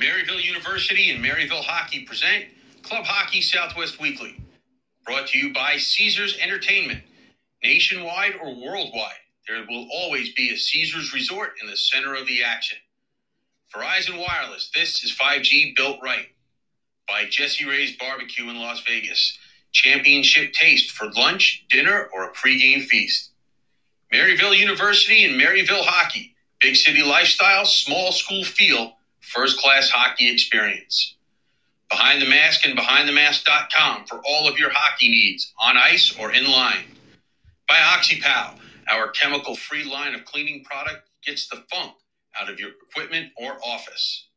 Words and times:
Maryville 0.00 0.42
University 0.42 1.10
and 1.10 1.24
Maryville 1.24 1.64
Hockey 1.64 2.04
present 2.04 2.46
Club 2.82 3.04
Hockey 3.04 3.40
Southwest 3.40 4.00
Weekly. 4.00 4.36
Brought 5.06 5.28
to 5.28 5.38
you 5.38 5.52
by 5.52 5.76
Caesars 5.76 6.36
Entertainment. 6.40 7.02
Nationwide 7.62 8.34
or 8.42 8.54
worldwide, 8.54 9.14
there 9.48 9.64
will 9.68 9.88
always 9.92 10.32
be 10.34 10.50
a 10.50 10.56
Caesars 10.56 11.14
resort 11.14 11.52
in 11.62 11.68
the 11.68 11.76
center 11.76 12.14
of 12.14 12.26
the 12.26 12.42
action. 12.42 12.78
Verizon 13.74 14.18
Wireless, 14.18 14.70
this 14.74 15.02
is 15.02 15.16
5G 15.16 15.74
built 15.76 15.98
right. 16.02 16.26
By 17.08 17.26
Jesse 17.30 17.64
Ray's 17.64 17.96
Barbecue 17.96 18.48
in 18.50 18.58
Las 18.58 18.82
Vegas. 18.86 19.38
Championship 19.72 20.52
taste 20.52 20.90
for 20.90 21.10
lunch, 21.12 21.64
dinner, 21.70 22.08
or 22.12 22.24
a 22.24 22.32
pregame 22.32 22.82
feast. 22.82 23.30
Maryville 24.12 24.56
University 24.56 25.24
and 25.24 25.40
Maryville 25.40 25.84
Hockey. 25.84 26.34
Big 26.60 26.76
city 26.76 27.02
lifestyle, 27.02 27.64
small 27.64 28.12
school 28.12 28.44
feel 28.44 28.94
first 29.32 29.58
class 29.58 29.90
hockey 29.90 30.30
experience. 30.30 31.16
Behind 31.90 32.20
the 32.20 32.28
Mask 32.28 32.66
and 32.66 32.76
BehindTheMask.com 32.78 34.06
for 34.06 34.20
all 34.26 34.48
of 34.48 34.58
your 34.58 34.70
hockey 34.72 35.08
needs, 35.08 35.52
on 35.60 35.76
ice 35.76 36.16
or 36.18 36.32
in 36.32 36.50
line. 36.50 36.86
By 37.68 37.76
OxyPow, 37.76 38.58
our 38.90 39.10
chemical 39.10 39.56
free 39.56 39.84
line 39.84 40.14
of 40.14 40.24
cleaning 40.24 40.64
product 40.64 41.08
gets 41.24 41.48
the 41.48 41.64
funk 41.72 41.94
out 42.38 42.50
of 42.50 42.58
your 42.58 42.70
equipment 42.90 43.32
or 43.36 43.58
office. 43.64 44.28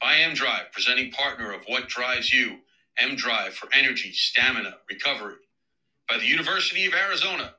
By 0.00 0.16
M 0.18 0.34
Drive, 0.34 0.72
presenting 0.72 1.10
partner 1.12 1.52
of 1.52 1.62
What 1.66 1.88
Drives 1.88 2.32
You, 2.32 2.58
M 2.98 3.16
Drive 3.16 3.54
for 3.54 3.68
energy, 3.72 4.12
stamina, 4.12 4.76
recovery. 4.90 5.36
By 6.08 6.18
the 6.18 6.26
University 6.26 6.86
of 6.86 6.94
Arizona. 6.94 7.54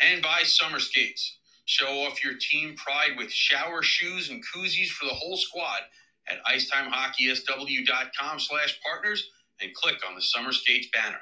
And 0.00 0.22
by 0.22 0.42
Summer 0.44 0.80
Skates 0.80 1.38
Show 1.66 2.04
off 2.04 2.22
your 2.22 2.34
team 2.38 2.76
pride 2.76 3.16
with 3.16 3.30
shower 3.32 3.82
shoes 3.82 4.30
and 4.30 4.42
koozies 4.44 4.88
for 4.88 5.06
the 5.06 5.14
whole 5.14 5.36
squad 5.36 5.80
at 6.28 6.44
icetimehockeysw.com 6.44 8.38
slash 8.38 8.78
partners 8.86 9.30
and 9.60 9.74
click 9.74 9.96
on 10.08 10.14
the 10.14 10.22
Summer 10.22 10.52
Skates 10.52 10.88
banner. 10.92 11.20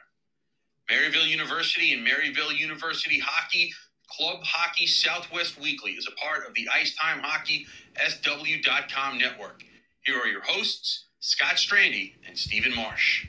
Maryville 0.91 1.29
University 1.29 1.93
and 1.93 2.07
Maryville 2.07 2.57
University 2.57 3.19
Hockey 3.19 3.73
Club 4.09 4.41
Hockey 4.43 4.87
Southwest 4.87 5.59
Weekly 5.61 5.93
is 5.93 6.07
a 6.07 6.13
part 6.21 6.47
of 6.47 6.55
the 6.55 6.69
Icetime 6.69 7.21
Hockey 7.23 7.67
SW.com 7.97 9.17
network. 9.17 9.63
Here 10.05 10.19
are 10.19 10.27
your 10.27 10.43
hosts, 10.43 11.07
Scott 11.21 11.55
Strandy 11.55 12.15
and 12.27 12.37
Stephen 12.37 12.75
Marsh. 12.75 13.27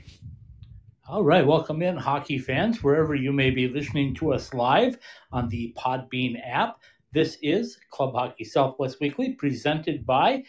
All 1.07 1.23
right, 1.23 1.45
welcome 1.45 1.81
in, 1.81 1.95
hockey 1.95 2.37
fans, 2.37 2.81
wherever 2.81 3.13
you 3.13 3.31
may 3.31 3.49
be 3.49 3.67
listening 3.67 4.15
to 4.15 4.33
us 4.33 4.53
live 4.53 4.97
on 5.31 5.47
the 5.49 5.73
Podbean 5.77 6.41
app. 6.45 6.79
This 7.13 7.37
is 7.43 7.77
Club 7.91 8.15
Hockey 8.15 8.43
Southwest 8.43 8.99
Weekly, 8.99 9.33
presented 9.33 10.03
by 10.03 10.43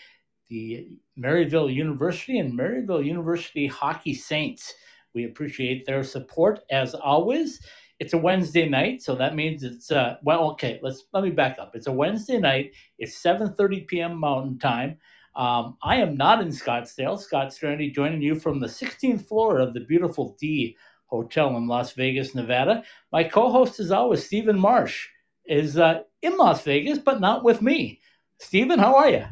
the 0.49 0.89
Maryville 1.19 1.71
University 1.71 2.39
and 2.39 2.59
Maryville 2.59 3.05
University 3.05 3.67
Hockey 3.67 4.15
Saints. 4.15 4.73
We 5.13 5.27
appreciate 5.27 5.85
their 5.85 6.03
support 6.03 6.61
as 6.71 6.95
always. 6.95 7.61
It's 8.01 8.15
a 8.15 8.19
Wednesday 8.19 8.67
night, 8.67 9.03
so 9.03 9.15
that 9.15 9.35
means 9.37 9.63
it's 9.63 9.91
uh, 9.91 10.17
well. 10.23 10.53
Okay, 10.53 10.81
let's 10.83 11.05
let 11.13 11.23
me 11.23 11.29
back 11.29 11.59
up. 11.59 11.77
It's 11.77 11.87
a 11.87 11.93
Wednesday 11.93 12.39
night. 12.39 12.73
It's 12.99 13.23
7:30 13.23 13.87
p.m. 13.87 14.19
Mountain 14.19 14.59
Time. 14.59 14.97
Um, 15.37 15.77
I 15.83 15.97
am 15.97 16.17
not 16.17 16.41
in 16.41 16.49
Scottsdale. 16.49 17.21
Scott 17.21 17.49
Strandy 17.49 17.95
joining 17.95 18.23
you 18.23 18.35
from 18.35 18.59
the 18.59 18.69
16th 18.69 19.29
floor 19.29 19.59
of 19.59 19.75
the 19.75 19.81
beautiful 19.81 20.35
D 20.41 20.79
Hotel 21.09 21.59
in 21.59 21.69
Las 21.69 21.93
Vegas, 21.93 22.35
Nevada. 22.35 22.85
My 23.13 23.23
co-host, 23.23 23.81
is 23.81 23.91
always, 23.91 24.25
Stephen 24.25 24.59
Marsh 24.59 25.09
is 25.47 25.79
uh, 25.79 26.03
in 26.23 26.37
Las 26.37 26.63
Vegas, 26.63 26.99
but 26.99 27.21
not 27.21 27.45
with 27.45 27.63
me. 27.63 28.01
Stephen, 28.39 28.79
how 28.79 28.97
are 28.97 29.11
you? 29.11 29.25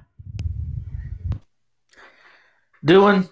Doing, 2.85 3.29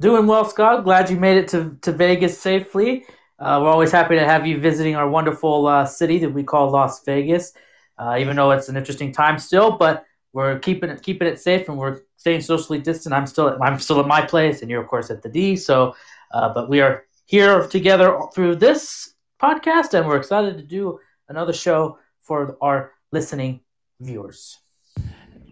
doing 0.00 0.26
well, 0.26 0.44
Scott. 0.44 0.84
Glad 0.84 1.10
you 1.10 1.16
made 1.16 1.38
it 1.38 1.48
to, 1.48 1.76
to 1.82 1.92
Vegas 1.92 2.38
safely. 2.38 3.04
Uh, 3.38 3.58
we're 3.62 3.70
always 3.70 3.90
happy 3.90 4.14
to 4.14 4.24
have 4.24 4.46
you 4.46 4.58
visiting 4.58 4.94
our 4.94 5.08
wonderful 5.08 5.66
uh, 5.66 5.84
city 5.84 6.18
that 6.18 6.30
we 6.30 6.42
call 6.42 6.70
Las 6.70 7.02
Vegas. 7.04 7.52
Uh, 7.98 8.16
even 8.18 8.36
though 8.36 8.50
it's 8.50 8.68
an 8.68 8.76
interesting 8.76 9.12
time 9.12 9.38
still, 9.38 9.76
but 9.76 10.04
we're 10.32 10.58
keeping 10.58 10.90
it 10.90 11.02
keeping 11.02 11.28
it 11.28 11.38
safe 11.40 11.68
and 11.68 11.76
we're 11.76 12.00
staying 12.16 12.40
socially 12.40 12.78
distant. 12.78 13.14
I'm 13.14 13.26
still 13.26 13.58
I'm 13.62 13.78
still 13.78 14.00
at 14.00 14.06
my 14.06 14.22
place, 14.24 14.62
and 14.62 14.70
you're 14.70 14.82
of 14.82 14.88
course 14.88 15.10
at 15.10 15.22
the 15.22 15.28
D. 15.28 15.56
So, 15.56 15.94
uh, 16.32 16.52
but 16.54 16.68
we 16.68 16.80
are 16.80 17.04
here 17.26 17.66
together 17.68 18.18
through 18.34 18.56
this 18.56 19.14
podcast, 19.40 19.94
and 19.94 20.06
we're 20.06 20.16
excited 20.16 20.56
to 20.56 20.62
do 20.62 20.98
another 21.28 21.52
show 21.52 21.98
for 22.22 22.56
our 22.60 22.92
listening 23.10 23.60
viewers. 24.00 24.58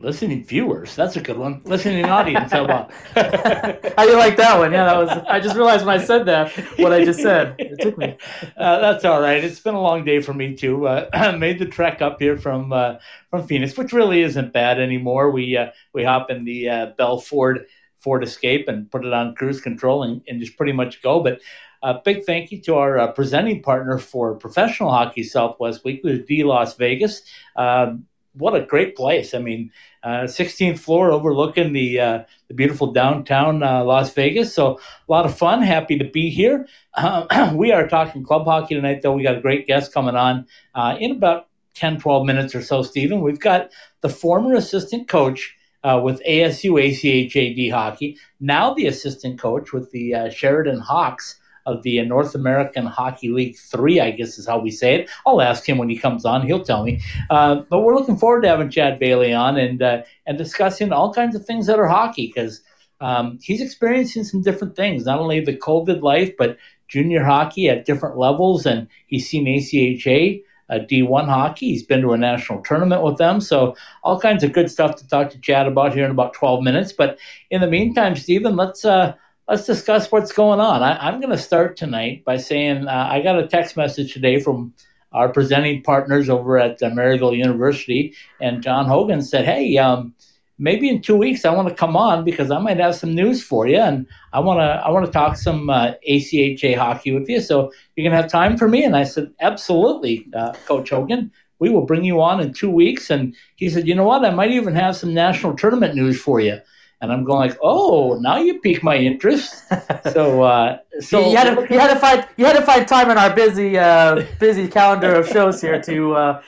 Listening 0.03 0.43
viewers, 0.45 0.97
that's 0.97 1.17
a 1.17 1.21
good 1.21 1.37
one. 1.37 1.61
Listening 1.65 2.07
audience, 2.07 2.53
how 2.53 2.65
about? 2.65 2.91
how 3.15 4.05
you 4.05 4.17
like 4.17 4.35
that 4.39 4.59
one? 4.59 4.73
Yeah, 4.73 4.85
that 4.87 4.97
was. 4.97 5.11
I 5.29 5.41
just 5.41 5.55
realized 5.57 5.85
when 5.85 6.01
I 6.01 6.03
said 6.03 6.25
that 6.25 6.53
what 6.79 6.91
I 6.91 7.05
just 7.05 7.21
said. 7.21 7.55
It 7.59 7.81
took 7.81 7.99
me. 7.99 8.17
Uh, 8.57 8.79
that's 8.79 9.05
all 9.05 9.21
right. 9.21 9.43
It's 9.43 9.61
been 9.61 9.75
a 9.75 9.81
long 9.81 10.05
day 10.05 10.21
for 10.21 10.35
me 10.35 10.55
too. 10.55 10.87
Uh, 10.87 11.37
made 11.39 11.59
the 11.59 11.67
trek 11.67 12.01
up 12.03 12.19
here 12.19 12.39
from 12.39 12.73
uh, 12.73 12.97
from 13.29 13.47
Phoenix, 13.47 13.77
which 13.77 13.93
really 13.93 14.23
isn't 14.23 14.53
bad 14.53 14.81
anymore. 14.81 15.31
We 15.31 15.57
uh, 15.57 15.71
we 15.93 16.05
hop 16.05 16.31
in 16.31 16.45
the 16.45 16.69
uh, 16.69 16.87
Bell 16.97 17.19
Ford 17.19 17.67
Ford 18.01 18.25
Escape 18.25 18.69
and 18.69 18.91
put 18.91 19.05
it 19.05 19.13
on 19.13 19.35
cruise 19.35 19.61
control 19.61 20.03
and, 20.03 20.23
and 20.29 20.41
just 20.41 20.57
pretty 20.57 20.73
much 20.73 21.03
go. 21.03 21.23
But 21.23 21.41
a 21.83 22.01
big 22.05 22.25
thank 22.25 22.53
you 22.53 22.61
to 22.63 22.75
our 22.77 22.99
uh, 22.99 23.13
presenting 23.13 23.63
partner 23.63 23.99
for 23.99 24.35
Professional 24.35 24.91
Hockey 24.91 25.23
Southwest 25.23 25.85
Weekly, 25.85 26.19
D 26.19 26.45
Las 26.45 26.77
Vegas. 26.77 27.23
Um, 27.57 28.07
what 28.35 28.55
a 28.55 28.65
great 28.65 28.97
place! 28.97 29.35
I 29.35 29.39
mean, 29.39 29.73
uh, 30.03 30.23
16th 30.25 30.79
floor 30.79 31.11
overlooking 31.11 31.73
the 31.73 32.01
uh, 32.01 32.23
the 32.49 32.55
beautiful 32.55 32.93
downtown 32.93 33.63
uh, 33.63 33.83
Las 33.85 34.13
Vegas. 34.15 34.55
So 34.55 34.79
a 34.79 35.13
lot 35.13 35.27
of 35.27 35.37
fun. 35.37 35.63
Happy 35.63 35.99
to 35.99 36.05
be 36.05 36.31
here. 36.31 36.67
we 37.55 37.73
are 37.73 37.89
talking 37.89 38.25
club 38.25 38.45
hockey 38.45 38.75
tonight, 38.75 39.03
though. 39.03 39.15
We 39.15 39.23
got 39.23 39.39
a 39.39 39.41
great 39.41 39.67
guest 39.67 39.93
coming 39.93 40.17
on 40.17 40.47
uh, 40.75 40.97
in 41.01 41.13
about 41.13 41.49
10, 41.75 41.99
12 41.99 42.27
minutes 42.27 42.55
or 42.55 42.63
so. 42.63 42.83
Stephen, 42.83 43.21
we've 43.21 43.41
got 43.41 43.71
the 44.01 44.09
former 44.09 44.55
assistant 44.55 45.09
coach. 45.09 45.57
Uh, 45.83 45.99
with 46.05 46.23
ASU 46.29 46.73
ACHAD 46.73 47.73
hockey, 47.73 48.19
now 48.39 48.75
the 48.75 48.87
assistant 48.87 49.41
coach 49.41 49.73
with 49.73 49.91
the 49.93 50.15
uh, 50.15 50.29
Sheridan 50.29 50.79
Hawks, 50.79 51.40
of 51.71 51.83
the 51.83 52.03
North 52.03 52.35
American 52.35 52.87
Hockey 52.87 53.31
League 53.31 53.57
3, 53.57 54.01
I 54.01 54.11
guess 54.11 54.39
is 54.39 54.47
how 54.47 54.59
we 54.59 54.71
say 54.71 54.95
it. 54.97 55.11
I'll 55.27 55.41
ask 55.41 55.69
him 55.69 55.79
when 55.79 55.89
he 55.89 55.97
comes 55.97 56.25
on. 56.25 56.47
He'll 56.47 56.65
tell 56.65 56.85
me. 56.85 57.01
Uh, 57.31 57.63
but 57.69 57.81
we're 57.81 57.95
looking 57.95 58.17
forward 58.17 58.43
to 58.43 58.49
having 58.49 58.71
Chad 58.71 58.99
Bailey 58.99 59.33
on 59.33 59.57
and, 59.57 59.83
uh, 59.83 60.03
and 60.27 60.37
discussing 60.37 60.93
all 60.93 61.13
kinds 61.15 61.37
of 61.37 61.45
things 61.45 61.67
that 61.67 61.79
are 61.79 61.87
hockey 61.87 62.27
because 62.27 62.61
um, 63.01 63.39
he's 63.43 63.61
experiencing 63.61 64.25
some 64.25 64.43
different 64.43 64.77
things, 64.77 65.05
not 65.05 65.21
only 65.21 65.41
the 65.41 65.57
COVID 65.57 66.03
life, 66.03 66.33
but 66.37 66.59
junior 66.89 67.25
hockey 67.25 67.69
at 67.69 67.85
different 67.85 68.19
levels. 68.19 68.67
And 68.67 68.89
he's 69.07 69.29
seen 69.29 69.47
ACHA. 69.47 70.43
Uh, 70.69 70.79
D1 70.79 71.25
hockey. 71.25 71.71
He's 71.71 71.83
been 71.83 72.01
to 72.03 72.13
a 72.13 72.17
national 72.17 72.63
tournament 72.63 73.03
with 73.03 73.19
them. 73.19 73.41
So, 73.41 73.75
all 74.05 74.21
kinds 74.21 74.45
of 74.45 74.53
good 74.53 74.71
stuff 74.71 74.95
to 74.97 75.09
talk 75.09 75.31
to 75.31 75.41
Chad 75.41 75.67
about 75.67 75.95
here 75.95 76.05
in 76.05 76.13
about 76.13 76.33
12 76.33 76.63
minutes. 76.63 76.93
But 76.93 77.19
in 77.51 77.61
the 77.61 77.67
meantime, 77.67 78.15
Stephen, 78.15 78.55
let's 78.55 78.85
uh, 78.85 79.15
let's 79.51 79.67
discuss 79.67 80.13
what's 80.13 80.31
going 80.31 80.61
on. 80.61 80.81
I, 80.81 81.09
am 81.09 81.21
going 81.21 81.33
to 81.33 81.39
start 81.39 81.77
tonight 81.77 82.25
by 82.25 82.37
saying 82.37 82.87
uh, 82.87 83.09
I 83.11 83.21
got 83.21 83.37
a 83.37 83.49
text 83.49 83.77
message 83.77 84.13
today 84.13 84.39
from 84.39 84.73
our 85.13 85.29
presenting 85.29 85.83
partners 85.83 86.31
over 86.31 86.57
at 86.57 86.81
uh, 86.81 86.91
Maryville 86.91 87.37
University, 87.37 88.15
and 88.41 88.63
John 88.63 88.87
Hogan 88.87 89.23
said, 89.23 89.45
"Hey, 89.45 89.77
um, 89.77 90.15
maybe 90.59 90.89
in 90.89 91.03
two 91.03 91.17
weeks 91.17 91.45
I 91.45 91.53
want 91.53 91.69
to 91.69 91.75
come 91.75 91.97
on 91.97 92.25
because 92.25 92.53
I 92.53 92.61
might 92.61 92.79
have 92.79 92.95
some 92.95 93.13
news 93.13 93.43
for 93.43 93.67
you, 93.67 93.79
and 93.79 94.07
I 94.33 94.39
want 94.39 94.61
to 94.61 94.87
I 94.87 94.89
want 94.91 95.05
to 95.07 95.13
talk 95.13 95.37
some 95.37 95.69
uh, 95.69 95.95
ACHA 96.09 96.77
hockey 96.77 97.11
with 97.11 97.29
you. 97.29 97.41
So 97.41 97.73
you're 97.97 98.05
going 98.05 98.17
to 98.17 98.23
have 98.23 98.31
time 98.31 98.57
for 98.57 98.69
me?" 98.69 98.85
And 98.85 98.97
I 98.97 99.03
said, 99.03 99.33
"Absolutely, 99.41 100.29
uh, 100.33 100.53
Coach 100.67 100.91
Hogan." 100.91 101.33
We 101.59 101.69
will 101.69 101.85
bring 101.85 102.05
you 102.05 102.23
on 102.23 102.41
in 102.41 102.55
two 102.55 102.71
weeks. 102.71 103.11
And 103.11 103.37
he 103.57 103.69
said, 103.69 103.87
You 103.87 103.95
know 103.95 104.05
what? 104.05 104.25
I 104.25 104.31
might 104.31 104.51
even 104.51 104.75
have 104.75 104.97
some 104.97 105.13
national 105.13 105.57
tournament 105.57 105.95
news 105.95 106.19
for 106.19 106.41
you 106.41 106.59
and 107.01 107.13
I'm 107.13 107.25
going 107.25 107.49
like, 107.49 107.59
oh, 107.63 108.19
now 108.21 108.39
you 108.39 108.61
pique 108.61 108.83
my 108.83 108.97
interest. 108.97 109.65
so, 110.13 110.43
uh, 110.43 110.79
so 111.01 111.31
you 111.31 111.37
had 111.37 111.55
to 111.55 111.73
you 111.73 111.79
had 111.79 111.93
to 111.93 111.99
find 111.99 112.27
you 112.37 112.45
had 112.45 112.57
to 112.57 112.63
find 112.63 112.87
time 112.87 113.11
in 113.11 113.19
our 113.19 113.35
busy 113.35 113.79
uh, 113.79 114.25
busy 114.39 114.69
calendar 114.69 115.15
of 115.15 115.29
shows 115.29 115.61
here 115.61 115.81
to 115.83 116.15
uh, 116.15 116.43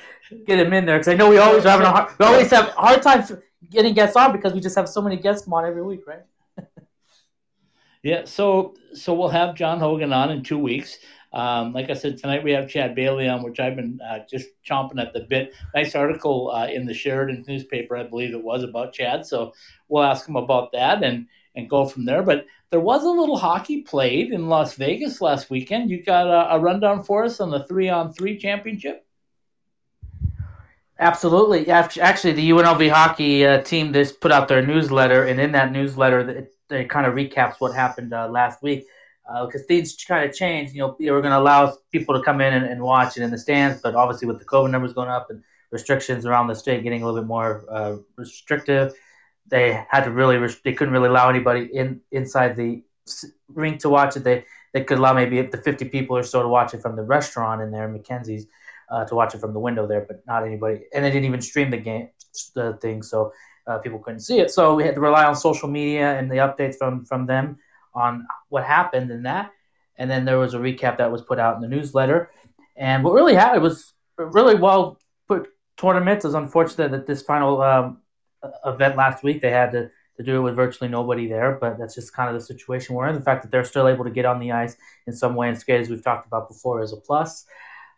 get 0.46 0.58
him 0.58 0.72
in 0.72 0.84
there 0.84 0.98
because 0.98 1.08
I 1.08 1.14
know 1.14 1.30
we 1.30 1.38
always 1.38 1.64
having 1.64 1.86
a 1.86 1.90
hard, 1.90 2.10
we 2.18 2.26
always 2.26 2.50
have 2.50 2.68
hard 2.70 3.02
time 3.02 3.24
getting 3.70 3.94
guests 3.94 4.16
on 4.16 4.32
because 4.32 4.52
we 4.52 4.60
just 4.60 4.76
have 4.76 4.88
so 4.88 5.00
many 5.00 5.16
guests 5.16 5.44
come 5.44 5.54
on 5.54 5.64
every 5.64 5.82
week, 5.82 6.00
right? 6.06 6.22
yeah, 8.02 8.24
so 8.24 8.74
so 8.92 9.14
we'll 9.14 9.28
have 9.28 9.54
John 9.54 9.80
Hogan 9.80 10.12
on 10.12 10.30
in 10.30 10.42
two 10.42 10.58
weeks. 10.58 10.98
Um, 11.32 11.72
like 11.72 11.88
I 11.88 11.94
said, 11.94 12.18
tonight 12.18 12.44
we 12.44 12.52
have 12.52 12.68
Chad 12.68 12.94
Bailey 12.94 13.28
on, 13.28 13.42
which 13.42 13.58
I've 13.58 13.76
been 13.76 13.98
uh, 14.06 14.20
just 14.30 14.48
chomping 14.68 15.00
at 15.00 15.14
the 15.14 15.20
bit. 15.20 15.54
Nice 15.74 15.94
article 15.94 16.50
uh, 16.50 16.66
in 16.66 16.84
the 16.84 16.92
Sheridan 16.92 17.44
newspaper, 17.48 17.96
I 17.96 18.02
believe 18.02 18.34
it 18.34 18.42
was, 18.42 18.62
about 18.62 18.92
Chad. 18.92 19.24
So 19.24 19.52
we'll 19.88 20.02
ask 20.02 20.28
him 20.28 20.36
about 20.36 20.72
that 20.72 21.02
and 21.02 21.26
and 21.54 21.68
go 21.68 21.84
from 21.84 22.04
there. 22.04 22.22
But 22.22 22.46
there 22.70 22.80
was 22.80 23.04
a 23.04 23.10
little 23.10 23.36
hockey 23.36 23.82
played 23.82 24.32
in 24.32 24.48
Las 24.48 24.74
Vegas 24.74 25.20
last 25.20 25.50
weekend. 25.50 25.90
You 25.90 26.02
got 26.02 26.26
a, 26.26 26.54
a 26.54 26.58
rundown 26.58 27.02
for 27.02 27.24
us 27.24 27.40
on 27.40 27.50
the 27.50 27.64
three 27.66 27.88
on 27.88 28.12
three 28.12 28.38
championship? 28.38 29.06
Absolutely. 30.98 31.68
Actually, 31.68 32.32
the 32.32 32.50
UNLV 32.50 32.90
hockey 32.90 33.44
uh, 33.46 33.62
team 33.62 33.92
just 33.92 34.20
put 34.20 34.32
out 34.32 34.48
their 34.48 34.64
newsletter, 34.64 35.24
and 35.24 35.40
in 35.40 35.52
that 35.52 35.72
newsletter, 35.72 36.20
it, 36.20 36.54
it 36.70 36.90
kind 36.90 37.06
of 37.06 37.14
recaps 37.14 37.56
what 37.58 37.74
happened 37.74 38.12
uh, 38.12 38.28
last 38.28 38.62
week 38.62 38.86
because 39.46 39.62
uh, 39.62 39.66
things 39.68 39.96
kind 40.04 40.28
of 40.28 40.34
changed. 40.34 40.74
You 40.74 40.80
know, 40.80 40.96
they 40.98 41.10
were 41.10 41.20
going 41.20 41.32
to 41.32 41.38
allow 41.38 41.76
people 41.90 42.14
to 42.14 42.22
come 42.22 42.40
in 42.40 42.52
and, 42.52 42.66
and, 42.66 42.82
watch 42.82 43.16
it 43.16 43.22
in 43.22 43.30
the 43.30 43.38
stands, 43.38 43.80
but 43.80 43.94
obviously 43.94 44.28
with 44.28 44.38
the 44.38 44.44
COVID 44.44 44.70
numbers 44.70 44.92
going 44.92 45.08
up 45.08 45.30
and 45.30 45.42
restrictions 45.70 46.26
around 46.26 46.48
the 46.48 46.54
state 46.54 46.82
getting 46.82 47.02
a 47.02 47.06
little 47.06 47.20
bit 47.20 47.26
more 47.26 47.64
uh, 47.70 47.96
restrictive, 48.16 48.94
they 49.46 49.84
had 49.90 50.04
to 50.04 50.10
really 50.10 50.36
they 50.64 50.72
couldn't 50.72 50.92
really 50.92 51.08
allow 51.08 51.28
anybody 51.28 51.68
in 51.72 52.00
inside 52.10 52.56
the 52.56 52.82
rink 53.48 53.80
to 53.80 53.88
watch 53.88 54.16
it. 54.16 54.24
They 54.24 54.44
they 54.72 54.84
could 54.84 54.98
allow 54.98 55.12
maybe 55.14 55.40
up 55.40 55.50
to 55.50 55.58
50 55.58 55.88
people 55.88 56.16
or 56.16 56.22
so 56.22 56.42
to 56.42 56.48
watch 56.48 56.74
it 56.74 56.82
from 56.82 56.96
the 56.96 57.02
restaurant 57.02 57.60
in 57.60 57.70
there, 57.70 57.88
Mackenzie's, 57.88 58.46
uh, 58.90 59.04
to 59.04 59.14
watch 59.14 59.34
it 59.34 59.40
from 59.40 59.52
the 59.52 59.60
window 59.60 59.86
there, 59.86 60.04
but 60.06 60.26
not 60.26 60.44
anybody. 60.44 60.82
And 60.94 61.04
they 61.04 61.10
didn't 61.10 61.26
even 61.26 61.42
stream 61.42 61.70
the 61.70 61.76
game, 61.76 62.08
the 62.54 62.78
thing, 62.80 63.02
so 63.02 63.32
uh, 63.66 63.78
people 63.78 63.98
couldn't 63.98 64.20
see 64.20 64.40
it. 64.40 64.50
So 64.50 64.74
we 64.74 64.84
had 64.84 64.94
to 64.94 65.00
rely 65.00 65.24
on 65.24 65.36
social 65.36 65.68
media 65.68 66.18
and 66.18 66.30
the 66.30 66.36
updates 66.36 66.76
from 66.76 67.04
from 67.04 67.26
them 67.26 67.58
on 67.94 68.26
what 68.48 68.64
happened 68.64 69.10
in 69.10 69.22
that. 69.24 69.52
And 69.96 70.10
then 70.10 70.24
there 70.24 70.38
was 70.38 70.54
a 70.54 70.58
recap 70.58 70.98
that 70.98 71.12
was 71.12 71.22
put 71.22 71.38
out 71.38 71.56
in 71.56 71.62
the 71.62 71.68
newsletter. 71.68 72.30
And 72.76 73.04
what 73.04 73.12
really 73.12 73.34
happened 73.34 73.62
was 73.62 73.92
really 74.16 74.54
well 74.54 74.98
put 75.28 75.48
tournament. 75.76 76.18
It 76.18 76.24
was 76.24 76.34
unfortunate 76.34 76.90
that 76.90 77.06
this 77.06 77.22
final 77.22 77.60
um, 77.62 78.00
event 78.64 78.96
last 78.96 79.22
week 79.22 79.42
they 79.42 79.50
had 79.50 79.72
to 79.72 79.90
to 80.18 80.22
do 80.22 80.36
it 80.36 80.40
with 80.40 80.54
virtually 80.54 80.90
nobody 80.90 81.26
there. 81.26 81.58
But 81.60 81.78
that's 81.78 81.94
just 81.94 82.12
kind 82.12 82.28
of 82.28 82.34
the 82.34 82.46
situation 82.46 82.94
we're 82.94 83.08
in. 83.08 83.14
The 83.14 83.22
fact 83.22 83.42
that 83.42 83.50
they're 83.50 83.64
still 83.64 83.88
able 83.88 84.04
to 84.04 84.10
get 84.10 84.24
on 84.24 84.40
the 84.40 84.52
ice 84.52 84.76
in 85.06 85.12
some 85.12 85.34
way 85.34 85.48
and 85.48 85.58
skate, 85.58 85.80
as 85.80 85.88
we've 85.88 86.04
talked 86.04 86.26
about 86.26 86.48
before, 86.48 86.82
is 86.82 86.92
a 86.92 86.96
plus. 86.96 87.46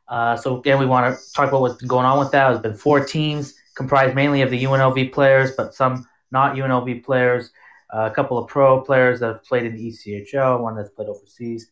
Uh, 0.09 0.37
so 0.37 0.59
again, 0.59 0.79
we 0.79 0.87
want 0.87 1.17
to 1.17 1.33
talk 1.33 1.49
about 1.49 1.61
what's 1.61 1.77
been 1.77 1.89
going 1.89 2.07
on 2.07 2.19
with 2.19 2.31
that. 2.33 2.49
There's 2.49 2.61
been 2.61 2.75
four 2.75 3.05
teams 3.05 3.55
comprised 3.75 4.15
mainly 4.15 4.43
of 4.43 4.51
the 4.51 4.63
UNLV 4.65 5.13
players, 5.13 5.53
but 5.57 5.75
some 5.75 6.07
not 6.31 6.57
UNLV 6.57 7.05
players. 7.05 7.51
Uh, 7.95 8.09
a 8.11 8.11
couple 8.11 8.37
of 8.37 8.49
pro 8.49 8.81
players 8.81 9.21
that 9.21 9.27
have 9.29 9.45
played 9.45 9.65
in 9.65 9.77
the 9.77 9.89
ECHL, 9.89 10.61
one 10.61 10.75
that's 10.75 10.91
played 10.91 11.09
overseas. 11.09 11.71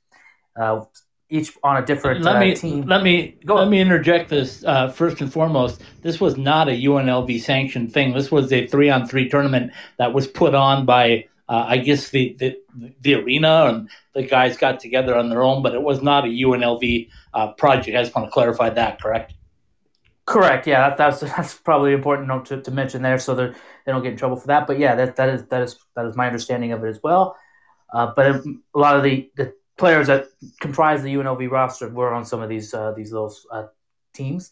Uh, 0.55 0.85
each 1.31 1.57
on 1.65 1.83
a 1.83 1.85
different 1.85 2.23
let 2.23 2.39
me, 2.39 2.53
uh, 2.53 2.55
team. 2.55 2.87
Let 2.87 3.03
me 3.03 3.39
Go 3.45 3.57
let 3.57 3.69
me 3.69 3.81
interject 3.81 4.29
this 4.29 4.63
uh, 4.65 4.89
first 4.89 5.21
and 5.21 5.33
foremost. 5.33 5.81
This 6.03 6.21
was 6.21 6.37
not 6.37 6.69
a 6.69 6.73
UNLV 6.73 7.41
sanctioned 7.41 7.93
thing. 7.93 8.13
This 8.13 8.31
was 8.31 8.53
a 8.53 8.67
three 8.67 8.91
on 8.91 9.09
three 9.09 9.29
tournament 9.29 9.73
that 9.97 10.13
was 10.13 10.27
put 10.27 10.55
on 10.55 10.85
by 10.85 11.27
uh, 11.49 11.65
I 11.69 11.79
guess 11.79 12.11
the, 12.11 12.37
the 12.39 12.57
the 13.01 13.15
arena 13.15 13.67
and 13.67 13.91
the 14.15 14.23
guys 14.23 14.57
got 14.57 14.79
together 14.79 15.17
on 15.17 15.29
their 15.29 15.43
own, 15.43 15.63
but 15.63 15.75
it 15.75 15.83
was 15.83 16.03
not 16.03 16.25
a 16.25 16.29
UNLV 16.29 17.09
uh, 17.35 17.53
project. 17.55 17.97
I 17.97 18.03
just 18.03 18.15
want 18.15 18.29
to 18.29 18.33
clarify 18.33 18.71
that. 18.71 19.01
Correct. 19.01 19.33
Correct. 20.27 20.67
Yeah, 20.67 20.89
that, 20.89 20.99
that's 20.99 21.21
that's 21.37 21.55
probably 21.55 21.93
important 21.93 22.29
note 22.29 22.47
to, 22.47 22.63
to 22.63 22.71
mention 22.71 23.03
there, 23.03 23.19
so 23.19 23.35
they 23.35 23.53
don't 23.87 24.03
get 24.03 24.13
in 24.13 24.19
trouble 24.19 24.37
for 24.37 24.47
that. 24.49 24.67
But 24.67 24.79
yeah, 24.79 24.95
that 24.95 25.17
that 25.17 25.29
is 25.29 25.45
that 25.47 25.63
is 25.63 25.77
that 25.97 26.07
is 26.07 26.17
my 26.17 26.27
understanding 26.27 26.73
of 26.73 26.85
it 26.85 26.89
as 26.89 27.01
well. 27.03 27.37
Uh, 27.93 28.13
but 28.17 28.27
a 28.27 28.43
lot 28.75 28.97
of 28.97 29.03
the, 29.03 29.31
the 29.37 29.55
players 29.77 30.07
that 30.07 30.27
comprise 30.61 31.03
the 31.03 31.15
UNLV 31.15 31.51
roster 31.51 31.89
were 31.89 32.15
on 32.15 32.25
some 32.25 32.41
of 32.41 32.49
these 32.49 32.73
uh, 32.73 32.93
these 32.93 33.13
little 33.13 33.35
uh, 33.51 33.67
teams. 34.15 34.51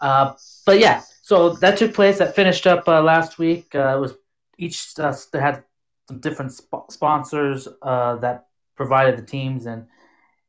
Uh, 0.00 0.32
but 0.66 0.80
yeah, 0.80 1.02
so 1.22 1.50
that 1.50 1.78
took 1.78 1.94
place. 1.94 2.18
That 2.18 2.34
finished 2.34 2.66
up 2.66 2.88
uh, 2.88 3.00
last 3.02 3.38
week. 3.38 3.74
Uh, 3.74 3.96
it 3.96 4.00
was 4.00 4.14
each 4.58 4.94
they 4.96 5.40
had 5.40 5.62
some 6.08 6.20
different 6.20 6.52
sp- 6.52 6.90
sponsors 6.90 7.68
that 7.82 8.46
provided 8.76 9.16
the 9.16 9.22
teams 9.22 9.66
and 9.66 9.86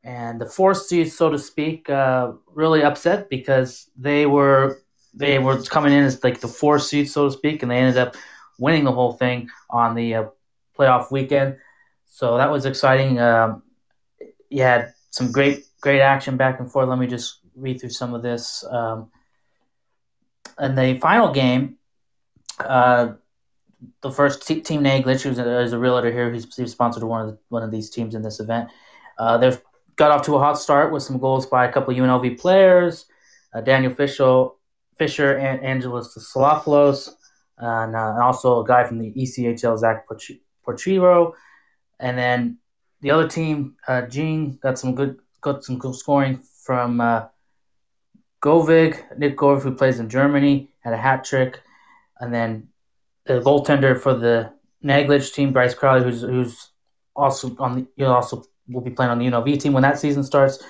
and 0.06 0.40
the 0.40 0.46
four 0.46 0.75
seeds, 0.75 1.13
so 1.13 1.30
to 1.31 1.40
speak, 1.40 1.90
really 1.90 2.84
upset 2.84 3.30
because 3.30 3.90
they 3.98 4.25
were 4.25 4.81
they 5.13 5.40
were 5.40 5.62
coming 5.63 5.94
in 5.94 6.04
as 6.04 6.24
like 6.24 6.40
the 6.40 6.48
four 6.48 6.78
seeds, 6.78 7.12
so 7.12 7.25
to 7.25 7.31
speak, 7.31 7.63
and 7.63 7.72
they 7.72 7.78
ended 7.78 7.98
up 7.98 8.16
winning 8.60 8.84
the 8.84 8.92
whole 8.92 9.13
thing 9.13 9.50
on 9.69 9.96
the 9.96 10.30
playoff 10.78 11.12
weekend. 11.12 11.57
So 12.06 12.38
that 12.38 12.52
was 12.52 12.66
exciting. 12.66 13.19
Um, 13.19 13.63
you 14.50 14.62
had 14.62 14.94
some 15.10 15.31
great 15.31 15.66
great 15.81 16.02
action 16.02 16.38
back 16.38 16.60
and 16.60 16.72
forth. 16.72 16.88
Let 16.88 17.00
me 17.00 17.08
just 17.08 17.40
read 17.56 17.81
through 17.81 17.90
some 17.90 18.13
of 18.13 18.22
this. 18.22 18.63
Um, 18.69 19.10
in 20.60 20.75
the 20.75 21.00
final 21.00 21.34
game, 21.34 21.78
uh, 22.60 23.13
the 24.01 24.12
first 24.12 24.48
t- 24.48 24.62
team 24.62 24.84
Naglitch, 24.84 25.24
who's 25.24 25.40
a, 25.40 25.44
who's 25.44 25.74
a 25.74 25.80
realtor 25.80 26.12
here, 26.12 26.31
he's, 26.31 26.54
he's 26.56 26.72
sponsored 26.72 27.04
one 27.04 27.22
of 27.22 27.28
the, 27.28 27.38
one 27.50 27.63
of 27.63 27.72
these 27.72 27.90
teams 27.90 28.16
in 28.16 28.22
this 28.22 28.40
event. 28.40 28.69
Uh, 29.18 29.38
they've 29.38 29.62
got 29.96 30.12
off 30.12 30.24
to 30.24 30.36
a 30.36 30.40
hot 30.40 30.60
start 30.60 30.92
with 30.92 31.04
some 31.04 31.18
goals 31.18 31.46
by 31.46 31.66
a 31.66 31.72
couple 31.72 31.94
of 31.94 32.00
UNLV 32.00 32.40
players, 32.40 33.06
uh, 33.54 33.62
Daniel 33.62 33.94
Fisher, 33.94 34.48
Fisher 34.98 35.38
and 35.38 35.64
Angelos 35.64 36.16
Salopoulos, 36.16 37.10
and, 37.58 37.96
uh, 37.96 38.10
and 38.14 38.24
also 38.24 38.62
a 38.62 38.66
guy 38.66 38.84
from 38.84 39.00
the 39.00 39.12
ECHL, 39.14 39.78
Zach 39.78 40.08
Porchiro. 40.66 41.34
And 42.00 42.18
then 42.18 42.58
the 43.02 43.12
other 43.12 43.28
team, 43.28 43.76
uh, 43.88 44.04
Gene, 44.04 44.58
got 44.62 44.78
some 44.78 44.96
good 44.96 45.18
got 45.42 45.64
some 45.64 45.78
good 45.78 45.96
scoring 45.96 46.42
from 46.64 47.00
uh, 47.00 47.26
Govig, 48.42 49.18
Nick 49.18 49.38
Govig, 49.38 49.62
who 49.62 49.76
plays 49.76 50.00
in 50.00 50.10
Germany, 50.10 50.70
had 50.80 50.94
a 50.94 50.98
hat 50.98 51.24
trick, 51.24 51.62
and 52.20 52.34
then 52.34 52.68
the 53.26 53.40
goaltender 53.42 54.00
for 54.00 54.16
the 54.16 54.52
Naglitch 54.84 55.34
team, 55.34 55.54
Bryce 55.54 55.76
Crowley, 55.76 56.04
who's 56.04 56.22
who's 56.22 56.72
also 57.16 57.56
on 57.60 57.76
the 57.76 57.88
you 57.96 58.06
also 58.06 58.44
will 58.70 58.82
be 58.82 58.92
playing 58.92 59.12
on 59.12 59.20
the 59.20 59.26
UNLV 59.26 59.60
team 59.60 59.74
when 59.74 59.84
that 59.84 60.00
season 60.00 60.24
starts. 60.24 60.64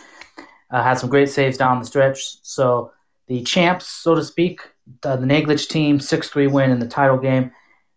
Uh, 0.71 0.83
had 0.83 0.95
some 0.95 1.09
great 1.09 1.29
saves 1.29 1.57
down 1.57 1.79
the 1.79 1.85
stretch. 1.85 2.37
So 2.41 2.91
the 3.27 3.43
champs, 3.43 3.87
so 3.87 4.15
to 4.15 4.23
speak, 4.23 4.61
the, 5.01 5.15
the 5.15 5.25
Naglitch 5.25 5.69
team, 5.69 5.99
six 5.99 6.29
three 6.29 6.47
win 6.47 6.71
in 6.71 6.79
the 6.79 6.87
title 6.87 7.17
game 7.17 7.51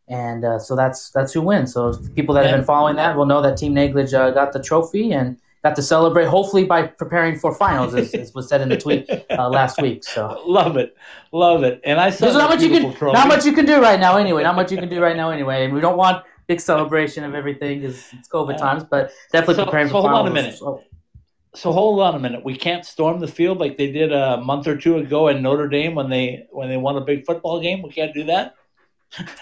and 0.08 0.44
uh, 0.44 0.58
so 0.58 0.74
that's 0.74 1.10
that's 1.10 1.32
who 1.32 1.42
wins. 1.42 1.72
So 1.72 1.94
people 2.14 2.34
that 2.34 2.46
have 2.46 2.56
been 2.56 2.64
following 2.64 2.96
that 2.96 3.16
will 3.16 3.26
know 3.26 3.42
that 3.42 3.56
Team 3.56 3.74
Naglitch 3.74 4.14
uh, 4.14 4.30
got 4.30 4.52
the 4.52 4.62
trophy 4.62 5.12
and 5.12 5.38
got 5.62 5.76
to 5.76 5.82
celebrate. 5.82 6.26
Hopefully 6.26 6.64
by 6.64 6.86
preparing 6.86 7.38
for 7.38 7.54
finals, 7.54 7.94
as, 7.94 8.14
as 8.14 8.34
was 8.34 8.48
said 8.48 8.60
in 8.60 8.70
the 8.70 8.76
tweet 8.76 9.08
uh, 9.30 9.48
last 9.48 9.80
week. 9.82 10.04
So 10.04 10.42
love 10.46 10.76
it, 10.76 10.96
love 11.32 11.62
it. 11.62 11.80
And 11.84 12.00
I 12.00 12.10
saw 12.10 12.32
not 12.32 12.50
much 12.50 12.62
you 12.62 12.70
can 12.70 12.94
trophy. 12.94 13.14
not 13.14 13.28
much 13.28 13.44
you 13.44 13.52
can 13.52 13.66
do 13.66 13.80
right 13.80 14.00
now 14.00 14.16
anyway. 14.16 14.42
Not 14.42 14.56
much 14.56 14.72
you 14.72 14.78
can 14.78 14.88
do 14.88 15.00
right 15.00 15.16
now 15.16 15.30
anyway. 15.30 15.64
And 15.64 15.74
we 15.74 15.80
don't 15.80 15.98
want 15.98 16.24
big 16.48 16.60
celebration 16.60 17.22
of 17.24 17.34
everything 17.34 17.80
because 17.80 18.04
it's 18.12 18.28
COVID 18.28 18.58
times, 18.58 18.82
but 18.82 19.12
definitely 19.32 19.54
so, 19.56 19.64
preparing 19.64 19.88
so 19.88 19.92
for 19.92 20.00
hold 20.00 20.06
finals. 20.06 20.26
on 20.26 20.32
a 20.32 20.34
minute. 20.34 20.58
So, 20.58 20.82
so 21.54 21.72
hold 21.72 22.00
on 22.00 22.14
a 22.14 22.18
minute. 22.18 22.44
We 22.44 22.56
can't 22.56 22.84
storm 22.84 23.20
the 23.20 23.28
field 23.28 23.58
like 23.58 23.76
they 23.78 23.92
did 23.92 24.12
a 24.12 24.38
month 24.38 24.66
or 24.66 24.76
two 24.76 24.96
ago 24.96 25.28
in 25.28 25.42
Notre 25.42 25.68
Dame 25.68 25.94
when 25.94 26.10
they 26.10 26.46
when 26.50 26.68
they 26.68 26.76
won 26.76 26.96
a 26.96 27.02
big 27.02 27.24
football 27.24 27.60
game. 27.60 27.82
We 27.82 27.90
can't 27.90 28.12
do 28.12 28.24
that 28.24 28.54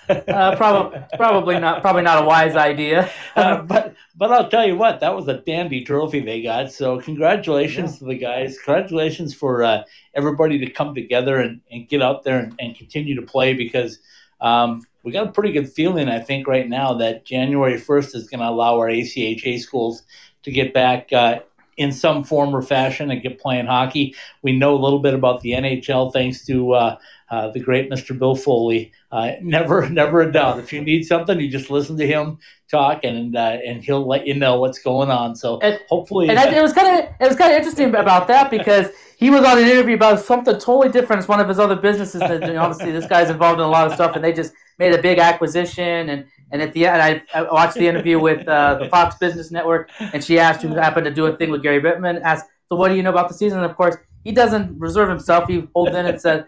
uh, 0.09 0.57
probably, 0.57 1.01
probably 1.17 1.59
not. 1.59 1.83
Probably 1.83 2.03
not 2.03 2.23
a 2.23 2.27
wise 2.27 2.57
idea. 2.57 3.11
uh, 3.37 3.63
but, 3.63 3.95
but 4.15 4.33
I'll 4.33 4.49
tell 4.49 4.67
you 4.67 4.77
what, 4.77 5.01
that 5.01 5.15
was 5.15 5.29
a 5.29 5.39
dandy 5.39 5.85
trophy 5.85 6.21
they 6.21 6.43
got. 6.43 6.73
So 6.73 7.01
congratulations 7.01 7.95
yeah. 7.95 7.99
to 7.99 8.05
the 8.07 8.19
guys. 8.19 8.59
Congratulations 8.59 9.35
for 9.35 9.65
uh, 9.65 9.83
everybody 10.15 10.59
to 10.59 10.71
come 10.71 10.95
together 10.95 11.41
and, 11.41 11.61
and 11.71 11.89
get 11.89 12.03
out 12.03 12.23
there 12.23 12.39
and, 12.39 12.55
and 12.61 12.77
continue 12.77 13.15
to 13.17 13.23
play 13.23 13.55
because 13.55 13.99
um, 14.41 14.83
we 15.07 15.13
got 15.13 15.29
a 15.29 15.31
pretty 15.31 15.53
good 15.53 15.73
feeling, 15.73 16.09
I 16.09 16.19
think, 16.19 16.49
right 16.49 16.69
now 16.69 16.93
that 16.95 17.25
January 17.25 17.79
first 17.79 18.17
is 18.17 18.29
going 18.29 18.41
to 18.41 18.49
allow 18.49 18.77
our 18.77 18.89
ACHA 18.89 19.61
schools 19.61 20.03
to 20.43 20.51
get 20.51 20.75
back 20.75 21.13
uh, 21.13 21.39
in 21.77 21.93
some 21.93 22.25
form 22.25 22.55
or 22.55 22.61
fashion 22.61 23.13
and 23.13 23.23
get 23.23 23.39
playing 23.39 23.67
hockey. 23.67 24.17
We 24.43 24.59
know 24.59 24.75
a 24.75 24.83
little 24.83 24.99
bit 24.99 25.15
about 25.15 25.43
the 25.43 25.53
NHL 25.53 26.13
thanks 26.13 26.45
to 26.47 26.73
uh, 26.73 26.99
uh, 27.31 27.51
the 27.53 27.61
great 27.61 27.89
Mr. 27.89 28.19
Bill 28.19 28.35
Foley. 28.35 28.91
Uh, 29.13 29.35
never, 29.43 29.89
never 29.89 30.23
a 30.23 30.33
doubt. 30.33 30.59
If 30.59 30.73
you 30.73 30.81
need 30.81 31.05
something, 31.05 31.39
you 31.39 31.49
just 31.49 31.71
listen 31.71 31.97
to 31.99 32.07
him 32.07 32.39
talk, 32.69 33.05
and 33.05 33.37
uh, 33.37 33.59
and 33.65 33.85
he'll 33.85 34.05
let 34.05 34.27
you 34.27 34.35
know 34.35 34.59
what's 34.59 34.81
going 34.81 35.09
on. 35.09 35.37
So 35.37 35.61
and, 35.61 35.79
hopefully, 35.89 36.29
and 36.29 36.37
I, 36.37 36.53
it 36.53 36.63
was 36.63 36.73
kind 36.73 36.99
of 36.99 37.11
it 37.21 37.29
was 37.29 37.37
kind 37.37 37.53
of 37.53 37.59
interesting 37.59 37.91
about 37.91 38.27
that 38.27 38.51
because 38.51 38.89
he 39.19 39.31
was 39.31 39.45
on 39.45 39.59
an 39.59 39.69
interview 39.69 39.95
about 39.95 40.19
something 40.19 40.55
totally 40.55 40.89
different. 40.89 41.21
It's 41.21 41.29
one 41.29 41.39
of 41.39 41.49
his 41.49 41.61
other 41.61 41.77
businesses. 41.77 42.21
That 42.21 42.45
you 42.45 42.55
know, 42.55 42.63
obviously 42.63 42.91
this 42.91 43.07
guy's 43.07 43.31
involved 43.31 43.61
in 43.61 43.67
a 43.67 43.71
lot 43.71 43.87
of 43.87 43.93
stuff, 43.93 44.17
and 44.17 44.25
they 44.25 44.33
just 44.33 44.53
made 44.79 44.95
a 44.95 45.03
big 45.03 45.19
acquisition 45.19 46.11
and. 46.11 46.27
And 46.53 46.63
at 46.63 46.73
the 46.75 46.87
end, 46.87 47.03
I, 47.03 47.23
I 47.35 47.43
watched 47.43 47.75
the 47.75 47.89
interview 47.89 48.21
with 48.21 48.47
uh, 48.47 48.77
the 48.77 48.89
Fox 48.89 49.17
Business 49.17 49.51
Network, 49.51 49.91
and 49.99 50.23
she 50.23 50.39
asked 50.39 50.63
who 50.63 50.69
happened 50.77 51.05
to 51.07 51.11
do 51.13 51.27
a 51.27 51.37
thing 51.37 51.51
with 51.51 51.61
Gary 51.61 51.81
Bettman. 51.81 52.23
Asked, 52.23 52.47
"So 52.69 52.77
what 52.77 52.91
do 52.91 52.95
you 52.95 53.03
know 53.03 53.11
about 53.11 53.27
the 53.27 53.35
season?" 53.35 53.59
And 53.59 53.69
of 53.69 53.77
course, 53.77 53.97
he 54.23 54.31
doesn't 54.31 54.79
reserve 54.79 55.09
himself. 55.09 55.49
He 55.49 55.67
holds 55.75 55.97
in 55.97 56.07
and 56.07 56.21
said, 56.21 56.47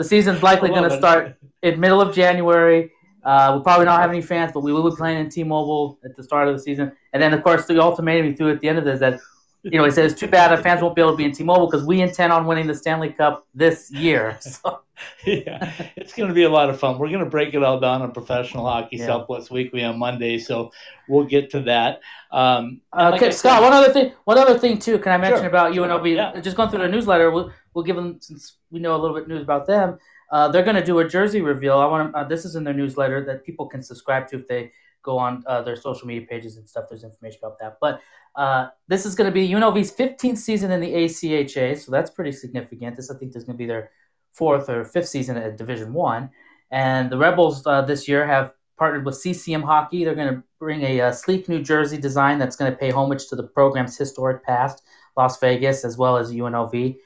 the 0.00 0.04
season's 0.04 0.42
likely 0.42 0.70
going 0.70 0.88
to 0.88 0.96
start 0.96 1.36
in 1.62 1.78
middle 1.78 2.00
of 2.00 2.14
January. 2.14 2.90
Uh, 3.22 3.50
we'll 3.52 3.62
probably 3.62 3.84
not 3.84 4.00
have 4.00 4.08
any 4.08 4.22
fans, 4.22 4.50
but 4.50 4.60
we 4.60 4.72
will 4.72 4.88
be 4.88 4.96
playing 4.96 5.18
in 5.18 5.28
T-Mobile 5.28 5.98
at 6.06 6.16
the 6.16 6.22
start 6.22 6.48
of 6.48 6.56
the 6.56 6.62
season. 6.62 6.90
And 7.12 7.22
then, 7.22 7.34
of 7.34 7.42
course, 7.42 7.66
the 7.66 7.78
ultimatum 7.78 8.24
he 8.28 8.32
threw 8.32 8.50
at 8.50 8.60
the 8.60 8.68
end 8.70 8.78
of 8.78 8.86
this 8.86 8.98
that, 9.00 9.20
you 9.62 9.76
know, 9.76 9.84
he 9.84 9.90
says, 9.90 10.14
"Too 10.14 10.26
bad 10.26 10.52
our 10.52 10.62
fans 10.62 10.80
won't 10.80 10.96
be 10.96 11.02
able 11.02 11.10
to 11.10 11.18
be 11.18 11.26
in 11.26 11.32
T-Mobile 11.32 11.66
because 11.66 11.86
we 11.86 12.00
intend 12.00 12.32
on 12.32 12.46
winning 12.46 12.66
the 12.66 12.74
Stanley 12.74 13.10
Cup 13.10 13.46
this 13.54 13.90
year." 13.92 14.38
So. 14.40 14.80
yeah, 15.26 15.72
it's 15.96 16.12
going 16.14 16.28
to 16.28 16.34
be 16.34 16.44
a 16.44 16.48
lot 16.48 16.70
of 16.70 16.78
fun. 16.78 16.98
We're 16.98 17.08
going 17.08 17.24
to 17.24 17.30
break 17.30 17.54
it 17.54 17.62
all 17.62 17.80
down 17.80 18.02
on 18.02 18.12
Professional 18.12 18.66
Hockey 18.66 18.96
yeah. 18.96 19.06
Southwest 19.06 19.50
Weekly 19.50 19.84
on 19.84 19.98
Monday, 19.98 20.38
so 20.38 20.70
we'll 21.08 21.26
get 21.26 21.50
to 21.50 21.60
that. 21.62 22.00
Um, 22.30 22.80
uh, 22.92 23.10
like 23.10 23.22
okay, 23.22 23.30
Scott, 23.30 23.58
said, 23.58 23.62
one 23.62 23.72
other 23.72 23.92
thing, 23.92 24.12
one 24.24 24.38
other 24.38 24.58
thing 24.58 24.78
too. 24.78 24.98
Can 24.98 25.12
I 25.12 25.18
mention 25.18 25.40
sure. 25.40 25.48
about 25.48 25.72
UNLV? 25.72 26.14
Yeah. 26.14 26.40
Just 26.40 26.56
going 26.56 26.70
through 26.70 26.82
the 26.82 26.88
newsletter, 26.88 27.30
we'll, 27.30 27.52
we'll 27.74 27.84
give 27.84 27.96
them 27.96 28.18
since 28.20 28.56
we 28.70 28.80
know 28.80 28.94
a 28.94 28.98
little 28.98 29.16
bit 29.16 29.28
news 29.28 29.42
about 29.42 29.66
them. 29.66 29.98
uh, 30.30 30.48
they're 30.48 30.62
going 30.62 30.76
to 30.76 30.84
do 30.84 30.98
a 31.00 31.08
jersey 31.08 31.40
reveal. 31.40 31.78
I 31.78 31.86
want 31.86 32.14
uh, 32.14 32.24
this 32.24 32.44
is 32.44 32.56
in 32.56 32.64
their 32.64 32.74
newsletter 32.74 33.24
that 33.24 33.44
people 33.44 33.66
can 33.66 33.82
subscribe 33.82 34.28
to 34.28 34.38
if 34.38 34.48
they 34.48 34.72
go 35.02 35.18
on 35.18 35.42
uh, 35.46 35.62
their 35.62 35.76
social 35.76 36.06
media 36.06 36.26
pages 36.28 36.56
and 36.56 36.68
stuff. 36.68 36.84
There's 36.88 37.04
information 37.04 37.40
about 37.42 37.58
that. 37.60 37.78
But 37.80 38.00
uh, 38.36 38.68
this 38.86 39.06
is 39.06 39.14
going 39.14 39.28
to 39.28 39.32
be 39.32 39.48
UNLV's 39.48 39.92
15th 39.92 40.38
season 40.38 40.70
in 40.70 40.80
the 40.80 40.92
ACHA, 40.92 41.78
so 41.78 41.90
that's 41.90 42.10
pretty 42.10 42.32
significant. 42.32 42.96
This 42.96 43.10
I 43.10 43.16
think 43.16 43.34
is 43.34 43.44
going 43.44 43.56
to 43.56 43.58
be 43.58 43.66
their 43.66 43.90
fourth 44.32 44.68
or 44.68 44.84
fifth 44.84 45.08
season 45.08 45.36
at 45.36 45.56
Division 45.56 45.92
One, 45.92 46.30
and 46.70 47.10
the 47.10 47.18
Rebels 47.18 47.66
uh, 47.66 47.82
this 47.82 48.08
year 48.08 48.26
have 48.26 48.52
partnered 48.78 49.04
with 49.04 49.16
CCM 49.16 49.62
Hockey. 49.62 50.04
They're 50.04 50.14
going 50.14 50.34
to 50.34 50.42
bring 50.58 50.82
a, 50.82 51.00
a, 51.00 51.12
sleek 51.12 51.48
New 51.48 51.62
Jersey 51.62 51.98
design 51.98 52.38
that's 52.38 52.56
going 52.56 52.70
to 52.70 52.76
pay 52.76 52.90
homage 52.90 53.28
to 53.28 53.36
the 53.36 53.42
program's 53.42 53.96
historic 53.96 54.42
past, 54.42 54.82
Las 55.16 55.38
Vegas, 55.38 55.84
as 55.84 55.98
well 55.98 56.16
as 56.16 56.32
UNLV. 56.32 56.96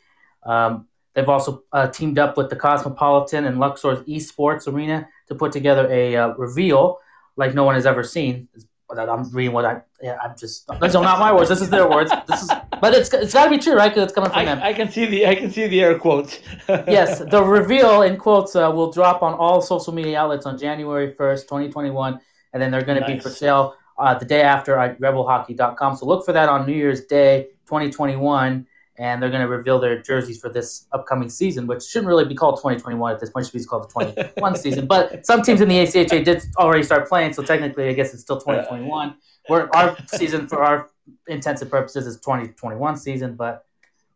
Um, 0.44 0.86
they've 1.14 1.28
also 1.28 1.64
uh, 1.72 1.88
teamed 1.88 2.18
up 2.18 2.36
with 2.36 2.48
the 2.48 2.56
Cosmopolitan 2.56 3.44
and 3.44 3.58
Luxor's 3.58 4.00
Esports 4.06 4.72
Arena 4.72 5.08
to 5.28 5.34
put 5.34 5.50
together 5.50 5.88
a 5.90 6.16
uh, 6.16 6.28
reveal 6.34 6.98
like 7.36 7.54
no 7.54 7.64
one 7.64 7.74
has 7.74 7.86
ever 7.86 8.04
seen. 8.04 8.48
I'm 8.90 9.28
reading 9.30 9.52
what 9.52 9.64
I 9.64 9.80
yeah 10.00 10.18
I'm 10.22 10.36
just 10.38 10.68
those 10.80 10.94
are 10.94 11.02
not 11.02 11.18
my 11.18 11.32
words. 11.32 11.48
This 11.48 11.60
is 11.60 11.70
their 11.70 11.88
words. 11.88 12.12
This 12.28 12.42
is 12.42 12.50
but 12.84 12.92
it's 12.92 13.10
it's 13.14 13.32
got 13.32 13.44
to 13.44 13.50
be 13.50 13.56
true, 13.56 13.74
right? 13.74 13.88
Because 13.88 14.04
it's 14.04 14.12
coming 14.12 14.28
from 14.28 14.40
I, 14.40 14.44
them. 14.44 14.60
I 14.62 14.74
can 14.74 14.90
see 14.90 15.06
the 15.06 15.26
I 15.26 15.34
can 15.34 15.50
see 15.50 15.66
the 15.66 15.80
air 15.80 15.98
quotes. 15.98 16.40
yes, 16.68 17.20
the 17.30 17.42
reveal 17.42 18.02
in 18.02 18.18
quotes 18.18 18.54
uh, 18.54 18.70
will 18.74 18.92
drop 18.92 19.22
on 19.22 19.32
all 19.32 19.62
social 19.62 19.94
media 19.94 20.18
outlets 20.18 20.44
on 20.44 20.58
January 20.58 21.14
1st, 21.14 21.42
2021, 21.44 22.20
and 22.52 22.62
then 22.62 22.70
they're 22.70 22.84
going 22.84 23.00
to 23.00 23.06
be 23.06 23.18
for 23.18 23.30
sale 23.30 23.74
uh, 23.98 24.12
the 24.12 24.26
day 24.26 24.42
after 24.42 24.76
at 24.76 25.00
rebelhockey.com. 25.00 25.96
So 25.96 26.04
look 26.04 26.26
for 26.26 26.32
that 26.32 26.50
on 26.50 26.66
New 26.66 26.74
Year's 26.74 27.06
Day, 27.06 27.44
2021 27.64 28.66
and 28.96 29.20
they're 29.20 29.30
going 29.30 29.42
to 29.42 29.48
reveal 29.48 29.80
their 29.80 30.00
jerseys 30.00 30.38
for 30.40 30.48
this 30.48 30.86
upcoming 30.92 31.28
season, 31.28 31.66
which 31.66 31.82
shouldn't 31.82 32.06
really 32.06 32.24
be 32.24 32.34
called 32.34 32.58
2021 32.58 33.12
at 33.12 33.18
this 33.18 33.28
point. 33.30 33.44
It 33.44 33.50
should 33.50 33.58
be 33.58 33.64
called 33.64 33.88
the 33.88 34.24
21 34.36 34.56
season. 34.64 34.86
But 34.86 35.26
some 35.26 35.42
teams 35.42 35.60
in 35.60 35.68
the 35.68 35.78
ACHA 35.78 36.24
did 36.24 36.44
already 36.56 36.84
start 36.84 37.08
playing, 37.08 37.32
so 37.32 37.42
technically, 37.42 37.88
I 37.88 37.92
guess 37.92 38.14
it's 38.14 38.22
still 38.22 38.38
2021. 38.38 39.16
Where 39.48 39.74
our 39.74 39.96
season, 40.06 40.46
for 40.46 40.62
our 40.62 40.90
intensive 41.28 41.70
purposes, 41.70 42.06
is 42.06 42.16
2021 42.16 42.96
season, 42.96 43.34
but 43.34 43.66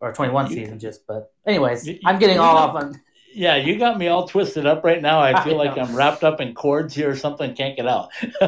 or 0.00 0.12
21 0.12 0.49
season, 0.49 0.78
just. 0.78 1.07
But 1.07 1.33
anyways, 1.47 1.88
I'm 2.04 2.18
getting 2.18 2.38
all 2.38 2.57
off 2.57 2.75
on 2.76 3.00
yeah, 3.32 3.56
you 3.56 3.78
got 3.78 3.99
me 3.99 4.08
all 4.08 4.26
twisted 4.26 4.66
up 4.66 4.85
right 4.85 5.00
now. 5.00 5.20
I 5.20 5.42
feel 5.44 5.61
I 5.61 5.66
like 5.66 5.78
I'm 5.78 5.94
wrapped 5.94 6.25
up 6.25 6.40
in 6.40 6.54
cords 6.54 6.94
here 6.94 7.11
or 7.11 7.16
something. 7.16 7.54
Can't 7.54 7.76
get 7.76 7.87
out. 7.87 8.11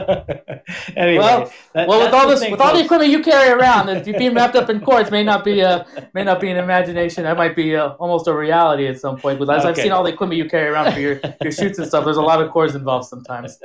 anyway, 0.97 1.19
well, 1.19 1.53
that, 1.75 1.89
well 1.89 2.01
with 2.01 2.13
all 2.13 2.29
this, 2.29 2.41
with 2.51 2.61
all 2.61 2.75
the 2.75 2.85
equipment 2.85 3.11
you 3.11 3.23
carry 3.23 3.51
around, 3.51 3.89
if 3.89 4.07
you're 4.07 4.19
being 4.19 4.35
wrapped 4.35 4.57
up 4.57 4.71
in 4.71 4.81
cords, 4.81 5.11
may 5.11 5.23
not 5.23 5.45
be 5.45 5.61
a 5.61 5.87
may 6.15 6.25
not 6.25 6.41
be 6.41 6.51
an 6.51 6.57
imagination. 6.57 7.25
That 7.25 7.37
might 7.37 7.55
be 7.55 7.75
a, 7.75 7.89
almost 7.89 8.27
a 8.27 8.35
reality 8.35 8.87
at 8.87 8.99
some 8.99 9.17
point. 9.17 9.39
Because 9.39 9.59
as 9.59 9.65
okay. 9.65 9.71
I've 9.71 9.77
seen 9.77 9.93
all 9.93 10.03
the 10.03 10.13
equipment 10.13 10.39
you 10.39 10.49
carry 10.49 10.69
around 10.69 10.93
for 10.93 11.01
your 11.01 11.21
your 11.43 11.53
shoots 11.53 11.79
and 11.79 11.87
stuff, 11.87 12.05
there's 12.05 12.17
a 12.17 12.23
lot 12.23 12.43
of 12.43 12.51
cords 12.51 12.75
involved 12.75 13.09
sometimes. 13.09 13.59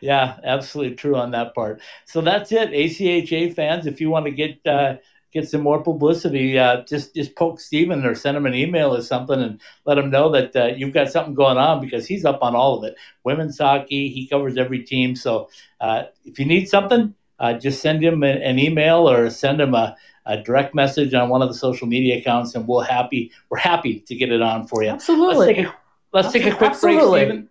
yeah, 0.00 0.38
absolutely 0.44 0.96
true 0.96 1.16
on 1.16 1.32
that 1.32 1.54
part. 1.54 1.80
So 2.06 2.20
that's 2.20 2.52
it, 2.52 2.70
ACHA 2.70 3.54
fans. 3.54 3.86
If 3.86 4.00
you 4.00 4.10
want 4.10 4.26
to 4.26 4.32
get 4.32 4.66
uh, 4.66 4.96
get 5.32 5.48
some 5.48 5.60
more 5.60 5.82
publicity, 5.82 6.58
uh, 6.58 6.82
just 6.84 7.14
just 7.14 7.36
poke 7.36 7.60
Steven 7.60 8.04
or 8.04 8.14
send 8.14 8.36
him 8.36 8.46
an 8.46 8.54
email 8.54 8.94
or 8.94 9.02
something 9.02 9.40
and 9.40 9.60
let 9.84 9.98
him 9.98 10.10
know 10.10 10.30
that 10.30 10.56
uh, 10.56 10.66
you've 10.66 10.94
got 10.94 11.10
something 11.10 11.34
going 11.34 11.58
on 11.58 11.80
because 11.80 12.06
he's 12.06 12.24
up 12.24 12.38
on 12.42 12.54
all 12.54 12.78
of 12.78 12.84
it. 12.84 12.96
Women's 13.24 13.58
hockey, 13.58 14.08
he 14.08 14.26
covers 14.26 14.56
every 14.56 14.82
team. 14.82 15.16
So 15.16 15.50
uh, 15.80 16.04
if 16.24 16.38
you 16.38 16.44
need 16.44 16.68
something, 16.68 17.14
uh, 17.38 17.54
just 17.54 17.82
send 17.82 18.02
him 18.02 18.22
a, 18.22 18.26
an 18.26 18.58
email 18.58 19.08
or 19.08 19.30
send 19.30 19.60
him 19.60 19.74
a, 19.74 19.96
a, 20.26 20.42
direct 20.42 20.74
message 20.74 21.14
on 21.14 21.28
one 21.28 21.42
of 21.42 21.48
the 21.48 21.54
social 21.54 21.86
media 21.86 22.18
accounts, 22.18 22.54
and 22.54 22.66
we'll 22.66 22.80
happy 22.80 23.30
we're 23.50 23.58
happy 23.58 24.00
to 24.00 24.14
get 24.14 24.32
it 24.32 24.42
on 24.42 24.66
for 24.66 24.82
you. 24.82 24.90
Absolutely. 24.90 25.46
Let's 25.46 25.56
take 25.56 25.66
a, 25.66 25.76
let's 26.12 26.32
take 26.32 26.46
a 26.46 26.54
quick 26.54 26.70
Absolutely. 26.70 27.20
break, 27.20 27.28
Steven. 27.28 27.47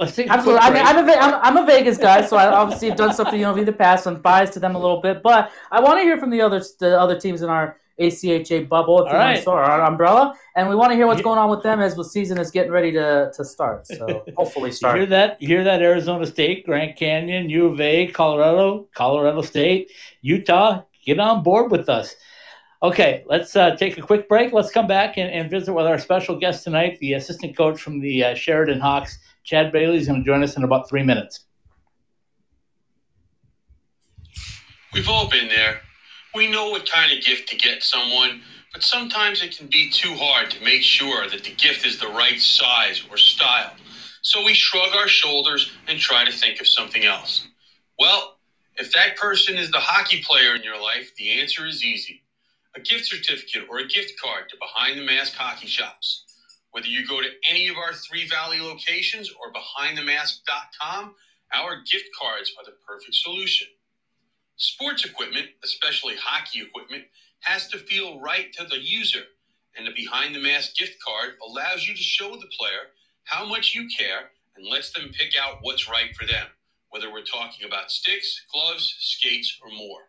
Absolutely. 0.00 0.58
I 0.58 0.70
mean, 0.72 0.86
I'm 0.86 1.08
a, 1.08 1.12
I'm, 1.12 1.34
I'm 1.42 1.64
a 1.64 1.66
Vegas 1.66 1.98
guy, 1.98 2.24
so 2.24 2.36
I 2.36 2.46
obviously 2.46 2.88
have 2.88 2.96
done 2.96 3.12
something 3.12 3.38
you 3.38 3.46
know 3.46 3.56
in 3.56 3.64
the 3.64 3.72
past. 3.72 4.06
I'm 4.06 4.20
biased 4.20 4.52
to 4.52 4.60
them 4.60 4.76
a 4.76 4.78
little 4.78 5.00
bit, 5.00 5.22
but 5.22 5.50
I 5.72 5.80
want 5.80 5.98
to 5.98 6.02
hear 6.02 6.18
from 6.18 6.30
the 6.30 6.40
other 6.40 6.62
the 6.78 6.98
other 7.00 7.18
teams 7.18 7.42
in 7.42 7.48
our 7.48 7.78
ACHA 7.98 8.68
bubble, 8.68 9.00
if 9.00 9.06
All 9.06 9.12
you 9.12 9.18
right. 9.18 9.46
want 9.46 9.58
our 9.58 9.82
umbrella, 9.82 10.34
and 10.54 10.68
we 10.68 10.76
want 10.76 10.92
to 10.92 10.96
hear 10.96 11.06
what's 11.06 11.20
going 11.20 11.38
on 11.38 11.50
with 11.50 11.62
them 11.62 11.80
as 11.80 11.96
the 11.96 12.04
season 12.04 12.38
is 12.38 12.50
getting 12.50 12.70
ready 12.70 12.92
to, 12.92 13.32
to 13.34 13.44
start. 13.44 13.86
So 13.86 14.24
hopefully 14.36 14.70
start. 14.70 14.96
you 14.96 15.00
hear 15.00 15.10
that? 15.10 15.42
Hear 15.42 15.64
that? 15.64 15.82
Arizona 15.82 16.26
State, 16.26 16.64
Grand 16.64 16.96
Canyon, 16.96 17.50
U 17.50 17.66
of 17.66 17.80
A, 17.80 18.06
Colorado, 18.08 18.88
Colorado 18.94 19.42
State, 19.42 19.90
Utah, 20.22 20.82
get 21.04 21.18
on 21.18 21.42
board 21.42 21.70
with 21.70 21.88
us. 21.88 22.14
Okay, 22.80 23.24
let's 23.26 23.56
uh, 23.56 23.74
take 23.74 23.98
a 23.98 24.02
quick 24.02 24.28
break. 24.28 24.52
Let's 24.52 24.70
come 24.70 24.86
back 24.86 25.18
and, 25.18 25.28
and, 25.32 25.50
visit 25.50 25.72
with 25.72 25.86
our 25.86 25.98
special 25.98 26.38
guest 26.38 26.62
tonight, 26.62 26.96
the 27.00 27.14
assistant 27.14 27.56
coach 27.56 27.80
from 27.80 27.98
the 27.98 28.22
uh, 28.22 28.34
Sheridan 28.36 28.78
Hawks, 28.78 29.18
Chad 29.48 29.72
Bailey 29.72 29.96
is 29.96 30.06
going 30.06 30.22
to 30.22 30.26
join 30.26 30.42
us 30.42 30.58
in 30.58 30.62
about 30.62 30.90
three 30.90 31.02
minutes. 31.02 31.46
We've 34.92 35.08
all 35.08 35.30
been 35.30 35.48
there. 35.48 35.80
We 36.34 36.50
know 36.50 36.68
what 36.68 36.86
kind 36.86 37.16
of 37.16 37.24
gift 37.24 37.48
to 37.48 37.56
get 37.56 37.82
someone, 37.82 38.42
but 38.74 38.82
sometimes 38.82 39.42
it 39.42 39.56
can 39.56 39.66
be 39.68 39.88
too 39.88 40.14
hard 40.16 40.50
to 40.50 40.62
make 40.62 40.82
sure 40.82 41.30
that 41.30 41.44
the 41.44 41.54
gift 41.54 41.86
is 41.86 41.98
the 41.98 42.08
right 42.08 42.38
size 42.38 43.02
or 43.10 43.16
style. 43.16 43.72
So 44.20 44.44
we 44.44 44.52
shrug 44.52 44.94
our 44.94 45.08
shoulders 45.08 45.72
and 45.88 45.98
try 45.98 46.26
to 46.26 46.30
think 46.30 46.60
of 46.60 46.66
something 46.66 47.06
else. 47.06 47.48
Well, 47.98 48.36
if 48.76 48.92
that 48.92 49.16
person 49.16 49.56
is 49.56 49.70
the 49.70 49.80
hockey 49.80 50.22
player 50.28 50.56
in 50.56 50.62
your 50.62 50.78
life, 50.78 51.14
the 51.16 51.40
answer 51.40 51.66
is 51.66 51.82
easy 51.82 52.22
a 52.76 52.80
gift 52.80 53.06
certificate 53.06 53.62
or 53.70 53.78
a 53.78 53.88
gift 53.88 54.12
card 54.22 54.50
to 54.50 54.56
Behind 54.60 54.98
the 54.98 55.06
Mask 55.06 55.32
hockey 55.34 55.66
shops. 55.66 56.27
Whether 56.72 56.88
you 56.88 57.06
go 57.06 57.22
to 57.22 57.28
any 57.50 57.68
of 57.68 57.76
our 57.76 57.94
three 57.94 58.28
valley 58.28 58.60
locations 58.60 59.30
or 59.30 59.52
behindthemask.com, 59.52 61.14
our 61.54 61.82
gift 61.90 62.10
cards 62.20 62.52
are 62.58 62.64
the 62.64 62.76
perfect 62.86 63.14
solution. 63.14 63.68
Sports 64.56 65.04
equipment, 65.04 65.48
especially 65.64 66.16
hockey 66.16 66.62
equipment, 66.62 67.04
has 67.40 67.68
to 67.68 67.78
feel 67.78 68.20
right 68.20 68.52
to 68.54 68.64
the 68.66 68.78
user, 68.78 69.24
and 69.76 69.86
the 69.86 69.92
Behind 69.92 70.34
the 70.34 70.40
Mask 70.42 70.76
gift 70.76 70.96
card 71.04 71.34
allows 71.46 71.86
you 71.88 71.94
to 71.94 72.02
show 72.02 72.32
the 72.36 72.50
player 72.58 72.92
how 73.24 73.46
much 73.46 73.74
you 73.74 73.88
care 73.98 74.30
and 74.56 74.66
lets 74.66 74.92
them 74.92 75.10
pick 75.18 75.34
out 75.40 75.58
what's 75.62 75.90
right 75.90 76.14
for 76.16 76.26
them, 76.26 76.46
whether 76.90 77.12
we're 77.12 77.24
talking 77.24 77.66
about 77.66 77.90
sticks, 77.90 78.42
gloves, 78.52 78.94
skates, 79.00 79.58
or 79.62 79.70
more. 79.70 80.00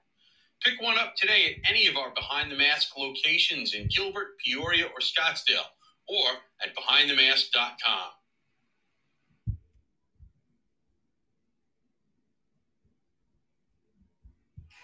Pick 0.64 0.82
one 0.82 0.98
up 1.00 1.16
today 1.16 1.56
at 1.56 1.70
any 1.72 1.88
of 1.88 1.98
our 1.98 2.12
Behind 2.14 2.52
the 2.52 2.58
Mask 2.58 2.98
locations 2.98 3.74
in 3.76 3.88
Gilbert, 3.88 4.38
Peoria, 4.46 4.86
or 4.88 5.00
Scottsdale 5.00 5.68
or 6.10 6.26
at 6.62 6.76
behindthemask.com. 6.76 8.12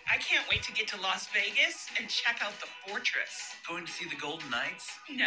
I 0.08 0.18
can't 0.18 0.48
wait 0.50 0.62
to 0.64 0.72
get 0.72 0.88
to 0.90 1.02
Las 1.02 1.28
Vegas 1.34 1.88
and 2.00 2.08
check 2.08 2.40
out 2.42 2.54
the 2.62 2.68
fortress. 2.88 3.56
Going 3.68 3.86
to 3.86 3.92
see 3.92 4.08
the 4.08 4.16
Golden 4.16 4.50
Knights? 4.52 4.90
No. 5.10 5.26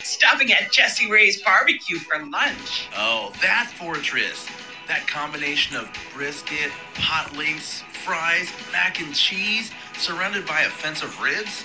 Stopping 0.00 0.52
at 0.52 0.70
Jesse 0.70 1.10
Ray's 1.10 1.42
barbecue 1.42 1.98
for 1.98 2.18
lunch. 2.26 2.88
Oh, 2.96 3.32
that 3.40 3.72
fortress. 3.78 4.46
That 4.86 5.06
combination 5.08 5.76
of 5.76 5.90
brisket, 6.14 6.70
hot 6.94 7.34
links, 7.36 7.82
fries, 8.04 8.52
mac 8.70 9.00
and 9.00 9.14
cheese, 9.14 9.72
surrounded 9.96 10.46
by 10.46 10.60
a 10.62 10.68
fence 10.68 11.02
of 11.02 11.20
ribs? 11.20 11.64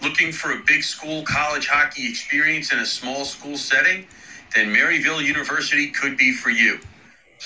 Looking 0.00 0.30
for 0.30 0.52
a 0.52 0.62
big 0.64 0.84
school 0.84 1.24
college 1.24 1.66
hockey 1.66 2.08
experience 2.08 2.72
in 2.72 2.78
a 2.78 2.86
small 2.86 3.24
school 3.24 3.56
setting? 3.56 4.06
Then 4.54 4.72
Maryville 4.72 5.24
University 5.24 5.90
could 5.90 6.16
be 6.16 6.32
for 6.32 6.50
you. 6.50 6.78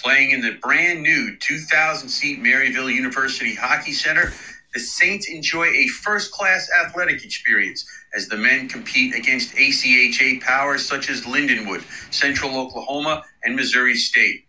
Playing 0.02 0.32
in 0.32 0.42
the 0.42 0.58
brand 0.60 1.02
new 1.02 1.36
2,000 1.38 2.08
seat 2.10 2.40
Maryville 2.42 2.92
University 2.92 3.54
Hockey 3.54 3.92
Center, 3.92 4.32
the 4.74 4.80
Saints 4.80 5.28
enjoy 5.28 5.66
a 5.66 5.88
first 5.88 6.30
class 6.32 6.68
athletic 6.84 7.24
experience 7.24 7.86
as 8.14 8.28
the 8.28 8.36
men 8.36 8.68
compete 8.68 9.14
against 9.14 9.54
ACHA 9.54 10.42
powers 10.42 10.86
such 10.86 11.08
as 11.08 11.22
Lindenwood, 11.22 11.82
Central 12.12 12.58
Oklahoma, 12.58 13.24
and 13.44 13.56
Missouri 13.56 13.94
State. 13.94 14.44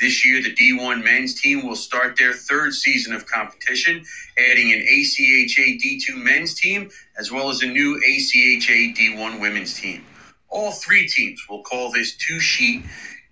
This 0.00 0.24
year, 0.26 0.42
the 0.42 0.54
D1 0.54 1.04
men's 1.04 1.34
team 1.34 1.66
will 1.66 1.76
start 1.76 2.16
their 2.18 2.34
third 2.34 2.74
season 2.74 3.14
of 3.14 3.26
competition, 3.26 4.04
adding 4.38 4.72
an 4.72 4.80
ACHA 4.80 5.78
D2 5.80 6.16
men's 6.16 6.54
team 6.54 6.90
as 7.18 7.30
well 7.32 7.50
as 7.50 7.62
a 7.62 7.66
new 7.66 8.00
ACHA 8.06 8.96
D1 8.96 9.40
women's 9.40 9.74
team. 9.74 10.04
All 10.48 10.72
three 10.72 11.06
teams 11.08 11.42
will 11.48 11.62
call 11.62 11.90
this 11.92 12.14
two 12.16 12.40
sheet, 12.40 12.84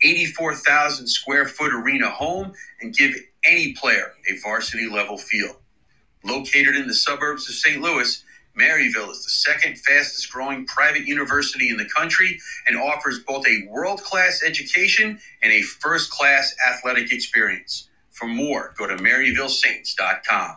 84,000 0.02 1.08
square 1.08 1.46
foot 1.46 1.72
arena 1.74 2.10
home 2.10 2.52
and 2.80 2.94
give 2.94 3.14
any 3.44 3.74
player 3.74 4.12
a 4.30 4.36
varsity 4.42 4.88
level 4.88 5.18
feel. 5.18 5.60
Located 6.24 6.76
in 6.76 6.86
the 6.88 6.94
suburbs 6.94 7.48
of 7.48 7.54
St. 7.56 7.80
Louis, 7.80 8.22
Maryville 8.58 9.10
is 9.10 9.24
the 9.24 9.30
second 9.30 9.78
fastest 9.78 10.30
growing 10.32 10.66
private 10.66 11.06
university 11.06 11.70
in 11.70 11.76
the 11.76 11.88
country 11.96 12.40
and 12.66 12.76
offers 12.76 13.20
both 13.20 13.46
a 13.46 13.68
world 13.68 14.02
class 14.02 14.42
education 14.44 15.18
and 15.42 15.52
a 15.52 15.62
first 15.62 16.10
class 16.10 16.54
athletic 16.68 17.12
experience. 17.12 17.88
For 18.10 18.26
more, 18.26 18.74
go 18.76 18.86
to 18.86 18.96
MaryvilleSaints.com. 18.96 20.56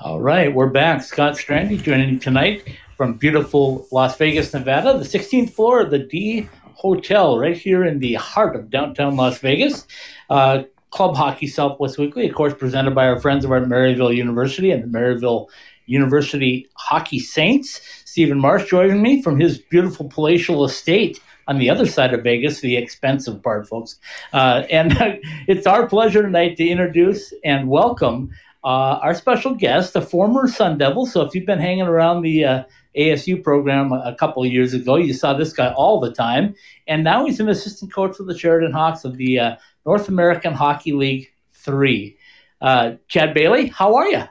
All 0.00 0.20
right, 0.20 0.54
we're 0.54 0.68
back. 0.68 1.02
Scott 1.02 1.34
Strandy 1.34 1.82
joining 1.82 2.20
tonight 2.20 2.62
from 2.96 3.14
beautiful 3.14 3.88
Las 3.90 4.16
Vegas, 4.16 4.52
Nevada, 4.54 4.96
the 4.96 5.04
16th 5.04 5.50
floor 5.50 5.80
of 5.80 5.90
the 5.90 5.98
D 5.98 6.48
Hotel, 6.74 7.36
right 7.36 7.56
here 7.56 7.84
in 7.84 7.98
the 7.98 8.14
heart 8.14 8.54
of 8.54 8.70
downtown 8.70 9.16
Las 9.16 9.38
Vegas. 9.38 9.84
Uh, 10.30 10.62
Club 10.90 11.16
Hockey 11.16 11.46
Southwest 11.46 11.98
Weekly, 11.98 12.28
of 12.28 12.34
course, 12.34 12.54
presented 12.54 12.94
by 12.94 13.08
our 13.08 13.20
friends 13.20 13.44
over 13.44 13.56
at 13.56 13.64
Maryville 13.64 14.14
University 14.14 14.70
and 14.70 14.82
the 14.82 14.98
Maryville 14.98 15.48
University 15.88 16.68
Hockey 16.74 17.18
Saints. 17.18 17.80
Stephen 18.04 18.38
Marsh 18.38 18.68
joining 18.68 19.02
me 19.02 19.22
from 19.22 19.40
his 19.40 19.58
beautiful 19.58 20.08
palatial 20.08 20.64
estate 20.64 21.20
on 21.48 21.58
the 21.58 21.70
other 21.70 21.86
side 21.86 22.12
of 22.12 22.22
Vegas, 22.22 22.60
the 22.60 22.76
expensive 22.76 23.42
part, 23.42 23.66
folks. 23.66 23.98
Uh, 24.32 24.64
and 24.70 24.96
it's 25.48 25.66
our 25.66 25.88
pleasure 25.88 26.22
tonight 26.22 26.56
to 26.58 26.68
introduce 26.68 27.32
and 27.42 27.68
welcome 27.68 28.30
uh, 28.64 29.00
our 29.02 29.14
special 29.14 29.54
guest, 29.54 29.96
a 29.96 30.00
former 30.00 30.46
Sun 30.46 30.78
Devil. 30.78 31.06
So 31.06 31.22
if 31.22 31.34
you've 31.34 31.46
been 31.46 31.58
hanging 31.58 31.86
around 31.86 32.22
the 32.22 32.44
uh, 32.44 32.62
ASU 32.96 33.42
program 33.42 33.92
a 33.92 34.14
couple 34.14 34.44
of 34.44 34.52
years 34.52 34.74
ago, 34.74 34.96
you 34.96 35.14
saw 35.14 35.32
this 35.32 35.52
guy 35.52 35.72
all 35.72 36.00
the 36.00 36.12
time. 36.12 36.54
And 36.86 37.02
now 37.02 37.24
he's 37.24 37.40
an 37.40 37.48
assistant 37.48 37.92
coach 37.92 38.16
for 38.16 38.24
the 38.24 38.36
Sheridan 38.36 38.72
Hawks 38.72 39.04
of 39.04 39.16
the 39.16 39.38
uh, 39.38 39.56
North 39.86 40.08
American 40.08 40.52
Hockey 40.52 40.92
League 40.92 41.32
3. 41.52 42.16
Uh, 42.60 42.92
Chad 43.06 43.32
Bailey, 43.32 43.68
how 43.68 43.94
are 43.94 44.08
you? 44.08 44.24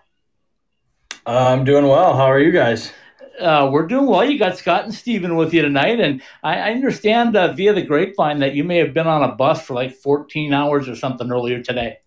Uh, 1.27 1.49
I'm 1.49 1.65
doing 1.65 1.85
well. 1.85 2.15
How 2.15 2.23
are 2.31 2.39
you 2.39 2.53
guys? 2.53 2.93
Uh, 3.37 3.69
we're 3.69 3.85
doing 3.85 4.05
well. 4.05 4.23
You 4.23 4.39
got 4.39 4.57
Scott 4.57 4.85
and 4.85 4.93
Steven 4.93 5.35
with 5.35 5.53
you 5.53 5.61
tonight, 5.61 5.99
and 5.99 6.21
I, 6.41 6.55
I 6.55 6.71
understand 6.71 7.35
uh, 7.35 7.51
via 7.51 7.73
the 7.73 7.81
grapevine 7.81 8.39
that 8.39 8.55
you 8.55 8.63
may 8.63 8.77
have 8.77 8.93
been 8.93 9.07
on 9.07 9.23
a 9.23 9.35
bus 9.35 9.61
for 9.61 9.73
like 9.73 9.93
14 9.93 10.53
hours 10.53 10.87
or 10.87 10.95
something 10.95 11.29
earlier 11.29 11.61
today. 11.61 11.97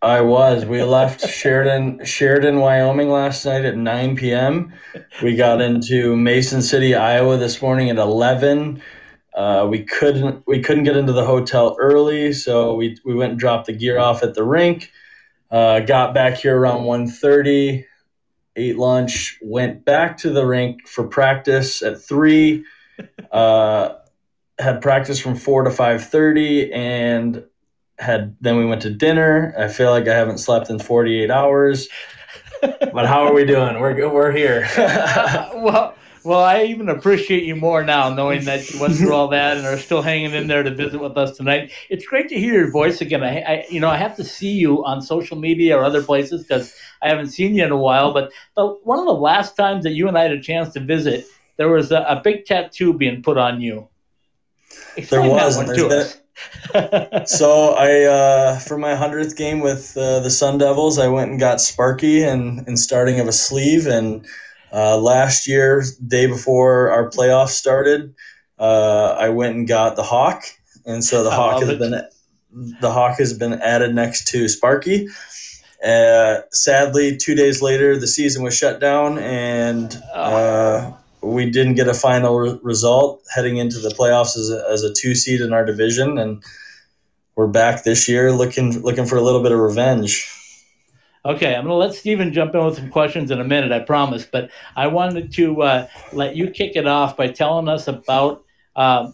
I 0.00 0.22
was. 0.22 0.64
We 0.64 0.82
left 0.82 1.28
Sheridan, 1.28 2.02
Sheridan, 2.06 2.60
Wyoming 2.60 3.10
last 3.10 3.44
night 3.44 3.66
at 3.66 3.76
9 3.76 4.16
p.m. 4.16 4.72
We 5.22 5.36
got 5.36 5.60
into 5.60 6.16
Mason 6.16 6.62
City, 6.62 6.94
Iowa 6.94 7.36
this 7.36 7.60
morning 7.60 7.90
at 7.90 7.98
11. 7.98 8.82
Uh, 9.34 9.66
we 9.68 9.84
couldn't 9.84 10.42
we 10.46 10.62
couldn't 10.62 10.84
get 10.84 10.96
into 10.96 11.12
the 11.12 11.26
hotel 11.26 11.76
early, 11.78 12.32
so 12.32 12.74
we 12.74 12.96
we 13.04 13.14
went 13.14 13.32
and 13.32 13.38
dropped 13.38 13.66
the 13.66 13.74
gear 13.74 13.98
off 13.98 14.22
at 14.22 14.32
the 14.32 14.44
rink. 14.44 14.90
Uh, 15.50 15.80
got 15.80 16.14
back 16.14 16.38
here 16.38 16.56
around 16.56 16.84
1.30 16.84 17.84
ate 18.56 18.78
lunch, 18.78 19.38
went 19.42 19.84
back 19.84 20.18
to 20.18 20.30
the 20.30 20.44
rink 20.46 20.86
for 20.86 21.06
practice 21.06 21.82
at 21.82 22.02
three. 22.02 22.64
Uh, 23.32 23.94
had 24.58 24.82
practice 24.82 25.18
from 25.18 25.34
four 25.34 25.62
to 25.62 25.70
five 25.70 26.04
thirty, 26.04 26.70
and 26.70 27.44
had 27.98 28.36
then 28.42 28.58
we 28.58 28.66
went 28.66 28.82
to 28.82 28.90
dinner. 28.90 29.54
I 29.58 29.68
feel 29.68 29.90
like 29.90 30.06
I 30.06 30.14
haven't 30.14 30.38
slept 30.38 30.68
in 30.68 30.78
forty 30.78 31.22
eight 31.22 31.30
hours. 31.30 31.88
but 32.60 33.06
how 33.06 33.24
are 33.24 33.32
we 33.32 33.44
doing? 33.44 33.80
We're 33.80 34.12
we're 34.12 34.32
here. 34.32 34.68
well, 34.76 35.94
well, 36.22 36.40
I 36.40 36.64
even 36.64 36.88
appreciate 36.88 37.44
you 37.44 37.56
more 37.56 37.82
now, 37.82 38.12
knowing 38.12 38.44
that 38.44 38.70
you 38.70 38.80
went 38.80 38.96
through 38.96 39.14
all 39.14 39.28
that 39.28 39.56
and 39.56 39.66
are 39.66 39.78
still 39.78 40.02
hanging 40.02 40.32
in 40.32 40.48
there 40.48 40.62
to 40.62 40.74
visit 40.74 41.00
with 41.00 41.16
us 41.16 41.36
tonight. 41.36 41.72
It's 41.88 42.06
great 42.06 42.28
to 42.28 42.38
hear 42.38 42.54
your 42.54 42.70
voice 42.70 43.00
again. 43.00 43.22
I, 43.22 43.40
I 43.40 43.66
you 43.70 43.80
know, 43.80 43.88
I 43.88 43.96
have 43.96 44.16
to 44.16 44.24
see 44.24 44.52
you 44.52 44.84
on 44.84 45.00
social 45.00 45.38
media 45.38 45.78
or 45.78 45.84
other 45.84 46.02
places 46.02 46.42
because 46.42 46.74
I 47.02 47.08
haven't 47.08 47.28
seen 47.28 47.54
you 47.54 47.64
in 47.64 47.70
a 47.70 47.76
while. 47.76 48.12
But 48.12 48.32
the, 48.56 48.66
one 48.84 48.98
of 48.98 49.06
the 49.06 49.14
last 49.14 49.56
times 49.56 49.84
that 49.84 49.92
you 49.92 50.08
and 50.08 50.18
I 50.18 50.22
had 50.22 50.32
a 50.32 50.40
chance 50.40 50.74
to 50.74 50.80
visit, 50.80 51.26
there 51.56 51.68
was 51.68 51.90
a, 51.90 52.00
a 52.00 52.20
big 52.22 52.44
tattoo 52.44 52.92
being 52.92 53.22
put 53.22 53.38
on 53.38 53.60
you. 53.60 53.88
Explain 54.96 55.22
there 55.22 55.30
was. 55.30 55.56
Been, 55.58 56.06
so 57.26 57.74
I, 57.74 58.04
uh, 58.04 58.58
for 58.60 58.78
my 58.78 58.94
hundredth 58.94 59.36
game 59.36 59.60
with 59.60 59.96
uh, 59.96 60.20
the 60.20 60.30
Sun 60.30 60.58
Devils, 60.58 60.98
I 60.98 61.08
went 61.08 61.30
and 61.30 61.40
got 61.40 61.60
Sparky 61.60 62.22
and, 62.22 62.66
and 62.66 62.78
starting 62.78 63.20
of 63.20 63.28
a 63.28 63.32
sleeve. 63.32 63.86
And 63.86 64.26
uh, 64.72 64.98
last 64.98 65.46
year, 65.46 65.82
day 66.06 66.26
before 66.26 66.90
our 66.90 67.10
playoffs 67.10 67.50
started, 67.50 68.14
uh, 68.58 69.16
I 69.18 69.30
went 69.30 69.56
and 69.56 69.66
got 69.66 69.96
the 69.96 70.02
Hawk, 70.02 70.44
and 70.86 71.02
so 71.02 71.24
the 71.24 71.30
I 71.30 71.34
Hawk 71.34 71.60
has 71.60 71.68
it. 71.70 71.78
been 71.78 72.02
the 72.80 72.92
Hawk 72.92 73.18
has 73.18 73.32
been 73.32 73.54
added 73.54 73.94
next 73.94 74.28
to 74.28 74.48
Sparky. 74.48 75.08
Uh, 75.84 76.40
sadly, 76.52 77.16
two 77.16 77.34
days 77.34 77.62
later, 77.62 77.96
the 77.96 78.06
season 78.06 78.42
was 78.42 78.56
shut 78.56 78.80
down, 78.80 79.18
and 79.18 80.00
uh, 80.14 80.92
we 81.22 81.50
didn't 81.50 81.74
get 81.74 81.88
a 81.88 81.94
final 81.94 82.38
re- 82.38 82.58
result 82.62 83.22
heading 83.34 83.56
into 83.56 83.78
the 83.78 83.88
playoffs 83.88 84.36
as 84.36 84.50
a, 84.50 84.64
as 84.70 84.82
a 84.82 84.92
two 84.92 85.14
seed 85.14 85.40
in 85.40 85.52
our 85.52 85.64
division. 85.64 86.18
And 86.18 86.42
we're 87.34 87.46
back 87.46 87.84
this 87.84 88.08
year, 88.08 88.32
looking 88.32 88.82
looking 88.82 89.06
for 89.06 89.16
a 89.16 89.22
little 89.22 89.42
bit 89.42 89.52
of 89.52 89.58
revenge. 89.58 90.30
Okay, 91.24 91.54
I'm 91.54 91.64
going 91.64 91.68
to 91.68 91.74
let 91.74 91.94
Stephen 91.94 92.32
jump 92.32 92.54
in 92.54 92.64
with 92.64 92.76
some 92.76 92.90
questions 92.90 93.30
in 93.30 93.40
a 93.40 93.44
minute, 93.44 93.72
I 93.72 93.80
promise. 93.80 94.24
But 94.24 94.50
I 94.74 94.86
wanted 94.86 95.32
to 95.34 95.62
uh, 95.62 95.88
let 96.12 96.34
you 96.34 96.50
kick 96.50 96.76
it 96.76 96.86
off 96.86 97.16
by 97.16 97.28
telling 97.28 97.68
us 97.68 97.88
about 97.88 98.42
uh, 98.74 99.10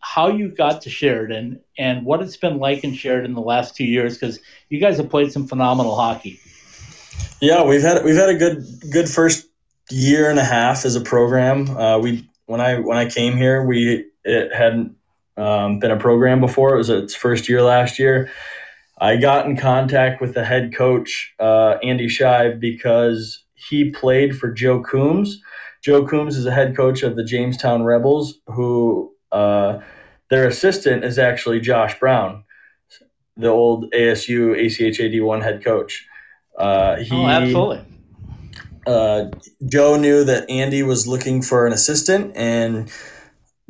how 0.00 0.28
you 0.28 0.48
got 0.48 0.82
to 0.82 0.90
Sheridan 0.90 1.60
and 1.76 2.04
what 2.04 2.22
it's 2.22 2.36
been 2.36 2.58
like 2.58 2.84
in 2.84 2.94
Sheridan 2.94 3.34
the 3.34 3.40
last 3.40 3.74
two 3.74 3.84
years 3.84 4.16
because 4.16 4.38
you 4.68 4.78
guys 4.78 4.98
have 4.98 5.10
played 5.10 5.32
some 5.32 5.48
phenomenal 5.48 5.96
hockey. 5.96 6.38
Yeah, 7.40 7.64
we've 7.64 7.82
had 7.82 8.04
we've 8.04 8.16
had 8.16 8.28
a 8.28 8.36
good 8.36 8.64
good 8.92 9.08
first 9.08 9.46
year 9.90 10.30
and 10.30 10.38
a 10.38 10.44
half 10.44 10.84
as 10.84 10.94
a 10.94 11.00
program. 11.00 11.76
Uh, 11.76 11.98
we 11.98 12.28
when 12.46 12.60
I 12.60 12.78
when 12.78 12.98
I 12.98 13.08
came 13.08 13.36
here, 13.36 13.64
we 13.64 14.06
it 14.24 14.54
hadn't 14.54 14.96
um, 15.36 15.78
been 15.78 15.90
a 15.90 15.96
program 15.96 16.40
before. 16.40 16.74
It 16.74 16.78
was 16.78 16.90
its 16.90 17.14
first 17.14 17.48
year 17.48 17.62
last 17.62 17.98
year. 17.98 18.30
I 19.00 19.16
got 19.16 19.46
in 19.46 19.56
contact 19.56 20.20
with 20.20 20.34
the 20.34 20.44
head 20.44 20.74
coach 20.74 21.34
uh, 21.38 21.76
Andy 21.82 22.06
Scheib 22.06 22.60
because 22.60 23.44
he 23.54 23.90
played 23.90 24.36
for 24.36 24.52
Joe 24.52 24.82
Coombs. 24.82 25.40
Joe 25.82 26.06
Coombs 26.06 26.36
is 26.36 26.46
a 26.46 26.52
head 26.52 26.76
coach 26.76 27.02
of 27.02 27.16
the 27.16 27.24
Jamestown 27.24 27.84
Rebels, 27.84 28.38
who 28.46 29.12
uh, 29.30 29.78
their 30.30 30.46
assistant 30.46 31.04
is 31.04 31.18
actually 31.18 31.60
Josh 31.60 31.98
Brown, 31.98 32.44
the 33.36 33.48
old 33.48 33.90
ASU 33.92 34.56
ACHA 34.56 35.14
D1 35.14 35.42
head 35.42 35.64
coach. 35.64 36.06
Uh, 36.58 36.96
he, 36.96 37.14
oh, 37.14 37.26
absolutely. 37.26 37.84
Uh, 38.86 39.26
Joe 39.66 39.96
knew 39.96 40.24
that 40.24 40.48
Andy 40.50 40.82
was 40.82 41.06
looking 41.06 41.42
for 41.42 41.66
an 41.66 41.72
assistant, 41.72 42.36
and 42.36 42.90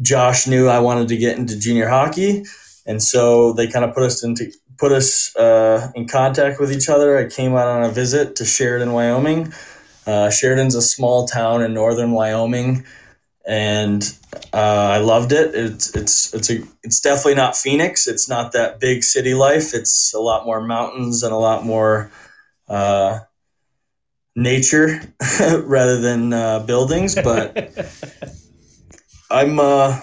Josh 0.01 0.47
knew 0.47 0.69
I 0.69 0.79
wanted 0.79 1.09
to 1.09 1.17
get 1.17 1.37
into 1.39 1.59
junior 1.59 1.89
hockey, 1.89 2.45
and 2.87 3.03
so 3.03 3.53
they 3.53 3.67
kind 3.67 3.85
of 3.85 3.95
put 3.95 4.05
us 4.05 4.25
into 4.25 4.51
put 4.79 4.93
us 4.93 5.35
uh, 5.37 5.91
in 5.95 6.09
contact 6.09 6.61
with 6.61 6.73
each 6.73 6.89
other. 6.89 7.19
I 7.19 7.29
came 7.29 7.55
out 7.55 7.69
on 7.69 7.85
a 7.85 7.91
visit 7.91 8.37
to 8.37 8.45
Sheridan, 8.45 8.93
Wyoming. 8.93 9.53
Uh, 10.07 10.31
Sheridan's 10.31 10.75
a 10.75 10.83
small 10.83 11.27
town 11.27 11.63
in 11.63 11.75
northern 11.75 12.13
Wyoming 12.13 12.85
and 13.49 14.15
uh, 14.53 14.91
I 14.93 14.99
loved 14.99 15.33
it. 15.33 15.55
It's 15.55 15.97
it's 15.97 16.35
it's 16.35 16.51
a 16.51 16.63
it's 16.83 17.01
definitely 17.01 17.37
not 17.37 17.57
Phoenix. 17.57 18.07
It's 18.07 18.29
not 18.29 18.53
that 18.53 18.79
big 18.79 19.03
city 19.03 19.33
life. 19.33 19.75
It's 19.75 20.13
a 20.13 20.21
lot 20.21 20.45
more 20.45 20.61
mountains 20.61 21.23
and 21.23 21.33
a 21.33 21.37
lot 21.37 21.65
more 21.65 22.11
uh, 22.69 23.21
nature 24.37 25.01
rather 25.63 25.99
than 25.99 26.35
uh, 26.35 26.61
buildings. 26.61 27.15
But 27.15 27.57
I'm 29.31 29.59
uh, 29.59 29.99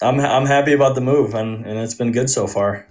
I'm 0.00 0.20
I'm 0.20 0.46
happy 0.46 0.72
about 0.72 0.94
the 0.94 1.00
move, 1.00 1.34
and 1.34 1.66
and 1.66 1.78
it's 1.80 1.94
been 1.94 2.12
good 2.12 2.30
so 2.30 2.46
far. 2.46 2.86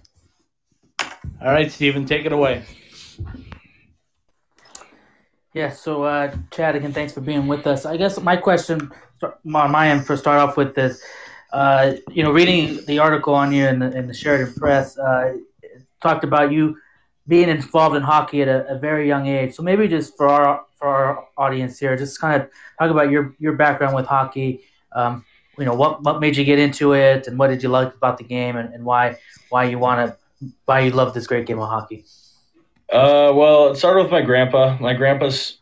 All 1.45 1.51
right, 1.51 1.71
Stephen, 1.71 2.07
take 2.07 2.25
it 2.25 2.31
away. 2.31 2.63
Yeah, 5.53 5.69
so 5.69 6.03
uh, 6.03 6.35
Chad, 6.49 6.75
again, 6.75 6.91
thanks 6.91 7.13
for 7.13 7.21
being 7.21 7.45
with 7.45 7.67
us. 7.67 7.85
I 7.85 7.97
guess 7.97 8.19
my 8.19 8.35
question 8.35 8.91
on 9.21 9.71
my 9.71 9.89
end 9.89 10.07
for 10.07 10.17
start 10.17 10.39
off 10.39 10.57
with 10.57 10.73
this, 10.73 11.03
uh, 11.53 11.93
you 12.09 12.23
know, 12.23 12.31
reading 12.31 12.83
the 12.87 12.97
article 12.97 13.35
on 13.35 13.53
you 13.53 13.67
in 13.67 13.77
the, 13.77 13.95
in 13.95 14.07
the 14.07 14.13
Sheridan 14.13 14.55
Press, 14.55 14.97
uh, 14.97 15.37
talked 16.01 16.23
about 16.23 16.51
you 16.51 16.77
being 17.27 17.47
involved 17.47 17.95
in 17.95 18.01
hockey 18.01 18.41
at 18.41 18.47
a, 18.47 18.67
a, 18.73 18.79
very 18.79 19.07
young 19.07 19.27
age. 19.27 19.53
So 19.53 19.61
maybe 19.61 19.87
just 19.87 20.17
for 20.17 20.27
our 20.27 20.65
for 20.73 20.87
our 20.87 21.27
audience 21.37 21.77
here, 21.77 21.95
just 21.95 22.19
kind 22.19 22.41
of 22.41 22.49
talk 22.79 22.89
about 22.89 23.11
your 23.11 23.35
your 23.37 23.53
background 23.53 23.95
with 23.95 24.07
hockey. 24.07 24.63
Um, 24.93 25.23
you 25.59 25.65
know, 25.65 25.75
what 25.75 26.01
what 26.01 26.19
made 26.19 26.37
you 26.37 26.43
get 26.43 26.57
into 26.57 26.93
it, 26.93 27.27
and 27.27 27.37
what 27.37 27.49
did 27.49 27.61
you 27.61 27.69
like 27.69 27.93
about 27.93 28.17
the 28.17 28.23
game, 28.23 28.57
and, 28.57 28.73
and 28.73 28.83
why 28.83 29.19
why 29.49 29.65
you 29.65 29.77
want 29.77 30.09
to 30.09 30.17
why 30.65 30.81
you 30.81 30.91
love 30.91 31.13
this 31.13 31.27
great 31.27 31.45
game 31.45 31.59
of 31.59 31.69
hockey? 31.69 32.05
Uh, 32.91 33.31
well, 33.33 33.71
it 33.71 33.77
started 33.77 34.03
with 34.03 34.11
my 34.11 34.21
grandpa. 34.21 34.77
My 34.79 34.93
grandpa's 34.93 35.57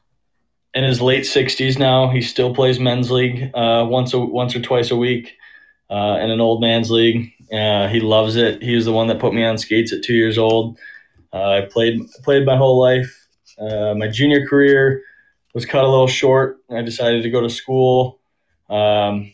in 0.74 0.84
his 0.84 1.02
late 1.02 1.26
sixties 1.26 1.78
now. 1.78 2.10
He 2.10 2.22
still 2.22 2.54
plays 2.54 2.80
men's 2.80 3.12
league 3.12 3.52
uh, 3.54 3.86
once 3.88 4.14
a, 4.14 4.20
once 4.20 4.56
or 4.56 4.62
twice 4.62 4.92
a 4.92 4.98
week 4.98 5.34
uh, 5.90 6.18
in 6.22 6.30
an 6.30 6.42
old 6.42 6.62
man's 6.62 6.92
league. 6.92 7.32
Uh, 7.52 7.88
he 7.88 8.00
loves 8.00 8.36
it. 8.36 8.62
He 8.62 8.76
was 8.76 8.86
the 8.86 8.92
one 8.92 9.08
that 9.08 9.20
put 9.20 9.34
me 9.34 9.44
on 9.44 9.58
skates 9.58 9.94
at 9.94 10.04
two 10.04 10.16
years 10.16 10.38
old. 10.38 10.78
Uh, 11.32 11.50
I 11.50 11.62
played 11.62 12.00
played 12.24 12.46
my 12.46 12.58
whole 12.58 12.80
life. 12.80 13.28
Uh, 13.60 13.94
my 13.96 14.08
junior 14.08 14.48
career 14.48 15.04
was 15.54 15.66
cut 15.66 15.84
a 15.84 15.90
little 15.90 16.08
short. 16.08 16.58
I 16.70 16.82
decided 16.82 17.24
to 17.24 17.30
go 17.30 17.42
to 17.42 17.50
school. 17.50 18.20
Um, 18.70 19.32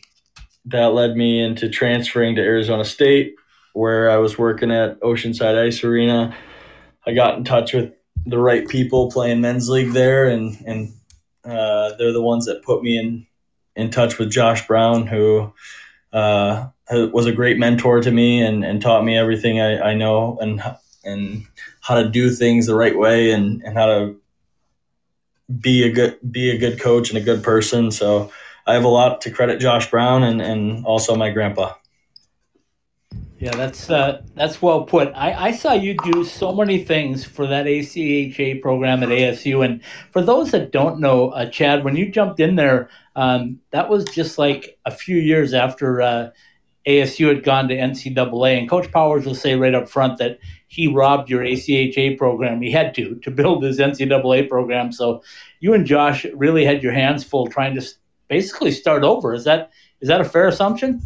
that 0.66 0.92
led 0.92 1.16
me 1.16 1.42
into 1.42 1.68
transferring 1.70 2.36
to 2.36 2.42
Arizona 2.42 2.84
State, 2.84 3.34
where 3.72 4.10
I 4.10 4.16
was 4.16 4.38
working 4.38 4.70
at 4.70 5.00
Oceanside 5.00 5.58
Ice 5.66 5.84
Arena. 5.84 6.36
I 7.06 7.14
got 7.14 7.38
in 7.38 7.44
touch 7.44 7.72
with 7.72 7.92
the 8.26 8.38
right 8.38 8.68
people 8.68 9.10
playing 9.10 9.40
men's 9.40 9.68
league 9.68 9.92
there, 9.92 10.28
and 10.28 10.56
and 10.66 10.92
uh, 11.44 11.96
they're 11.96 12.12
the 12.12 12.22
ones 12.22 12.46
that 12.46 12.62
put 12.62 12.82
me 12.82 12.98
in 12.98 13.26
in 13.76 13.90
touch 13.90 14.18
with 14.18 14.30
Josh 14.30 14.66
Brown, 14.66 15.06
who 15.06 15.52
uh, 16.12 16.68
was 16.90 17.26
a 17.26 17.32
great 17.32 17.58
mentor 17.58 18.00
to 18.00 18.10
me 18.10 18.42
and, 18.42 18.64
and 18.64 18.82
taught 18.82 19.04
me 19.04 19.16
everything 19.16 19.60
I, 19.60 19.90
I 19.90 19.94
know 19.94 20.38
and 20.40 20.62
and 21.04 21.46
how 21.80 22.02
to 22.02 22.08
do 22.08 22.30
things 22.30 22.66
the 22.66 22.74
right 22.74 22.96
way 22.96 23.30
and, 23.30 23.62
and 23.62 23.76
how 23.76 23.86
to 23.86 24.16
be 25.60 25.82
a 25.84 25.92
good 25.92 26.18
be 26.30 26.50
a 26.50 26.58
good 26.58 26.80
coach 26.80 27.08
and 27.08 27.18
a 27.18 27.22
good 27.22 27.42
person. 27.42 27.90
So 27.90 28.30
I 28.66 28.74
have 28.74 28.84
a 28.84 28.88
lot 28.88 29.22
to 29.22 29.30
credit 29.30 29.60
Josh 29.60 29.90
Brown 29.90 30.22
and, 30.22 30.40
and 30.40 30.84
also 30.84 31.16
my 31.16 31.30
grandpa. 31.30 31.74
Yeah, 33.40 33.56
that's 33.56 33.88
uh, 33.88 34.20
that's 34.34 34.60
well 34.60 34.84
put. 34.84 35.12
I, 35.14 35.46
I 35.46 35.52
saw 35.52 35.72
you 35.72 35.96
do 36.04 36.26
so 36.26 36.54
many 36.54 36.84
things 36.84 37.24
for 37.24 37.46
that 37.46 37.64
ACHA 37.64 38.60
program 38.60 39.02
at 39.02 39.08
ASU, 39.08 39.64
and 39.64 39.82
for 40.12 40.20
those 40.20 40.50
that 40.50 40.72
don't 40.72 41.00
know, 41.00 41.30
uh, 41.30 41.48
Chad, 41.48 41.82
when 41.82 41.96
you 41.96 42.10
jumped 42.10 42.38
in 42.38 42.56
there, 42.56 42.90
um, 43.16 43.58
that 43.70 43.88
was 43.88 44.04
just 44.04 44.36
like 44.36 44.78
a 44.84 44.90
few 44.90 45.16
years 45.16 45.54
after 45.54 46.02
uh, 46.02 46.30
ASU 46.86 47.28
had 47.28 47.42
gone 47.42 47.68
to 47.68 47.74
NCAA, 47.74 48.58
and 48.58 48.68
Coach 48.68 48.92
Powers 48.92 49.24
will 49.24 49.34
say 49.34 49.54
right 49.54 49.74
up 49.74 49.88
front 49.88 50.18
that 50.18 50.38
he 50.68 50.86
robbed 50.86 51.30
your 51.30 51.42
ACHA 51.42 52.18
program. 52.18 52.60
He 52.60 52.70
had 52.70 52.94
to 52.96 53.14
to 53.20 53.30
build 53.30 53.62
his 53.62 53.78
NCAA 53.78 54.50
program. 54.50 54.92
So 54.92 55.22
you 55.60 55.72
and 55.72 55.86
Josh 55.86 56.26
really 56.34 56.66
had 56.66 56.82
your 56.82 56.92
hands 56.92 57.24
full 57.24 57.46
trying 57.46 57.74
to 57.76 57.88
basically 58.28 58.70
start 58.70 59.02
over. 59.02 59.32
Is 59.32 59.44
that 59.44 59.70
is 60.02 60.08
that 60.08 60.20
a 60.20 60.24
fair 60.24 60.46
assumption? 60.46 61.00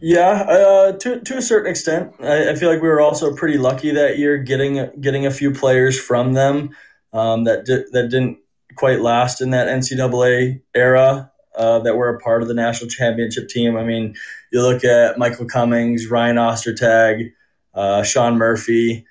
Yeah, 0.00 0.42
uh, 0.48 0.92
to 0.92 1.20
to 1.20 1.36
a 1.36 1.42
certain 1.42 1.70
extent, 1.70 2.14
I, 2.20 2.50
I, 2.50 2.54
feel 2.54 2.70
like 2.70 2.80
we 2.80 2.88
were 2.88 3.00
also 3.00 3.34
pretty 3.34 3.58
lucky 3.58 3.90
that 3.90 4.16
year 4.16 4.38
getting 4.38 4.90
getting 5.00 5.26
a 5.26 5.30
few 5.30 5.50
players 5.50 5.98
from 5.98 6.34
them 6.34 6.70
um, 7.12 7.44
that 7.44 7.64
di- 7.64 7.84
that 7.90 8.08
didn't 8.08 8.38
quite 8.76 9.00
last 9.00 9.40
in 9.40 9.50
that 9.50 9.66
NCAA 9.66 10.62
era 10.72 11.32
uh, 11.56 11.80
that 11.80 11.96
were 11.96 12.10
a 12.10 12.20
part 12.20 12.42
of 12.42 12.48
the 12.48 12.54
national 12.54 12.88
championship 12.88 13.48
team. 13.48 13.76
I 13.76 13.82
mean, 13.82 14.14
you 14.52 14.62
look 14.62 14.84
at 14.84 15.18
Michael 15.18 15.46
Cummings, 15.46 16.06
Ryan 16.06 16.36
Ostertag, 16.36 17.32
uh, 17.74 18.04
Sean 18.04 18.38
Murphy, 18.38 19.04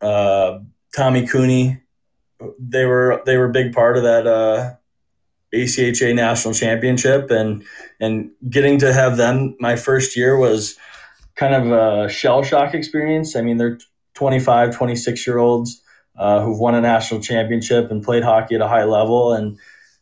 uh, 0.00 0.58
Tommy 0.94 1.24
Cooney. 1.26 1.80
They 2.58 2.84
were 2.84 3.22
they 3.26 3.36
were 3.36 3.46
a 3.46 3.52
big 3.52 3.72
part 3.72 3.96
of 3.96 4.02
that 4.02 4.26
uh, 4.26 4.74
ACHA 5.52 6.14
national 6.14 6.54
championship 6.54 7.30
and 7.30 7.64
and 8.00 8.30
getting 8.48 8.78
to 8.78 8.92
have 8.92 9.16
them 9.16 9.56
my 9.60 9.76
first 9.76 10.16
year 10.16 10.36
was 10.36 10.76
kind 11.34 11.54
of 11.54 11.70
a 11.70 12.08
shell 12.08 12.42
shock 12.42 12.74
experience. 12.74 13.36
I 13.36 13.42
mean, 13.42 13.56
they're 13.56 13.78
25, 14.14 14.76
26 14.76 15.26
year 15.26 15.38
olds 15.38 15.82
uh, 16.16 16.42
who've 16.42 16.58
won 16.58 16.74
a 16.74 16.80
national 16.80 17.20
championship 17.20 17.90
and 17.90 18.02
played 18.02 18.22
hockey 18.22 18.54
at 18.54 18.60
a 18.60 18.68
high 18.68 18.84
level. 18.84 19.32
And 19.32 19.58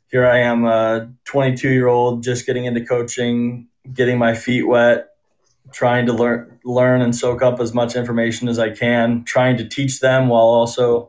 here 0.09 0.27
I 0.27 0.39
am, 0.39 0.65
a 0.65 1.11
22 1.25 1.69
year 1.71 1.87
old, 1.87 2.23
just 2.23 2.47
getting 2.47 2.65
into 2.65 2.85
coaching, 2.85 3.69
getting 3.93 4.19
my 4.19 4.35
feet 4.35 4.67
wet, 4.67 5.09
trying 5.73 6.07
to 6.07 6.13
learn, 6.13 6.59
learn 6.65 7.01
and 7.01 7.15
soak 7.15 7.43
up 7.43 7.61
as 7.61 7.73
much 7.73 7.95
information 7.95 8.49
as 8.49 8.59
I 8.59 8.71
can, 8.71 9.25
trying 9.25 9.57
to 9.59 9.69
teach 9.69 10.01
them 10.01 10.29
while 10.29 10.43
also 10.43 11.09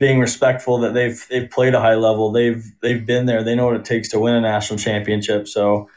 being 0.00 0.18
respectful 0.18 0.78
that 0.78 0.94
they've 0.94 1.24
they've 1.28 1.48
played 1.48 1.74
a 1.74 1.80
high 1.80 1.94
level. 1.94 2.32
They've 2.32 2.64
they've 2.80 3.04
been 3.04 3.26
there. 3.26 3.44
They 3.44 3.54
know 3.54 3.66
what 3.66 3.76
it 3.76 3.84
takes 3.84 4.08
to 4.08 4.18
win 4.18 4.34
a 4.34 4.40
national 4.40 4.78
championship. 4.78 5.46
So 5.46 5.88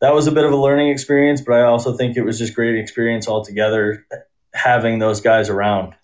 that 0.00 0.12
was 0.12 0.26
a 0.26 0.32
bit 0.32 0.44
of 0.44 0.52
a 0.52 0.56
learning 0.56 0.90
experience, 0.90 1.40
but 1.40 1.54
I 1.54 1.62
also 1.62 1.96
think 1.96 2.16
it 2.16 2.22
was 2.22 2.38
just 2.38 2.54
great 2.54 2.76
experience 2.76 3.28
altogether 3.28 4.04
having 4.52 4.98
those 4.98 5.20
guys 5.20 5.48
around. 5.48 5.94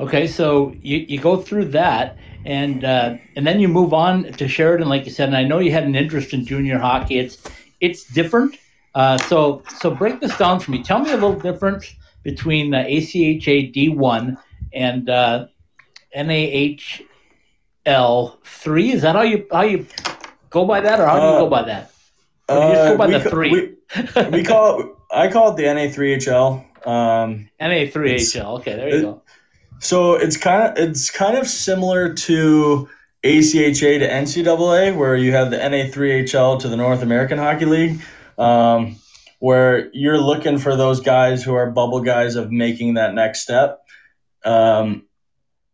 Okay, 0.00 0.26
so 0.26 0.74
you, 0.80 0.98
you 1.08 1.20
go 1.20 1.36
through 1.36 1.66
that, 1.66 2.18
and 2.44 2.84
uh, 2.84 3.16
and 3.36 3.46
then 3.46 3.60
you 3.60 3.68
move 3.68 3.94
on 3.94 4.24
to 4.32 4.48
Sheridan, 4.48 4.88
like 4.88 5.06
you 5.06 5.12
said. 5.12 5.28
And 5.28 5.36
I 5.36 5.44
know 5.44 5.60
you 5.60 5.70
had 5.70 5.84
an 5.84 5.94
interest 5.94 6.34
in 6.34 6.44
junior 6.44 6.78
hockey. 6.78 7.20
It's 7.20 7.38
it's 7.80 8.04
different. 8.04 8.56
Uh, 8.96 9.16
so 9.16 9.62
so 9.78 9.92
break 9.92 10.20
this 10.20 10.36
down 10.36 10.58
for 10.58 10.72
me. 10.72 10.82
Tell 10.82 10.98
me 10.98 11.12
a 11.12 11.14
little 11.14 11.38
difference 11.38 11.94
between 12.28 12.70
the 12.70 12.76
ACHA 12.76 13.72
D1 13.74 14.36
and 14.74 15.08
uh, 15.08 15.46
NAHL 16.14 16.78
three. 18.44 18.92
Is 18.92 19.00
that 19.00 19.16
how 19.16 19.22
you 19.22 19.46
how 19.50 19.62
you 19.62 19.86
go 20.50 20.66
by 20.66 20.80
that, 20.82 21.00
or 21.00 21.06
how 21.06 21.18
do 21.18 21.24
you 21.24 21.32
go 21.32 21.46
uh, 21.46 21.50
by 21.50 21.62
that? 21.62 21.90
Or 22.50 22.56
you 22.56 22.74
just 22.74 22.88
go 22.90 22.98
by 22.98 23.06
uh, 23.06 23.18
the 23.18 23.30
three? 23.30 23.50
We, 23.50 24.30
we, 24.30 24.44
call 24.44 24.80
it. 24.80 24.86
I 25.10 25.28
call 25.28 25.52
it 25.52 25.56
the 25.56 25.62
NA3HL. 25.62 26.86
Um, 26.86 27.48
NA3HL. 27.62 28.58
Okay, 28.58 28.76
there 28.76 28.88
you 28.90 28.96
it, 28.96 29.02
go. 29.02 29.22
So 29.78 30.14
it's 30.16 30.36
kind 30.36 30.64
of 30.64 30.76
it's 30.76 31.08
kind 31.08 31.38
of 31.38 31.48
similar 31.48 32.12
to 32.12 32.90
ACHA 33.24 34.00
to 34.00 34.06
NCAA, 34.06 34.94
where 34.94 35.16
you 35.16 35.32
have 35.32 35.50
the 35.50 35.56
NA3HL 35.56 36.60
to 36.60 36.68
the 36.68 36.76
North 36.76 37.00
American 37.00 37.38
Hockey 37.38 37.64
League. 37.64 38.02
Um, 38.36 38.96
where 39.38 39.90
you're 39.92 40.18
looking 40.18 40.58
for 40.58 40.76
those 40.76 41.00
guys 41.00 41.42
who 41.42 41.54
are 41.54 41.70
bubble 41.70 42.00
guys 42.00 42.36
of 42.36 42.50
making 42.50 42.94
that 42.94 43.14
next 43.14 43.40
step, 43.40 43.80
um, 44.44 45.06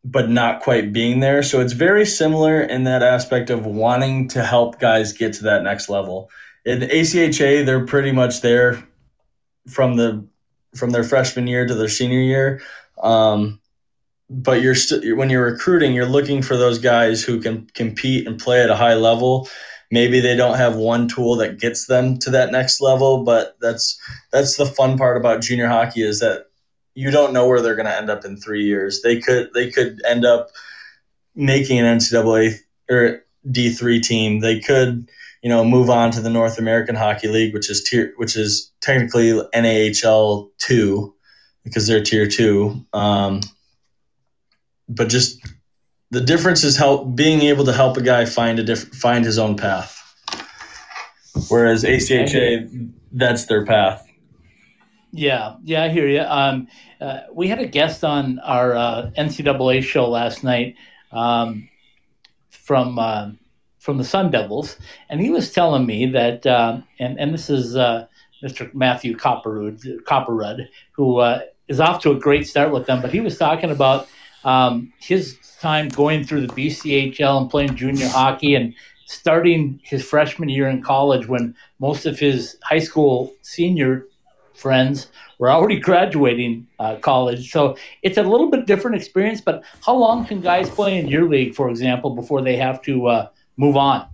but 0.05 0.29
not 0.29 0.61
quite 0.63 0.93
being 0.93 1.21
there. 1.21 1.43
So 1.43 1.61
it's 1.61 1.73
very 1.73 2.05
similar 2.05 2.61
in 2.61 2.85
that 2.85 3.03
aspect 3.03 3.51
of 3.51 3.65
wanting 3.65 4.29
to 4.29 4.45
help 4.45 4.79
guys 4.79 5.13
get 5.13 5.33
to 5.35 5.45
that 5.45 5.63
next 5.63 5.89
level. 5.89 6.31
In 6.65 6.81
ACHA, 6.81 7.65
they're 7.65 7.87
pretty 7.87 8.13
much 8.13 8.41
there 8.41 8.87
from 9.69 9.97
the 9.97 10.27
from 10.77 10.91
their 10.91 11.05
freshman 11.05 11.47
year 11.47 11.67
to 11.67 11.75
their 11.75 11.89
senior 11.89 12.21
year. 12.21 12.61
Um, 13.01 13.61
but 14.29 14.61
you're 14.63 14.75
still 14.75 15.17
when 15.17 15.31
you're 15.31 15.45
recruiting, 15.45 15.95
you're 15.95 16.07
looking 16.07 16.43
for 16.43 16.57
those 16.57 16.79
guys 16.79 17.23
who 17.23 17.41
can 17.41 17.67
compete 17.75 18.27
and 18.27 18.39
play 18.39 18.63
at 18.63 18.71
a 18.71 18.77
high 18.77 18.95
level 18.95 19.49
maybe 19.91 20.21
they 20.21 20.37
don't 20.37 20.57
have 20.57 20.77
one 20.77 21.09
tool 21.09 21.37
that 21.37 21.59
gets 21.59 21.87
them 21.87 22.19
to 22.19 22.31
that 22.31 22.51
next 22.51 22.81
level 22.81 23.25
but 23.25 23.57
that's 23.61 23.99
that's 24.33 24.57
the 24.57 24.67
fun 24.67 24.97
part 24.99 25.17
about 25.17 25.43
junior 25.43 25.69
hockey 25.69 26.03
is 26.03 26.21
that 26.21 26.47
you 26.95 27.11
don't 27.11 27.33
know 27.33 27.47
where 27.47 27.61
they're 27.61 27.75
going 27.75 27.87
to 27.87 27.97
end 27.97 28.11
up 28.11 28.25
in 28.25 28.37
three 28.37 28.65
years. 28.65 29.03
They 29.03 29.21
could 29.21 29.51
they 29.53 29.71
could 29.71 30.01
end 30.07 30.25
up 30.25 30.51
making 31.35 31.79
an 31.79 31.99
ncaa 31.99 32.55
or 32.91 33.25
d3 33.49 34.03
team. 34.03 34.41
They 34.41 34.61
could 34.61 35.09
you 35.43 35.51
know 35.51 35.65
move 35.65 35.91
on 35.91 36.11
to 36.11 36.23
the 36.23 36.31
north 36.31 36.59
american 36.59 36.95
hockey 36.95 37.29
league 37.29 37.53
which 37.53 37.69
is 37.69 37.85
tier 37.85 38.15
which 38.17 38.35
is 38.35 38.73
technically 38.81 39.39
nahl 39.55 40.51
2 40.57 41.15
because 41.65 41.87
they're 41.87 42.03
tier 42.03 42.27
2 42.27 42.87
um, 42.95 43.41
but 44.89 45.11
just 45.11 45.39
the 46.11 46.21
difference 46.21 46.65
is 46.65 46.77
help 46.77 47.15
being 47.15 47.43
able 47.43 47.65
to 47.65 47.73
help 47.73 47.97
a 47.97 48.03
guy 48.03 48.25
find 48.25 48.59
a 48.59 48.63
different 48.63 48.95
find 48.95 49.25
his 49.25 49.39
own 49.39 49.57
path. 49.57 50.01
Whereas 51.49 51.85
ACHA, 51.85 52.91
that's 53.13 53.47
their 53.47 53.65
path. 53.65 54.07
Yeah, 55.11 55.57
yeah, 55.63 55.85
I 55.85 55.89
hear 55.89 56.09
you. 56.09 56.23
Um, 56.23 56.69
uh, 57.01 57.21
we 57.33 57.49
had 57.49 57.61
a 57.61 57.67
guest 57.67 58.03
on 58.03 58.39
our 58.41 58.75
uh, 58.75 59.11
NCAA 59.17 59.83
show 59.83 60.09
last 60.09 60.43
night 60.43 60.75
um, 61.13 61.69
from 62.51 62.99
uh, 62.99 63.31
from 63.79 63.99
the 63.99 64.05
Sun 64.05 64.31
Devils, 64.31 64.77
and 65.11 65.21
he 65.21 65.31
was 65.31 65.53
telling 65.53 65.87
me 65.87 66.07
that, 66.07 66.47
uh, 66.47 66.79
and 66.99 67.19
and 67.21 67.33
this 67.33 67.51
is 67.51 67.77
uh, 67.77 68.07
Mr. 68.43 68.73
Matthew 68.75 69.17
Copperwood, 69.17 69.81
Kopperud, 70.05 70.69
who 70.93 71.19
uh, 71.19 71.41
is 71.69 71.81
off 71.81 72.03
to 72.03 72.11
a 72.11 72.19
great 72.19 72.47
start 72.47 72.73
with 72.73 72.87
them, 72.87 73.01
but 73.01 73.13
he 73.13 73.21
was 73.21 73.39
talking 73.39 73.71
about 73.71 74.09
um, 74.45 74.93
his 74.99 75.39
time 75.61 75.89
going 75.89 76.25
through 76.25 76.47
the 76.47 76.53
BCHL 76.53 77.41
and 77.41 77.51
playing 77.51 77.75
junior 77.75 78.09
hockey 78.09 78.55
and 78.55 78.75
starting 79.07 79.81
his 79.83 80.05
freshman 80.05 80.49
year 80.49 80.69
in 80.69 80.83
college 80.83 81.27
when 81.27 81.55
most 81.79 82.07
of 82.07 82.19
his 82.19 82.57
high 82.63 82.79
school 82.79 83.35
senior 83.43 84.07
friends 84.55 85.09
were 85.39 85.51
already 85.51 85.79
graduating 85.79 86.67
uh, 86.79 86.97
college. 86.97 87.51
So 87.51 87.77
it's 88.03 88.19
a 88.19 88.23
little 88.23 88.51
bit 88.51 88.67
different 88.67 88.97
experience. 88.97 89.41
But 89.41 89.65
how 89.85 89.95
long 89.97 90.27
can 90.27 90.41
guys 90.41 90.71
play 90.71 90.99
in 90.99 91.09
your 91.09 91.29
league, 91.29 91.55
for 91.55 91.69
example, 91.69 92.15
before 92.15 92.43
they 92.43 92.57
have 92.57 92.81
to 92.83 93.07
uh, 93.07 93.29
move 93.57 93.77
on? 93.77 94.07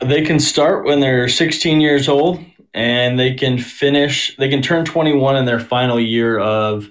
They 0.00 0.22
can 0.22 0.38
start 0.38 0.84
when 0.84 1.00
they're 1.00 1.28
16 1.28 1.80
years 1.80 2.08
old 2.08 2.44
and 2.74 3.18
they 3.18 3.34
can 3.34 3.58
finish. 3.58 4.36
They 4.36 4.48
can 4.48 4.62
turn 4.62 4.84
21 4.84 5.36
in 5.36 5.44
their 5.44 5.60
final 5.60 5.98
year 5.98 6.38
of 6.38 6.88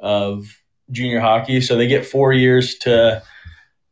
of 0.00 0.59
junior 0.90 1.20
hockey, 1.20 1.60
so 1.60 1.76
they 1.76 1.86
get 1.86 2.06
four 2.06 2.32
years 2.32 2.76
to 2.78 3.22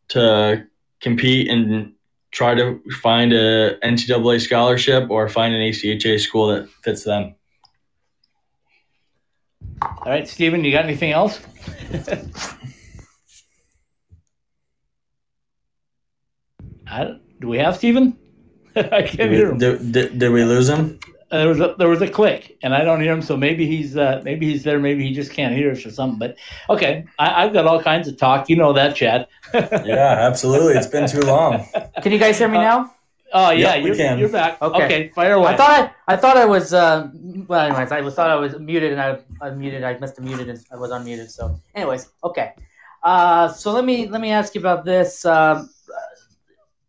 to 0.09 0.67
compete 1.01 1.49
and 1.49 1.93
try 2.31 2.55
to 2.55 2.81
find 3.03 3.33
a 3.33 3.79
NCAA 3.81 4.41
scholarship 4.41 5.11
or 5.11 5.29
find 5.29 5.55
an 5.55 5.61
ACHA 5.61 6.21
school 6.21 6.49
that 6.49 6.69
fits 6.83 7.05
them. 7.05 7.35
All 9.83 9.99
right, 10.07 10.27
Stephen, 10.29 10.65
you 10.65 10.73
got 10.73 10.85
anything 10.85 11.13
else? 11.13 11.41
I, 16.87 17.19
do 17.41 17.49
we 17.49 17.59
have 17.59 17.77
Stephen? 17.77 18.17
I 18.77 19.03
can't 19.03 19.17
did 19.17 19.33
hear 19.33 19.51
him. 19.51 19.59
Did, 19.59 19.93
did, 19.93 20.19
did 20.19 20.33
we 20.33 20.45
lose 20.45 20.69
him? 20.69 20.99
Uh, 21.31 21.39
there 21.39 21.49
was 21.49 21.61
a 21.61 21.75
there 21.79 21.89
was 21.89 22.01
a 22.01 22.09
click, 22.09 22.59
and 22.63 22.75
I 22.75 22.85
don't 22.85 23.01
hear 23.01 23.13
him. 23.13 23.21
So 23.21 23.37
maybe 23.37 23.67
he's 23.67 23.97
uh, 23.97 24.23
maybe 24.25 24.51
he's 24.51 24.65
there. 24.65 24.79
Maybe 24.79 25.07
he 25.07 25.13
just 25.13 25.31
can't 25.33 25.55
hear 25.55 25.71
us 25.71 25.85
or 25.85 25.91
something. 25.91 26.19
But 26.19 26.37
okay, 26.71 27.05
I, 27.19 27.43
have 27.43 27.53
got 27.53 27.67
all 27.67 27.83
kinds 27.83 28.09
of 28.09 28.17
talk. 28.17 28.49
You 28.49 28.57
know 28.57 28.73
that, 28.73 28.97
Chad. 28.97 29.27
yeah, 29.55 30.17
absolutely. 30.21 30.75
It's 30.75 30.87
been 30.87 31.09
too 31.09 31.21
long. 31.21 31.67
Can 32.03 32.13
you 32.13 32.19
guys 32.19 32.39
hear 32.39 32.49
me 32.49 32.59
now? 32.59 32.95
Oh 33.33 33.51
yeah, 33.51 33.75
yep, 33.75 33.85
you're, 33.85 33.95
can. 33.95 34.19
you're 34.19 34.31
back. 34.31 34.61
Okay. 34.63 34.85
okay, 34.85 35.09
fire 35.09 35.35
away. 35.35 35.53
I 35.53 35.57
thought 35.57 35.71
I, 35.71 36.15
I 36.15 36.17
thought 36.17 36.39
I 36.39 36.47
was 36.47 36.73
uh, 36.73 37.11
well. 37.47 37.67
Anyways, 37.67 37.93
I 37.93 38.01
was 38.01 38.15
thought 38.15 38.31
I 38.31 38.37
was 38.37 38.59
muted, 38.59 38.93
and 38.93 39.01
I 39.01 39.19
I 39.43 39.51
muted. 39.51 39.85
I 39.85 39.99
must 39.99 40.17
have 40.17 40.25
muted, 40.25 40.49
and 40.49 40.65
I 40.73 40.77
was 40.77 40.91
unmuted. 40.91 41.29
So, 41.31 41.61
anyways, 41.75 42.09
okay. 42.25 42.55
Uh, 43.03 43.49
so 43.49 43.73
let 43.73 43.85
me 43.85 44.09
let 44.09 44.23
me 44.23 44.31
ask 44.31 44.55
you 44.55 44.63
about 44.63 44.87
this. 44.87 45.27
Um, 45.27 45.69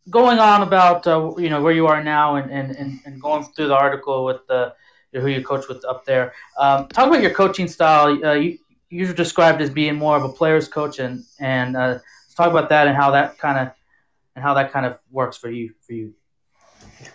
going 0.10 0.40
on 0.40 0.64
about 0.64 1.06
uh, 1.08 1.34
you 1.38 1.50
know 1.50 1.62
where 1.62 1.74
you 1.74 1.88
are 1.88 2.04
now 2.04 2.36
and, 2.36 2.52
and, 2.52 2.76
and, 2.76 3.00
and 3.06 3.22
going 3.22 3.44
through 3.44 3.68
the 3.68 3.76
article 3.76 4.26
with 4.26 4.46
the 4.48 4.74
who 5.14 5.28
you 5.28 5.44
coach 5.44 5.68
with 5.68 5.84
up 5.86 6.06
there. 6.06 6.34
Um, 6.58 6.88
talk 6.88 7.08
about 7.08 7.22
your 7.22 7.34
coaching 7.34 7.68
style. 7.68 8.24
Uh, 8.24 8.34
you 8.34 8.60
you're 8.90 9.14
described 9.14 9.62
as 9.62 9.70
being 9.70 9.96
more 9.96 10.18
of 10.18 10.24
a 10.24 10.30
player's 10.30 10.68
coach, 10.68 11.00
and 11.00 11.24
and 11.40 11.78
uh, 11.78 12.00
talk 12.36 12.50
about 12.50 12.70
that 12.70 12.88
and 12.88 12.96
how 12.96 13.12
that 13.12 13.38
kind 13.38 13.58
of 13.58 13.74
and 14.36 14.44
how 14.44 14.54
that 14.54 14.72
kind 14.72 14.86
of 14.86 15.00
works 15.12 15.38
for 15.38 15.50
you 15.50 15.74
for 15.82 15.94
you. 15.94 16.14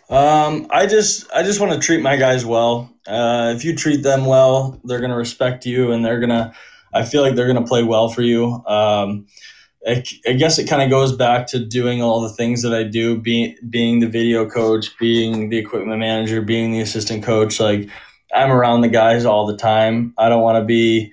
Um, 0.09 0.66
I 0.70 0.87
just 0.87 1.30
I 1.33 1.42
just 1.42 1.61
want 1.61 1.72
to 1.72 1.78
treat 1.78 2.02
my 2.02 2.16
guys 2.16 2.44
well. 2.44 2.92
Uh, 3.07 3.52
if 3.57 3.64
you 3.64 3.74
treat 3.74 4.02
them 4.02 4.24
well, 4.24 4.80
they're 4.85 5.00
gonna 5.00 5.16
respect 5.16 5.66
you, 5.66 5.92
and 5.92 6.04
they're 6.04 6.20
gonna. 6.20 6.54
I 6.92 7.04
feel 7.04 7.22
like 7.22 7.35
they're 7.35 7.46
gonna 7.46 7.66
play 7.66 7.83
well 7.83 8.09
for 8.09 8.22
you. 8.22 8.64
Um, 8.66 9.26
I, 9.87 10.03
I 10.27 10.33
guess 10.33 10.59
it 10.59 10.68
kind 10.68 10.83
of 10.83 10.90
goes 10.90 11.12
back 11.12 11.47
to 11.49 11.59
doing 11.59 12.03
all 12.03 12.20
the 12.20 12.31
things 12.31 12.62
that 12.62 12.73
I 12.73 12.85
do, 12.85 13.18
being 13.18 13.57
being 13.68 14.01
the 14.01 14.09
video 14.09 14.49
coach, 14.49 14.97
being 14.99 15.51
the 15.51 15.59
equipment 15.59 15.99
manager, 15.99 16.40
being 16.40 16.73
the 16.73 16.81
assistant 16.81 17.23
coach. 17.23 17.61
Like 17.61 17.88
I'm 18.35 18.51
around 18.51 18.81
the 18.81 18.88
guys 18.88 19.25
all 19.25 19.47
the 19.47 19.57
time. 19.57 20.14
I 20.16 20.29
don't 20.29 20.42
want 20.42 20.61
to 20.62 20.64
be 20.64 21.12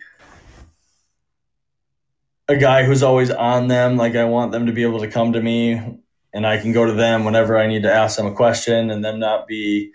a 2.48 2.56
guy 2.56 2.84
who's 2.84 3.04
always 3.04 3.30
on 3.30 3.68
them. 3.68 3.98
Like 3.98 4.16
I 4.16 4.26
want 4.26 4.52
them 4.52 4.66
to 4.66 4.72
be 4.72 4.84
able 4.84 5.00
to 5.02 5.08
come 5.08 5.34
to 5.34 5.42
me 5.42 6.00
and 6.34 6.48
I 6.48 6.58
can 6.58 6.72
go 6.72 6.86
to 6.86 6.94
them 6.94 7.26
whenever 7.26 7.58
I 7.58 7.68
need 7.68 7.84
to 7.84 7.94
ask 7.94 8.18
them 8.18 8.26
a 8.26 8.34
question 8.34 8.90
and 8.90 9.04
them 9.04 9.20
not 9.20 9.48
be 9.48 9.92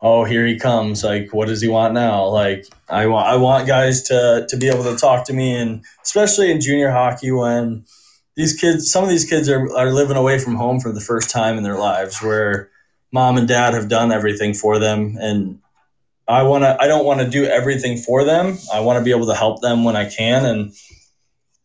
oh 0.00 0.24
here 0.24 0.46
he 0.46 0.58
comes. 0.58 1.04
Like 1.04 1.32
what 1.32 1.48
does 1.48 1.60
he 1.60 1.68
want 1.68 1.94
now? 1.94 2.26
Like 2.26 2.66
i 2.90 3.06
want 3.06 3.26
i 3.26 3.36
want 3.36 3.66
guys 3.66 4.02
to 4.02 4.46
to 4.48 4.56
be 4.56 4.68
able 4.68 4.84
to 4.84 4.96
talk 4.96 5.24
to 5.24 5.32
me 5.32 5.54
and 5.54 5.84
especially 6.02 6.50
in 6.50 6.60
junior 6.60 6.90
hockey 6.90 7.30
when 7.30 7.84
these 8.36 8.58
kids 8.58 8.90
some 8.90 9.04
of 9.04 9.10
these 9.10 9.28
kids 9.28 9.48
are, 9.48 9.70
are 9.76 9.92
living 9.92 10.16
away 10.16 10.38
from 10.38 10.54
home 10.54 10.80
for 10.80 10.92
the 10.92 11.00
first 11.00 11.30
time 11.30 11.56
in 11.56 11.64
their 11.64 11.78
lives 11.78 12.22
where 12.22 12.70
mom 13.12 13.36
and 13.36 13.48
dad 13.48 13.74
have 13.74 13.88
done 13.88 14.12
everything 14.12 14.54
for 14.54 14.78
them 14.78 15.16
and 15.20 15.58
i 16.26 16.42
want 16.42 16.64
to 16.64 16.76
i 16.80 16.86
don't 16.86 17.04
want 17.04 17.20
to 17.20 17.28
do 17.28 17.44
everything 17.44 17.96
for 17.96 18.24
them. 18.24 18.56
I 18.72 18.80
want 18.80 18.98
to 18.98 19.04
be 19.04 19.10
able 19.10 19.26
to 19.26 19.34
help 19.34 19.60
them 19.60 19.84
when 19.84 19.96
i 19.96 20.08
can 20.08 20.44
and 20.46 20.72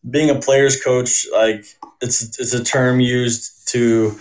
being 0.08 0.28
a 0.28 0.38
player's 0.38 0.82
coach 0.82 1.26
like 1.32 1.64
it's 2.02 2.38
it's 2.38 2.52
a 2.52 2.62
term 2.62 3.00
used 3.00 3.68
to 3.68 4.18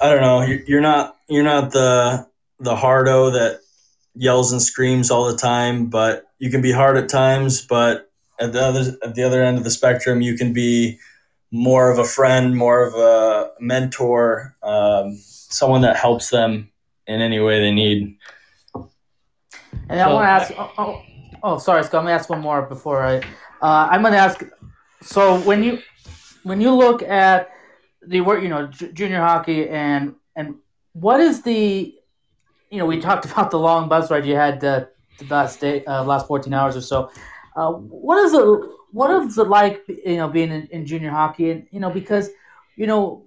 i 0.00 0.08
don't 0.08 0.22
know 0.22 0.42
you're 0.66 0.80
not 0.80 1.16
you're 1.28 1.44
not 1.44 1.72
the 1.72 2.26
the 2.58 2.76
hardo 2.76 3.30
that 3.30 3.60
yells 4.14 4.52
and 4.52 4.62
screams 4.62 5.10
all 5.10 5.30
the 5.30 5.36
time, 5.36 5.86
but 5.86 6.24
you 6.38 6.50
can 6.50 6.62
be 6.62 6.72
hard 6.72 6.96
at 6.96 7.08
times, 7.08 7.64
but 7.66 8.10
at 8.40 8.52
the 8.52 8.62
other 8.62 8.96
at 9.02 9.14
the 9.14 9.22
other 9.22 9.42
end 9.42 9.58
of 9.58 9.64
the 9.64 9.70
spectrum, 9.70 10.20
you 10.20 10.36
can 10.36 10.52
be 10.52 10.98
more 11.50 11.90
of 11.90 11.98
a 11.98 12.04
friend, 12.04 12.56
more 12.56 12.84
of 12.84 12.94
a 12.94 13.50
mentor, 13.60 14.54
um, 14.62 15.16
someone 15.22 15.82
that 15.82 15.96
helps 15.96 16.30
them 16.30 16.70
in 17.06 17.20
any 17.20 17.40
way 17.40 17.60
they 17.60 17.72
need. 17.72 18.16
And 19.88 20.00
so, 20.00 20.08
I 20.08 20.12
want 20.12 20.24
to 20.24 20.30
ask. 20.30 20.52
Oh, 20.58 20.72
oh, 20.78 21.02
oh, 21.42 21.58
sorry, 21.58 21.84
Scott. 21.84 22.04
Let 22.04 22.08
me 22.08 22.12
ask 22.12 22.28
one 22.28 22.40
more 22.40 22.62
before 22.62 23.02
I. 23.02 23.18
Uh, 23.62 23.88
I'm 23.90 24.02
going 24.02 24.12
to 24.12 24.18
ask. 24.18 24.42
So 25.02 25.38
when 25.40 25.62
you 25.62 25.78
when 26.42 26.60
you 26.60 26.72
look 26.74 27.02
at 27.02 27.50
the 28.06 28.20
work, 28.20 28.42
you 28.42 28.48
know, 28.48 28.66
j- 28.66 28.92
junior 28.92 29.20
hockey, 29.20 29.68
and 29.68 30.14
and 30.34 30.56
what 30.92 31.20
is 31.20 31.42
the 31.42 31.94
you 32.76 32.82
know, 32.82 32.86
we 32.86 33.00
talked 33.00 33.24
about 33.32 33.50
the 33.50 33.58
long 33.58 33.88
bus 33.88 34.10
ride 34.10 34.26
you 34.26 34.36
had 34.36 34.62
uh, 34.62 34.84
the 35.18 35.24
last 35.30 35.60
day, 35.60 35.82
uh, 35.86 36.04
last 36.04 36.26
fourteen 36.26 36.52
hours 36.52 36.76
or 36.76 36.82
so. 36.82 37.10
Uh, 37.56 37.72
what 37.72 38.18
is 38.18 38.34
it? 38.34 38.70
What 38.92 39.10
is 39.22 39.38
it 39.38 39.48
like? 39.48 39.82
You 39.88 40.16
know, 40.16 40.28
being 40.28 40.52
in, 40.52 40.66
in, 40.66 40.84
junior 40.84 41.10
hockey, 41.10 41.50
and 41.50 41.66
you 41.70 41.80
know, 41.80 41.90
because 41.90 42.28
you 42.76 42.86
know, 42.86 43.26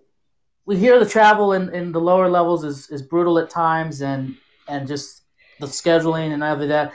we 0.66 0.78
hear 0.78 1.00
the 1.00 1.10
travel 1.10 1.54
in, 1.54 1.74
in 1.74 1.92
the 1.92 2.00
lower 2.00 2.30
levels 2.30 2.64
is, 2.64 2.90
is 2.92 3.02
brutal 3.02 3.40
at 3.40 3.50
times, 3.50 4.02
and 4.02 4.38
and 4.68 4.88
just 4.88 5.24
the 5.60 5.66
scheduling 5.66 6.32
and 6.32 6.44
all 6.44 6.62
of 6.62 6.70
that. 6.70 6.94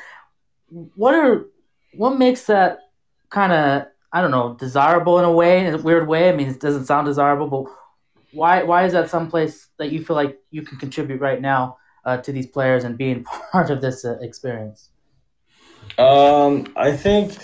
What 0.95 1.14
are 1.17 1.47
what 1.95 2.19
makes 2.19 2.45
that 2.47 2.79
kind 3.31 3.53
of 3.53 3.88
I 4.12 4.21
don't 4.21 4.31
know 4.31 4.55
desirable 4.55 5.19
in 5.19 5.25
a 5.25 5.33
way, 5.33 5.67
in 5.67 5.75
a 5.75 5.79
weird 5.79 6.07
way? 6.07 6.29
I 6.29 6.33
mean, 6.33 6.49
it 6.49 6.61
doesn't 6.61 6.85
sound 6.85 7.07
desirable, 7.07 7.49
but 7.49 7.73
why 8.33 8.62
why 8.62 8.85
is 8.85 8.93
that 8.93 9.11
someplace 9.11 9.71
that 9.79 9.90
you 9.90 10.05
feel 10.05 10.14
like 10.14 10.38
you 10.53 10.62
can 10.62 10.79
contribute 10.79 11.21
right 11.21 11.40
now? 11.40 11.79
Uh, 12.05 12.19
to 12.19 12.33
these 12.33 12.47
players 12.47 12.85
and 12.85 12.97
being 12.97 13.25
part 13.53 13.71
of 13.71 13.81
this 13.81 14.05
uh, 14.05 14.19
experience? 14.21 14.90
Um, 15.99 16.67
I 16.77 16.93
think 16.93 17.37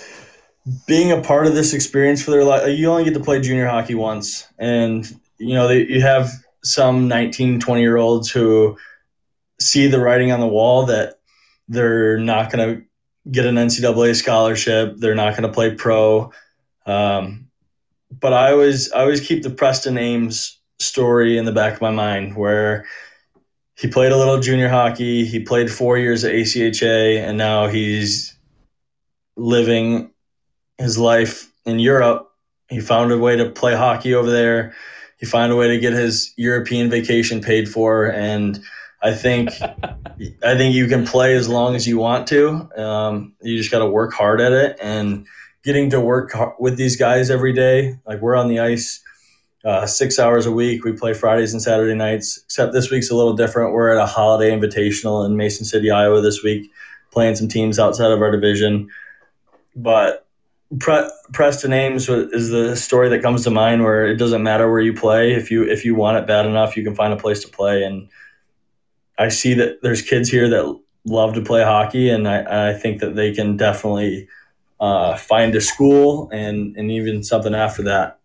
being 0.87 1.13
a 1.13 1.21
part 1.21 1.47
of 1.47 1.55
this 1.55 1.73
experience 1.73 2.23
for 2.23 2.31
their 2.31 2.45
life, 2.45 2.69
you 2.77 2.89
only 2.91 3.05
get 3.05 3.15
to 3.15 3.21
play 3.21 3.41
junior 3.41 3.67
hockey 3.67 3.95
once, 3.95 4.47
and 4.59 5.07
you 5.39 5.55
know 5.55 5.69
they, 5.69 5.87
you 5.87 6.01
have 6.01 6.31
some 6.63 7.09
19, 7.09 7.61
20 7.61 7.81
year 7.81 7.97
olds 7.97 8.31
who 8.31 8.77
see 9.61 9.87
the 9.87 10.01
writing 10.01 10.33
on 10.33 10.41
the 10.41 10.47
wall 10.47 10.87
that 10.87 11.21
they're 11.69 12.19
not 12.19 12.51
going 12.51 12.77
to 12.77 12.85
get 13.31 13.47
an 13.47 13.55
NCAA 13.55 14.17
scholarship, 14.17 14.97
they're 14.97 15.15
not 15.15 15.33
going 15.33 15.45
to 15.45 15.53
play 15.53 15.75
pro. 15.75 16.33
Um, 16.87 17.49
but 18.11 18.33
I 18.33 18.53
always 18.53 18.91
I 18.93 19.01
always 19.01 19.21
keep 19.21 19.43
the 19.43 19.51
Preston 19.51 19.97
Ames 19.97 20.59
story 20.79 21.39
in 21.39 21.45
the 21.45 21.53
back 21.53 21.75
of 21.75 21.81
my 21.81 21.91
mind 21.91 22.37
where 22.37 22.87
he 23.81 23.89
played 23.89 24.13
a 24.13 24.17
little 24.19 24.39
junior 24.39 24.69
hockey. 24.69 25.25
He 25.25 25.41
played 25.41 25.73
four 25.73 25.97
years 25.97 26.23
at 26.23 26.35
ACHA, 26.35 27.19
and 27.19 27.39
now 27.39 27.67
he's 27.67 28.37
living 29.37 30.11
his 30.77 30.99
life 30.99 31.51
in 31.65 31.79
Europe. 31.79 32.31
He 32.69 32.81
found 32.81 33.11
a 33.11 33.17
way 33.17 33.37
to 33.37 33.49
play 33.49 33.75
hockey 33.75 34.15
over 34.15 34.31
there. 34.31 34.75
He 35.19 35.25
found 35.25 35.51
a 35.51 35.57
way 35.57 35.69
to 35.69 35.79
get 35.79 35.95
his 35.95 36.33
European 36.37 36.91
vacation 36.91 37.41
paid 37.41 37.71
for, 37.71 38.13
and 38.13 38.61
I 39.03 39.15
think 39.15 39.51
I 40.43 40.57
think 40.57 40.75
you 40.75 40.87
can 40.87 41.07
play 41.07 41.35
as 41.35 41.49
long 41.49 41.75
as 41.75 41.87
you 41.87 41.97
want 41.97 42.27
to. 42.29 42.69
Um, 42.77 43.35
you 43.41 43.57
just 43.57 43.71
got 43.71 43.79
to 43.79 43.87
work 43.87 44.13
hard 44.13 44.43
at 44.43 44.53
it, 44.53 44.77
and 44.83 45.27
getting 45.65 45.89
to 45.91 46.01
work 46.01 46.37
with 46.61 46.77
these 46.77 46.97
guys 46.97 47.31
every 47.31 47.55
day. 47.55 47.99
Like 48.07 48.21
we're 48.21 48.37
on 48.37 48.49
the 48.49 48.61
ice 48.61 49.03
uh, 49.65 49.87
six 49.87 50.19
hours 50.19 50.47
a 50.47 50.53
week. 50.53 50.85
We 50.85 50.93
play 50.93 51.13
Fridays 51.13 51.53
and 51.53 51.63
Saturday 51.63 51.95
nights, 51.95 52.39
except 52.45 52.73
this 52.73 52.91
week's 52.91 53.11
a 53.11 53.17
little 53.17 53.35
different. 53.35 53.73
We're 53.73 53.91
at 53.91 54.03
a 54.03 54.07
holiday 54.07 54.51
invitational 54.51 55.27
in 55.27 55.37
Mason 55.37 55.65
City, 55.65 55.91
Iowa 55.91 56.21
this 56.21 56.43
week, 56.43 56.71
playing 57.11 57.37
some 57.37 57.49
teams 57.49 57.79
outside 57.79 58.11
of 58.11 58.23
our 58.23 58.31
division. 58.31 58.89
But 59.77 60.27
Pre- 60.79 61.11
Preston 61.33 61.73
Ames 61.73 62.09
is 62.09 62.51
the 62.51 62.77
story 62.77 63.09
that 63.11 63.23
comes 63.23 63.45
to 63.45 63.51
mind 63.51 63.83
where 63.83 64.07
it 64.07 64.17
doesn't 64.17 64.43
matter 64.43 64.71
where 64.71 64.81
you 64.81 64.95
play. 64.95 65.33
If 65.33 65.51
you 65.51 65.65
if 65.65 65.85
you 65.85 65.95
want 65.95 66.19
it 66.19 66.27
bad 66.27 66.47
enough, 66.47 66.77
you 66.77 66.85
can 66.85 66.95
find 66.95 67.13
a 67.13 67.17
place 67.17 67.43
to 67.43 67.49
play. 67.49 67.83
And 67.85 68.09
I 69.19 69.29
see 69.29 69.55
that 69.55 69.83
there's 69.83 70.01
kids 70.01 70.31
here 70.31 70.49
that 70.49 70.81
love 71.05 71.35
to 71.35 71.43
play 71.43 71.63
hockey, 71.63 72.09
and 72.09 72.29
I, 72.29 72.71
I 72.71 72.73
think 72.75 73.01
that 73.01 73.17
they 73.17 73.35
can 73.35 73.57
definitely 73.57 74.29
uh, 74.79 75.17
find 75.17 75.55
a 75.55 75.61
school 75.61 76.31
and, 76.33 76.75
and 76.77 76.91
even 76.91 77.23
something 77.23 77.55
after 77.55 77.83
that 77.83 78.20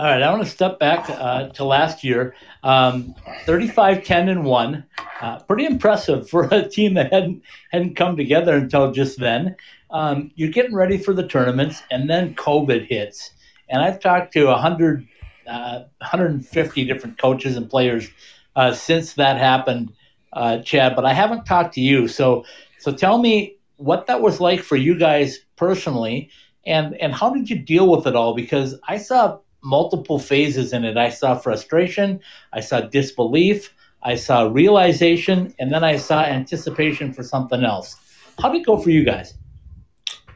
all 0.00 0.06
right, 0.06 0.22
I 0.22 0.30
want 0.30 0.42
to 0.42 0.50
step 0.50 0.78
back 0.78 1.10
uh, 1.10 1.48
to 1.50 1.64
last 1.64 2.02
year. 2.02 2.34
Um, 2.62 3.14
35, 3.44 4.02
10, 4.02 4.30
and 4.30 4.44
1. 4.44 4.84
Uh, 5.20 5.38
pretty 5.40 5.66
impressive 5.66 6.26
for 6.26 6.44
a 6.50 6.66
team 6.66 6.94
that 6.94 7.12
hadn't, 7.12 7.42
hadn't 7.70 7.96
come 7.96 8.16
together 8.16 8.54
until 8.54 8.92
just 8.92 9.18
then. 9.18 9.56
Um, 9.90 10.30
you're 10.36 10.52
getting 10.52 10.74
ready 10.74 10.96
for 10.96 11.12
the 11.12 11.28
tournaments, 11.28 11.82
and 11.90 12.08
then 12.08 12.34
COVID 12.34 12.86
hits. 12.86 13.32
And 13.68 13.82
I've 13.82 14.00
talked 14.00 14.32
to 14.32 14.46
100, 14.46 15.06
uh, 15.46 15.80
150 15.98 16.84
different 16.86 17.20
coaches 17.20 17.58
and 17.58 17.68
players 17.68 18.08
uh, 18.56 18.72
since 18.72 19.12
that 19.14 19.36
happened. 19.36 19.92
uh, 20.32 20.62
Chad, 20.62 20.96
but 20.96 21.04
I 21.04 21.12
haven't 21.12 21.44
talked 21.44 21.74
to 21.74 21.82
you. 21.82 22.08
So, 22.08 22.46
so 22.78 22.90
tell 22.90 23.18
me 23.18 23.58
what 23.76 24.06
that 24.06 24.22
was 24.22 24.40
like 24.40 24.60
for 24.60 24.76
you 24.76 24.98
guys 24.98 25.40
personally, 25.56 26.30
and 26.64 26.94
and 26.94 27.12
how 27.12 27.34
did 27.34 27.50
you 27.50 27.58
deal 27.58 27.90
with 27.94 28.06
it 28.06 28.16
all? 28.16 28.34
Because 28.34 28.76
I 28.88 28.96
saw 28.96 29.40
multiple 29.62 30.18
phases 30.18 30.72
in 30.72 30.84
it. 30.84 30.96
I 30.96 31.10
saw 31.10 31.36
frustration, 31.36 32.20
I 32.52 32.60
saw 32.60 32.80
disbelief, 32.80 33.74
I 34.02 34.14
saw 34.14 34.48
realization, 34.48 35.54
and 35.58 35.72
then 35.72 35.84
I 35.84 35.96
saw 35.96 36.22
anticipation 36.22 37.12
for 37.12 37.22
something 37.22 37.64
else. 37.64 37.96
How 38.40 38.50
did 38.50 38.62
it 38.62 38.66
go 38.66 38.78
for 38.78 38.90
you 38.90 39.04
guys? 39.04 39.34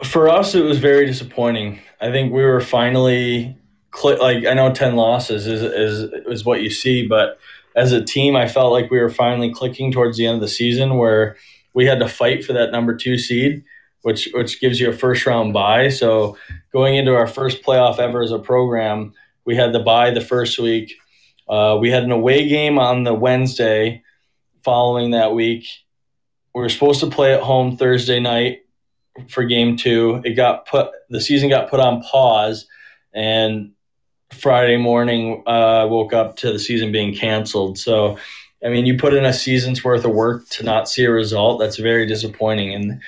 For 0.03 0.29
us, 0.29 0.55
it 0.55 0.63
was 0.63 0.79
very 0.79 1.07
disappointing. 1.07 1.81
I 2.01 2.11
think 2.11 2.33
we 2.33 2.43
were 2.43 2.61
finally 2.61 3.57
like 4.03 4.45
I 4.45 4.55
know 4.55 4.73
ten 4.73 4.97
losses 4.97 5.47
is 5.47 5.63
is 5.63 6.13
is 6.27 6.45
what 6.45 6.63
you 6.63 6.71
see, 6.71 7.07
but 7.07 7.39
as 7.77 7.93
a 7.93 8.05
team, 8.05 8.37
I 8.37 8.49
felt 8.49 8.73
like 8.73 8.91
we 8.91 9.01
were 9.01 9.11
finally 9.11 9.53
clicking 9.53 9.93
towards 9.93 10.17
the 10.17 10.27
end 10.27 10.37
of 10.37 10.41
the 10.41 10.49
season 10.49 10.97
where 10.97 11.37
we 11.73 11.87
had 11.87 11.99
to 12.01 12.09
fight 12.09 12.45
for 12.45 12.53
that 12.53 12.71
number 12.71 12.95
two 12.95 13.19
seed, 13.19 13.65
which 14.05 14.29
which 14.35 14.61
gives 14.61 14.79
you 14.79 14.91
a 14.91 14.93
first 14.93 15.25
round 15.25 15.55
bye. 15.55 15.89
So 15.89 16.37
going 16.73 16.95
into 16.97 17.15
our 17.15 17.27
first 17.27 17.63
playoff 17.63 17.99
ever 17.99 18.23
as 18.23 18.33
a 18.33 18.39
program, 18.39 19.15
we 19.47 19.57
had 19.57 19.73
the 19.73 19.81
bye 19.81 20.11
the 20.11 20.21
first 20.21 20.59
week. 20.59 20.95
Uh, 21.49 21.79
we 21.81 21.91
had 21.91 22.05
an 22.05 22.13
away 22.13 22.47
game 22.47 22.79
on 22.79 23.05
the 23.05 23.15
Wednesday 23.15 24.03
following 24.63 25.13
that 25.13 25.33
week. 25.33 25.67
We 26.55 26.61
were 26.61 26.69
supposed 26.69 27.01
to 27.01 27.07
play 27.07 27.33
at 27.33 27.41
home 27.41 27.79
Thursday 27.79 28.21
night 28.21 28.67
for 29.29 29.43
game 29.43 29.79
two. 29.79 30.21
It 30.23 30.35
got 30.35 30.67
put 30.67 30.91
the 31.09 31.21
season 31.21 31.49
got 31.49 31.71
put 31.71 31.81
on 31.81 32.03
pause, 32.03 32.67
and 33.15 33.73
Friday 34.33 34.77
morning 34.77 35.43
uh, 35.47 35.87
woke 35.89 36.13
up 36.13 36.37
to 36.37 36.53
the 36.53 36.59
season 36.59 36.93
being 36.93 37.15
canceled. 37.15 37.79
So, 37.79 38.19
I 38.63 38.69
mean, 38.69 38.85
you 38.85 38.99
put 38.99 39.15
in 39.15 39.25
a 39.25 39.33
season's 39.33 39.83
worth 39.83 40.05
of 40.05 40.13
work 40.13 40.47
to 40.51 40.63
not 40.63 40.91
see 40.91 41.05
a 41.05 41.11
result. 41.11 41.59
That's 41.59 41.79
very 41.79 42.05
disappointing. 42.05 42.75
And 42.75 43.01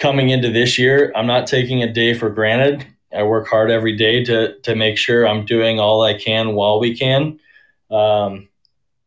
coming 0.00 0.30
into 0.30 0.50
this 0.50 0.78
year, 0.78 1.12
I'm 1.14 1.26
not 1.28 1.46
taking 1.46 1.82
a 1.82 1.92
day 1.92 2.14
for 2.14 2.30
granted. 2.30 2.86
I 3.12 3.22
work 3.22 3.48
hard 3.48 3.70
every 3.70 3.96
day 3.96 4.24
to 4.24 4.58
to 4.60 4.74
make 4.74 4.98
sure 4.98 5.26
I'm 5.26 5.44
doing 5.44 5.78
all 5.78 6.02
I 6.02 6.14
can 6.14 6.54
while 6.54 6.80
we 6.80 6.96
can. 6.96 7.38
Um, 7.90 8.48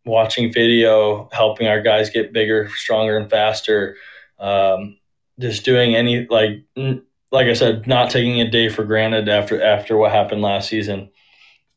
watching 0.06 0.54
video, 0.54 1.30
helping 1.32 1.68
our 1.68 1.82
guys 1.82 2.10
get 2.10 2.34
bigger, 2.34 2.70
stronger, 2.76 3.18
and 3.18 3.30
faster. 3.30 3.96
Um, 4.40 4.98
just 5.40 5.66
doing 5.66 5.96
any 5.96 6.28
like 6.30 6.64
like 6.76 7.48
I 7.48 7.54
said, 7.54 7.88
not 7.88 8.10
taking 8.10 8.40
a 8.40 8.50
day 8.50 8.70
for 8.70 8.86
granted 8.86 9.28
after 9.28 9.62
after 9.62 9.98
what 9.98 10.12
happened 10.12 10.42
last 10.42 10.70
season 10.70 11.10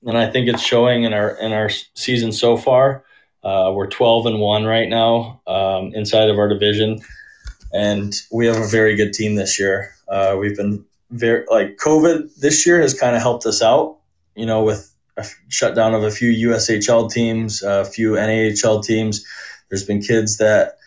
and 0.07 0.17
I 0.17 0.31
think 0.31 0.49
it's 0.49 0.63
showing 0.63 1.05
in 1.05 1.13
our 1.13 1.31
in 1.39 1.53
our 1.53 1.69
season 1.95 2.33
so 2.33 2.57
far. 2.57 3.05
Uh, 3.43 3.71
we're 3.73 3.87
12 3.87 4.27
and 4.27 4.41
one 4.41 4.65
right 4.65 4.89
now 4.89 5.41
um, 5.47 5.93
inside 5.95 6.29
of 6.29 6.39
our 6.39 6.49
division, 6.49 6.99
and 7.73 8.15
we 8.31 8.47
have 8.47 8.57
a 8.57 8.67
very 8.67 8.97
good 8.97 9.13
team 9.13 9.35
this 9.35 9.59
year. 9.59 9.95
Uh, 10.09 10.37
we've 10.39 10.57
been 10.57 10.85
very 11.11 11.45
like 11.51 11.77
COVID 11.77 12.35
this 12.37 12.67
year 12.67 12.81
has 12.81 12.99
kind 12.99 13.15
of 13.15 13.23
helped 13.23 13.47
us 13.47 13.63
out, 13.63 13.99
you 14.35 14.47
know, 14.47 14.63
with 14.63 14.93
a 15.17 15.27
shutdown 15.49 15.95
of 15.95 16.03
a 16.03 16.11
few 16.11 16.51
USHL 16.51 17.11
teams, 17.11 17.63
a 17.63 17.85
few 17.85 18.13
NAHL 18.13 18.83
teams. 18.83 19.25
There's 19.69 19.85
been 19.85 20.01
kids 20.01 20.37
that 20.39 20.79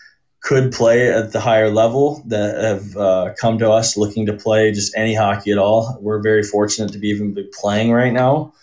could 0.42 0.72
play 0.72 1.12
at 1.12 1.32
the 1.32 1.40
higher 1.40 1.70
level 1.70 2.24
that 2.28 2.64
have 2.64 2.98
uh, 2.98 3.34
come 3.40 3.58
to 3.60 3.70
us 3.70 3.98
looking 3.98 4.26
to 4.26 4.34
play 4.34 4.72
just 4.72 4.96
any 4.96 5.14
hockey 5.14 5.52
at 5.52 5.58
all. 5.58 5.98
We're 6.00 6.22
very 6.22 6.44
fortunate 6.44 6.94
to 6.94 7.00
be 7.00 7.10
even 7.10 7.34
be 7.34 7.50
playing 7.60 7.92
right 7.92 8.14
now. 8.14 8.54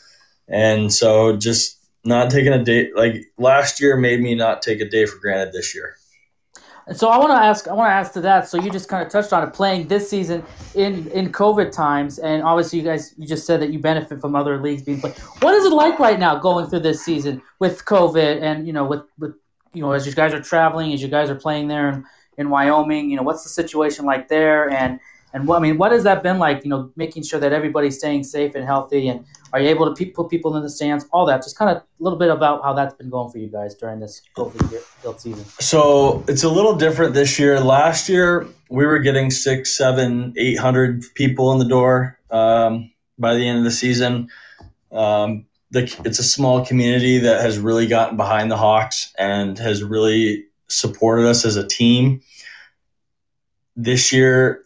And 0.48 0.92
so 0.92 1.36
just 1.36 1.76
not 2.04 2.30
taking 2.30 2.52
a 2.52 2.62
day 2.62 2.90
like 2.94 3.26
last 3.36 3.80
year 3.80 3.96
made 3.96 4.20
me 4.20 4.34
not 4.34 4.62
take 4.62 4.80
a 4.80 4.88
day 4.88 5.06
for 5.06 5.18
granted 5.18 5.52
this 5.52 5.74
year. 5.74 5.95
So 6.94 7.08
I 7.08 7.18
want 7.18 7.32
to 7.32 7.36
ask, 7.36 7.66
I 7.66 7.72
want 7.72 7.88
to 7.88 7.94
ask 7.94 8.12
to 8.12 8.20
that. 8.20 8.48
So 8.48 8.60
you 8.60 8.70
just 8.70 8.88
kind 8.88 9.04
of 9.04 9.10
touched 9.10 9.32
on 9.32 9.42
it, 9.42 9.52
playing 9.52 9.88
this 9.88 10.08
season 10.08 10.44
in 10.76 11.08
in 11.08 11.32
COVID 11.32 11.72
times, 11.72 12.20
and 12.20 12.44
obviously 12.44 12.78
you 12.78 12.84
guys, 12.84 13.12
you 13.18 13.26
just 13.26 13.44
said 13.44 13.60
that 13.60 13.72
you 13.72 13.80
benefit 13.80 14.20
from 14.20 14.36
other 14.36 14.60
leagues 14.62 14.82
being 14.82 15.00
played. 15.00 15.14
What 15.40 15.52
is 15.54 15.64
it 15.64 15.72
like 15.72 15.98
right 15.98 16.18
now 16.18 16.36
going 16.36 16.68
through 16.68 16.80
this 16.80 17.04
season 17.04 17.42
with 17.58 17.84
COVID, 17.86 18.40
and 18.40 18.68
you 18.68 18.72
know, 18.72 18.84
with 18.84 19.02
with 19.18 19.34
you 19.72 19.82
know, 19.82 19.92
as 19.92 20.06
you 20.06 20.14
guys 20.14 20.32
are 20.32 20.40
traveling, 20.40 20.92
as 20.92 21.02
you 21.02 21.08
guys 21.08 21.28
are 21.28 21.34
playing 21.34 21.66
there 21.66 21.88
in, 21.88 22.04
in 22.38 22.50
Wyoming, 22.50 23.10
you 23.10 23.16
know, 23.16 23.24
what's 23.24 23.42
the 23.42 23.48
situation 23.48 24.04
like 24.04 24.28
there, 24.28 24.70
and 24.70 25.00
and 25.32 25.46
what 25.46 25.56
I 25.56 25.60
mean, 25.60 25.76
what 25.76 25.92
has 25.92 26.04
that 26.04 26.22
been 26.22 26.38
like? 26.38 26.64
You 26.64 26.70
know, 26.70 26.90
making 26.96 27.24
sure 27.24 27.38
that 27.40 27.52
everybody's 27.52 27.98
staying 27.98 28.24
safe 28.24 28.54
and 28.54 28.64
healthy, 28.64 29.08
and 29.08 29.24
are 29.52 29.60
you 29.60 29.68
able 29.68 29.92
to 29.92 29.94
pe- 29.94 30.10
put 30.10 30.30
people 30.30 30.56
in 30.56 30.62
the 30.62 30.70
stands? 30.70 31.06
All 31.12 31.26
that, 31.26 31.42
just 31.42 31.58
kind 31.58 31.70
of 31.70 31.78
a 31.78 31.84
little 31.98 32.18
bit 32.18 32.30
about 32.30 32.62
how 32.62 32.72
that's 32.72 32.94
been 32.94 33.10
going 33.10 33.30
for 33.30 33.38
you 33.38 33.48
guys 33.48 33.74
during 33.74 34.00
this 34.00 34.22
COVID 34.36 35.20
season. 35.20 35.44
So 35.60 36.24
it's 36.28 36.44
a 36.44 36.48
little 36.48 36.74
different 36.76 37.14
this 37.14 37.38
year. 37.38 37.60
Last 37.60 38.08
year 38.08 38.46
we 38.70 38.86
were 38.86 38.98
getting 38.98 39.30
six, 39.30 39.76
seven, 39.76 40.32
eight 40.36 40.58
hundred 40.58 41.04
people 41.14 41.52
in 41.52 41.58
the 41.58 41.68
door 41.68 42.18
um, 42.30 42.90
by 43.18 43.34
the 43.34 43.46
end 43.46 43.58
of 43.58 43.64
the 43.64 43.70
season. 43.70 44.28
Um, 44.92 45.46
the, 45.70 45.82
it's 46.04 46.18
a 46.18 46.24
small 46.24 46.64
community 46.64 47.18
that 47.18 47.42
has 47.42 47.58
really 47.58 47.86
gotten 47.86 48.16
behind 48.16 48.50
the 48.50 48.56
Hawks 48.56 49.12
and 49.18 49.58
has 49.58 49.82
really 49.82 50.44
supported 50.68 51.26
us 51.26 51.44
as 51.44 51.56
a 51.56 51.66
team. 51.66 52.22
This 53.74 54.12
year, 54.12 54.62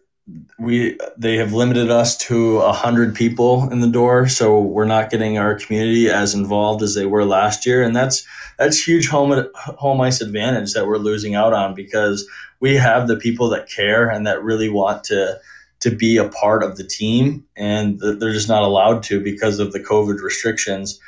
we 0.59 0.99
they 1.17 1.37
have 1.37 1.53
limited 1.53 1.91
us 1.91 2.17
to 2.17 2.59
a 2.59 2.73
hundred 2.73 3.15
people 3.15 3.69
in 3.71 3.81
the 3.81 3.89
door, 3.89 4.29
so 4.29 4.61
we're 4.61 4.85
not 4.85 5.11
getting 5.11 5.39
our 5.39 5.55
community 5.55 6.11
as 6.11 6.35
involved 6.35 6.83
as 6.83 6.95
they 6.95 7.07
were 7.07 7.25
last 7.25 7.65
year, 7.67 7.83
and 7.83 7.97
that's 7.97 8.27
that's 8.59 8.87
huge 8.87 9.09
home 9.09 9.47
home 9.55 10.01
ice 10.01 10.21
advantage 10.21 10.75
that 10.75 10.87
we're 10.87 10.99
losing 10.99 11.35
out 11.35 11.53
on 11.53 11.75
because 11.75 12.29
we 12.61 12.77
have 12.77 13.09
the 13.09 13.17
people 13.17 13.49
that 13.51 13.69
care 13.69 14.09
and 14.09 14.27
that 14.27 14.43
really 14.43 14.69
want 14.69 15.05
to 15.05 15.39
to 15.81 15.91
be 15.91 16.19
a 16.19 16.29
part 16.29 16.63
of 16.63 16.77
the 16.77 16.85
team, 16.85 17.45
and 17.57 17.99
they're 17.99 18.33
just 18.33 18.49
not 18.49 18.63
allowed 18.63 19.03
to 19.05 19.23
because 19.23 19.59
of 19.59 19.73
the 19.73 19.81
COVID 19.81 20.21
restrictions. 20.21 21.01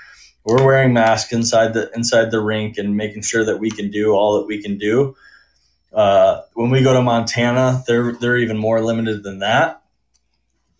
We're 0.44 0.64
wearing 0.64 0.94
masks 0.94 1.32
inside 1.32 1.74
the 1.74 1.90
inside 1.94 2.30
the 2.30 2.40
rink 2.40 2.78
and 2.78 2.96
making 2.96 3.22
sure 3.22 3.44
that 3.44 3.58
we 3.58 3.70
can 3.70 3.90
do 3.90 4.12
all 4.12 4.38
that 4.38 4.46
we 4.46 4.62
can 4.62 4.78
do 4.78 5.14
uh, 5.92 6.42
when 6.54 6.70
we 6.70 6.82
go 6.82 6.92
to 6.92 7.02
Montana, 7.02 7.82
they're 7.86 8.12
they're 8.12 8.38
even 8.38 8.56
more 8.56 8.80
limited 8.80 9.22
than 9.22 9.40
that. 9.40 9.82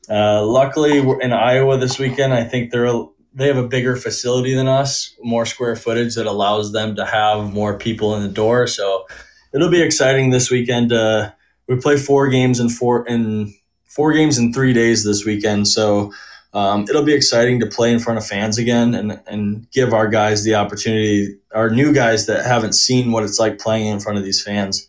Uh, 0.09 0.45
luckily, 0.45 1.01
we're 1.01 1.21
in 1.21 1.33
Iowa 1.33 1.79
this 1.79 1.99
weekend. 1.99 2.33
I 2.33 2.45
think 2.45 2.71
they're 2.71 2.91
they 3.35 3.47
have 3.47 3.57
a 3.57 3.67
bigger 3.67 3.97
facility 3.97 4.55
than 4.55 4.69
us, 4.69 5.15
more 5.23 5.47
square 5.47 5.77
footage 5.77 6.15
that 6.17 6.27
allows 6.27 6.73
them 6.73 6.97
to 6.97 7.05
have 7.05 7.53
more 7.53 7.79
people 7.79 8.15
in 8.15 8.23
the 8.23 8.29
door. 8.29 8.67
So 8.67 9.07
it'll 9.55 9.71
be 9.71 9.83
exciting 9.83 10.31
this 10.31 10.51
weekend. 10.51 10.93
Uh, 10.93 11.31
we 11.69 11.77
play 11.77 11.97
four 11.97 12.29
games 12.29 12.61
in 12.61 12.69
four 12.69 13.07
in 13.07 13.55
four 13.87 14.13
games 14.13 14.39
in 14.39 14.53
three 14.53 14.73
days 14.73 15.05
this 15.05 15.25
weekend. 15.25 15.69
So 15.69 16.13
um, 16.55 16.85
it'll 16.89 17.05
be 17.05 17.15
exciting 17.15 17.61
to 17.61 17.67
play 17.67 17.93
in 17.93 17.99
front 17.99 18.19
of 18.19 18.27
fans 18.27 18.59
again 18.59 18.95
and 18.95 19.21
and 19.27 19.71
give 19.71 19.93
our 19.93 20.09
guys 20.09 20.45
the 20.45 20.55
opportunity, 20.55 21.39
our 21.55 21.71
new 21.71 21.93
guys 21.93 22.27
that 22.27 22.45
haven't 22.45 22.75
seen 22.75 23.13
what 23.13 23.25
it's 23.25 23.39
like 23.39 23.59
playing 23.59 23.87
in 23.87 24.01
front 24.01 24.19
of 24.19 24.25
these 24.25 24.43
fans. 24.43 24.89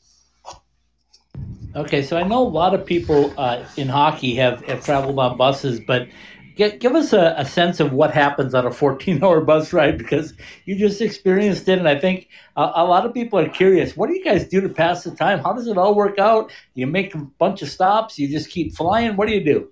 Okay, 1.75 2.03
so 2.03 2.17
I 2.17 2.23
know 2.23 2.39
a 2.39 2.47
lot 2.47 2.75
of 2.75 2.85
people 2.85 3.33
uh, 3.35 3.65
in 3.77 3.87
hockey 3.87 4.35
have, 4.35 4.63
have 4.65 4.85
traveled 4.85 5.17
on 5.17 5.37
buses, 5.37 5.79
but 5.79 6.07
get, 6.55 6.79
give 6.79 6.93
us 6.93 7.13
a, 7.13 7.33
a, 7.35 7.45
sense 7.45 7.79
of 7.79 7.93
what 7.93 8.11
happens 8.11 8.53
on 8.53 8.67
a 8.67 8.71
14 8.71 9.23
hour 9.23 9.41
bus 9.45 9.73
ride 9.73 9.97
because 9.97 10.35
you 10.65 10.75
just 10.75 11.01
experienced 11.01 11.67
it. 11.67 11.79
And 11.79 11.89
I 11.89 11.99
think 11.99 12.29
a, 12.57 12.71
a 12.75 12.85
lot 12.85 13.07
of 13.07 13.13
people 13.13 13.39
are 13.39 13.49
curious 13.49 13.97
what 13.97 14.07
do 14.07 14.15
you 14.15 14.23
guys 14.23 14.47
do 14.47 14.61
to 14.61 14.69
pass 14.69 15.03
the 15.03 15.15
time? 15.15 15.39
How 15.39 15.51
does 15.51 15.67
it 15.67 15.77
all 15.77 15.95
work 15.95 16.19
out? 16.19 16.49
Do 16.49 16.81
you 16.81 16.85
make 16.85 17.15
a 17.15 17.17
bunch 17.17 17.63
of 17.63 17.69
stops? 17.69 18.19
You 18.19 18.27
just 18.27 18.51
keep 18.51 18.75
flying? 18.75 19.15
What 19.15 19.27
do 19.27 19.33
you 19.33 19.43
do? 19.43 19.69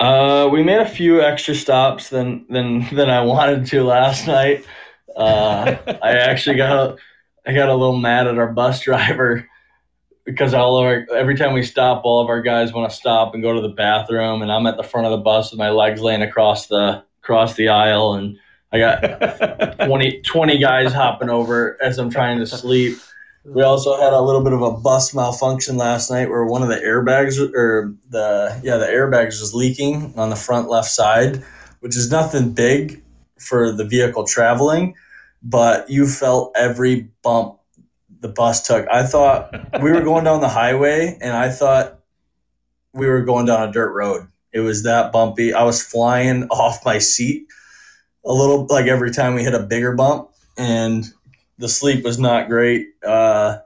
Uh, 0.00 0.48
we 0.50 0.62
made 0.62 0.80
a 0.80 0.88
few 0.88 1.20
extra 1.20 1.54
stops 1.54 2.08
than 2.08 2.46
than 2.48 2.88
than 2.94 3.10
I 3.10 3.20
wanted 3.20 3.66
to 3.66 3.84
last 3.84 4.26
night. 4.26 4.64
Uh, 5.14 5.76
I 6.02 6.12
actually 6.12 6.56
got 6.56 6.72
a, 6.72 6.96
I 7.46 7.52
got 7.52 7.68
a 7.68 7.74
little 7.74 7.98
mad 7.98 8.26
at 8.26 8.38
our 8.38 8.50
bus 8.50 8.80
driver 8.80 9.46
because 10.24 10.54
all 10.54 10.78
of 10.78 10.86
our, 10.86 11.06
every 11.14 11.36
time 11.36 11.52
we 11.52 11.62
stop, 11.62 12.02
all 12.04 12.22
of 12.22 12.28
our 12.28 12.40
guys 12.40 12.72
want 12.72 12.90
to 12.90 12.96
stop 12.96 13.34
and 13.34 13.42
go 13.42 13.52
to 13.52 13.60
the 13.60 13.68
bathroom, 13.68 14.42
and 14.42 14.52
I'm 14.52 14.66
at 14.66 14.76
the 14.76 14.82
front 14.82 15.06
of 15.06 15.10
the 15.10 15.18
bus 15.18 15.50
with 15.50 15.58
my 15.58 15.70
legs 15.70 16.00
laying 16.00 16.22
across 16.22 16.68
the 16.68 17.04
across 17.22 17.54
the 17.54 17.68
aisle, 17.68 18.14
and 18.14 18.36
I 18.72 18.78
got 18.78 19.78
20, 19.86 20.22
20 20.22 20.58
guys 20.58 20.92
hopping 20.92 21.30
over 21.30 21.80
as 21.82 21.98
I'm 21.98 22.10
trying 22.10 22.38
to 22.38 22.46
sleep. 22.46 22.98
We 23.44 23.62
also 23.62 24.00
had 24.00 24.12
a 24.12 24.20
little 24.20 24.42
bit 24.42 24.52
of 24.52 24.62
a 24.62 24.70
bus 24.70 25.14
malfunction 25.14 25.76
last 25.76 26.10
night 26.10 26.28
where 26.28 26.44
one 26.44 26.62
of 26.62 26.68
the 26.68 26.76
airbags 26.76 27.38
or 27.54 27.92
the 28.10 28.60
yeah 28.62 28.76
the 28.76 28.86
airbags 28.86 29.40
was 29.40 29.52
leaking 29.54 30.14
on 30.16 30.30
the 30.30 30.36
front 30.36 30.68
left 30.68 30.88
side, 30.88 31.42
which 31.80 31.96
is 31.96 32.10
nothing 32.10 32.52
big 32.52 33.02
for 33.38 33.72
the 33.72 33.84
vehicle 33.84 34.24
traveling, 34.24 34.94
but 35.42 35.90
you 35.90 36.06
felt 36.06 36.52
every 36.56 37.08
bump 37.22 37.58
the 38.22 38.28
bus 38.28 38.66
took. 38.66 38.88
I 38.88 39.04
thought 39.04 39.52
we 39.82 39.90
were 39.90 40.00
going 40.00 40.24
down 40.24 40.40
the 40.40 40.48
highway, 40.48 41.18
and 41.20 41.36
I 41.36 41.50
thought 41.50 41.98
we 42.94 43.06
were 43.06 43.22
going 43.22 43.46
down 43.46 43.68
a 43.68 43.72
dirt 43.72 43.92
road. 43.92 44.28
It 44.52 44.60
was 44.60 44.84
that 44.84 45.12
bumpy. 45.12 45.52
I 45.52 45.64
was 45.64 45.82
flying 45.82 46.44
off 46.50 46.84
my 46.84 46.98
seat 46.98 47.46
a 48.24 48.32
little, 48.32 48.66
like 48.70 48.86
every 48.86 49.10
time 49.10 49.34
we 49.34 49.42
hit 49.42 49.54
a 49.54 49.62
bigger 49.62 49.94
bump, 49.94 50.30
and 50.56 51.04
the 51.58 51.68
sleep 51.68 52.04
was 52.04 52.18
not 52.18 52.48
great. 52.48 52.88
Uh, 53.04 53.58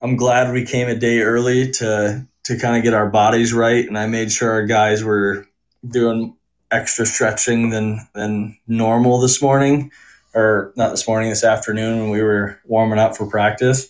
I'm 0.00 0.16
glad 0.16 0.52
we 0.52 0.64
came 0.64 0.88
a 0.88 0.94
day 0.94 1.20
early 1.20 1.70
to 1.72 2.26
to 2.44 2.56
kind 2.56 2.76
of 2.76 2.84
get 2.84 2.94
our 2.94 3.10
bodies 3.10 3.52
right, 3.52 3.84
and 3.84 3.98
I 3.98 4.06
made 4.06 4.30
sure 4.30 4.52
our 4.52 4.66
guys 4.66 5.02
were 5.02 5.46
doing 5.86 6.36
extra 6.70 7.04
stretching 7.04 7.70
than 7.70 8.06
than 8.14 8.56
normal 8.68 9.18
this 9.18 9.42
morning, 9.42 9.90
or 10.36 10.72
not 10.76 10.90
this 10.90 11.08
morning, 11.08 11.30
this 11.30 11.42
afternoon 11.42 12.02
when 12.02 12.10
we 12.10 12.22
were 12.22 12.60
warming 12.66 12.98
up 12.98 13.16
for 13.16 13.26
practice. 13.26 13.88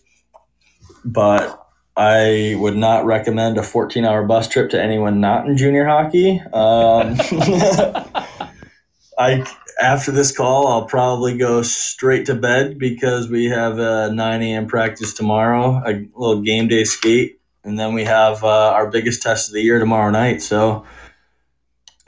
But 1.05 1.61
I 1.97 2.55
would 2.59 2.77
not 2.77 3.05
recommend 3.05 3.59
a 3.59 3.63
14 3.63 4.05
hour 4.05 4.25
bus 4.25 4.49
trip 4.49 4.71
to 4.71 4.81
anyone 4.81 5.21
not 5.21 5.47
in 5.47 5.57
junior 5.57 5.85
hockey. 5.85 6.41
Um, 6.53 7.17
I 9.19 9.45
after 9.81 10.13
this 10.13 10.35
call, 10.35 10.69
I'll 10.69 10.87
probably 10.87 11.37
go 11.37 11.63
straight 11.63 12.27
to 12.27 12.35
bed 12.35 12.79
because 12.79 13.29
we 13.29 13.47
have 13.47 13.79
a 13.79 14.11
9 14.13 14.43
a.m. 14.43 14.67
practice 14.67 15.13
tomorrow, 15.13 15.83
a 15.85 16.07
little 16.15 16.43
game 16.43 16.69
day 16.69 16.85
skate, 16.85 17.41
and 17.65 17.79
then 17.79 17.93
we 17.93 18.05
have 18.05 18.43
uh, 18.43 18.71
our 18.71 18.91
biggest 18.91 19.23
test 19.23 19.49
of 19.49 19.55
the 19.55 19.61
year 19.61 19.79
tomorrow 19.79 20.11
night. 20.11 20.43
So 20.43 20.87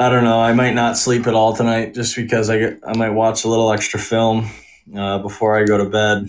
I 0.00 0.08
don't 0.08 0.22
know. 0.22 0.40
I 0.40 0.52
might 0.52 0.74
not 0.74 0.96
sleep 0.96 1.26
at 1.26 1.34
all 1.34 1.56
tonight 1.56 1.92
just 1.92 2.14
because 2.14 2.50
I 2.50 2.58
get, 2.58 2.80
I 2.86 2.96
might 2.96 3.10
watch 3.10 3.44
a 3.44 3.48
little 3.48 3.72
extra 3.72 3.98
film 3.98 4.48
uh, 4.96 5.18
before 5.18 5.58
I 5.58 5.64
go 5.64 5.76
to 5.76 5.86
bed. 5.86 6.28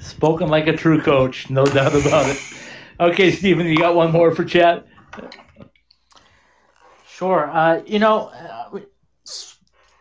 Spoken 0.00 0.48
like 0.48 0.66
a 0.66 0.76
true 0.76 1.00
coach, 1.00 1.48
no 1.48 1.64
doubt 1.64 1.94
about 1.94 2.28
it. 2.28 2.40
Okay, 2.98 3.30
Stephen, 3.30 3.66
you 3.66 3.76
got 3.76 3.94
one 3.94 4.10
more 4.10 4.34
for 4.34 4.44
chat? 4.44 4.86
Sure. 7.06 7.48
Uh, 7.52 7.82
you 7.86 8.00
know, 8.00 8.28
uh, 8.28 8.80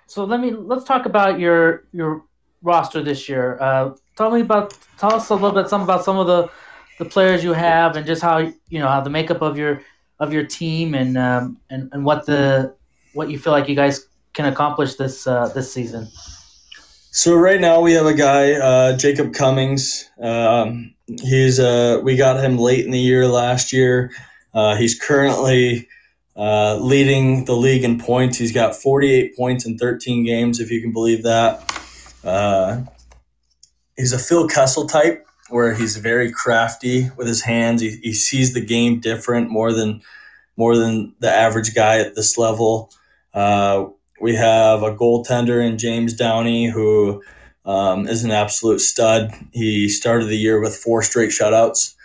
so 0.07 0.25
let 0.25 0.39
me 0.39 0.51
let's 0.51 0.83
talk 0.83 1.05
about 1.05 1.39
your 1.39 1.85
your 1.93 2.25
roster 2.63 3.03
this 3.03 3.29
year. 3.29 3.57
Uh, 3.61 3.93
tell 4.17 4.31
me 4.31 4.41
about 4.41 4.77
tell 4.97 5.13
us 5.13 5.29
a 5.29 5.35
little 5.35 5.51
bit 5.51 5.69
some 5.69 5.83
about 5.83 6.03
some 6.03 6.17
of 6.17 6.25
the 6.25 6.49
the 6.97 7.05
players 7.05 7.43
you 7.43 7.53
have 7.53 7.95
and 7.95 8.05
just 8.05 8.21
how 8.21 8.39
you 8.39 8.79
know 8.79 8.87
how 8.87 9.01
the 9.01 9.09
makeup 9.09 9.41
of 9.41 9.57
your 9.57 9.81
of 10.21 10.31
your 10.31 10.45
team 10.45 10.95
and 10.95 11.17
um, 11.17 11.57
and 11.69 11.89
and 11.91 12.05
what 12.05 12.25
the 12.25 12.73
what 13.13 13.29
you 13.29 13.37
feel 13.37 13.51
like 13.51 13.67
you 13.67 13.75
guys 13.75 14.07
can 14.33 14.45
accomplish 14.45 14.95
this 14.95 15.27
uh, 15.27 15.49
this 15.49 15.73
season. 15.73 16.07
So 17.13 17.35
right 17.35 17.59
now 17.59 17.81
we 17.81 17.91
have 17.91 18.05
a 18.05 18.13
guy, 18.13 18.53
uh, 18.53 18.95
Jacob 18.95 19.33
Cummings. 19.33 20.09
Um, 20.21 20.93
he's 21.07 21.59
uh, 21.59 21.99
we 22.03 22.15
got 22.15 22.41
him 22.41 22.57
late 22.57 22.85
in 22.85 22.91
the 22.91 22.99
year 22.99 23.27
last 23.27 23.73
year. 23.73 24.11
Uh, 24.53 24.77
he's 24.77 24.97
currently 24.97 25.89
uh, 26.37 26.77
leading 26.77 27.45
the 27.45 27.55
league 27.55 27.83
in 27.83 27.99
points. 27.99 28.37
He's 28.37 28.53
got 28.53 28.75
48 28.75 29.35
points 29.35 29.65
in 29.65 29.77
13 29.77 30.23
games, 30.23 30.59
if 30.59 30.71
you 30.71 30.81
can 30.81 30.93
believe 30.93 31.23
that. 31.23 31.81
Uh, 32.23 32.83
he's 33.97 34.13
a 34.13 34.19
Phil 34.19 34.47
Kessel 34.47 34.87
type, 34.87 35.25
where 35.51 35.73
he's 35.73 35.97
very 35.97 36.31
crafty 36.31 37.09
with 37.17 37.27
his 37.27 37.41
hands. 37.41 37.81
He, 37.81 37.97
he 38.01 38.13
sees 38.13 38.53
the 38.53 38.65
game 38.65 38.99
different 38.99 39.49
more 39.49 39.71
than 39.73 40.01
more 40.57 40.75
than 40.75 41.15
the 41.19 41.31
average 41.31 41.73
guy 41.73 41.99
at 41.99 42.15
this 42.15 42.37
level. 42.37 42.91
Uh, 43.33 43.85
we 44.19 44.35
have 44.35 44.83
a 44.83 44.95
goaltender 44.95 45.65
in 45.65 45.77
James 45.77 46.13
Downey 46.13 46.67
who 46.67 47.23
um, 47.65 48.07
is 48.07 48.23
an 48.23 48.31
absolute 48.31 48.79
stud. 48.79 49.31
He 49.51 49.89
started 49.89 50.25
the 50.25 50.37
year 50.37 50.59
with 50.59 50.75
four 50.75 51.01
straight 51.03 51.31
shutouts. 51.31 51.95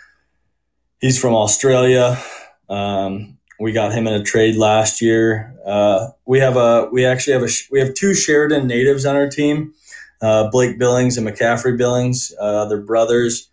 He's 0.99 1.19
from 1.19 1.35
Australia. 1.35 2.21
Um, 2.69 3.37
we 3.59 3.71
got 3.71 3.93
him 3.93 4.07
in 4.07 4.13
a 4.13 4.23
trade 4.23 4.55
last 4.55 5.01
year. 5.01 5.55
Uh, 5.65 6.09
we 6.25 6.39
have 6.39 6.57
a 6.57 6.89
we 6.91 7.05
actually 7.05 7.33
have 7.33 7.43
a 7.43 7.49
we 7.71 7.79
have 7.79 7.93
two 7.93 8.13
Sheridan 8.13 8.67
natives 8.67 9.05
on 9.05 9.15
our 9.15 9.27
team, 9.27 9.73
uh, 10.21 10.49
Blake 10.49 10.77
Billings 10.77 11.17
and 11.17 11.27
McCaffrey 11.27 11.77
Billings. 11.77 12.33
Uh, 12.39 12.75
brothers. 12.77 13.49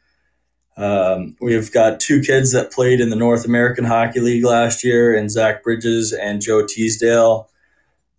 Um, 0.76 1.36
we've 1.40 1.72
got 1.72 2.00
two 2.00 2.20
kids 2.20 2.52
that 2.52 2.72
played 2.72 3.00
in 3.00 3.10
the 3.10 3.16
North 3.16 3.44
American 3.44 3.84
Hockey 3.84 4.20
League 4.20 4.44
last 4.44 4.82
year, 4.82 5.16
and 5.16 5.30
Zach 5.30 5.62
Bridges 5.62 6.12
and 6.12 6.40
Joe 6.40 6.66
Teasdale. 6.66 7.48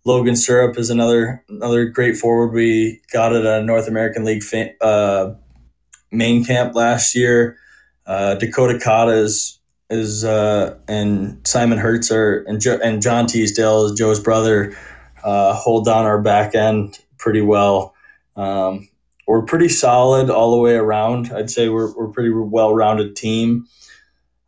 Logan 0.04 0.36
Syrup 0.36 0.78
is 0.78 0.88
another 0.88 1.44
another 1.48 1.86
great 1.86 2.16
forward 2.16 2.52
we 2.52 3.02
got 3.12 3.34
at 3.34 3.44
a 3.44 3.62
North 3.62 3.88
American 3.88 4.24
League 4.24 4.44
uh, 4.80 5.32
main 6.12 6.44
camp 6.44 6.74
last 6.74 7.14
year. 7.14 7.58
Uh, 8.06 8.36
Dakota 8.36 8.78
Cotta 8.78 9.12
is 9.12 9.58
is 9.90 10.24
uh, 10.24 10.78
and 10.88 11.46
Simon 11.46 11.78
Hertz 11.78 12.10
are 12.12 12.44
and 12.44 12.60
jo- 12.60 12.78
and 12.82 13.02
John 13.02 13.26
Teasdale 13.26 13.86
is 13.86 13.98
Joe's 13.98 14.20
brother. 14.20 14.76
Uh, 15.24 15.54
hold 15.54 15.84
down 15.84 16.04
our 16.04 16.22
back 16.22 16.54
end 16.54 17.00
pretty 17.18 17.40
well. 17.40 17.95
Um, 18.36 18.88
we're 19.26 19.42
pretty 19.42 19.68
solid 19.68 20.30
all 20.30 20.54
the 20.54 20.60
way 20.60 20.74
around. 20.74 21.32
I'd 21.32 21.50
say 21.50 21.68
we're 21.68 21.92
we're 21.94 22.08
pretty 22.08 22.30
well 22.30 22.74
rounded 22.74 23.16
team. 23.16 23.66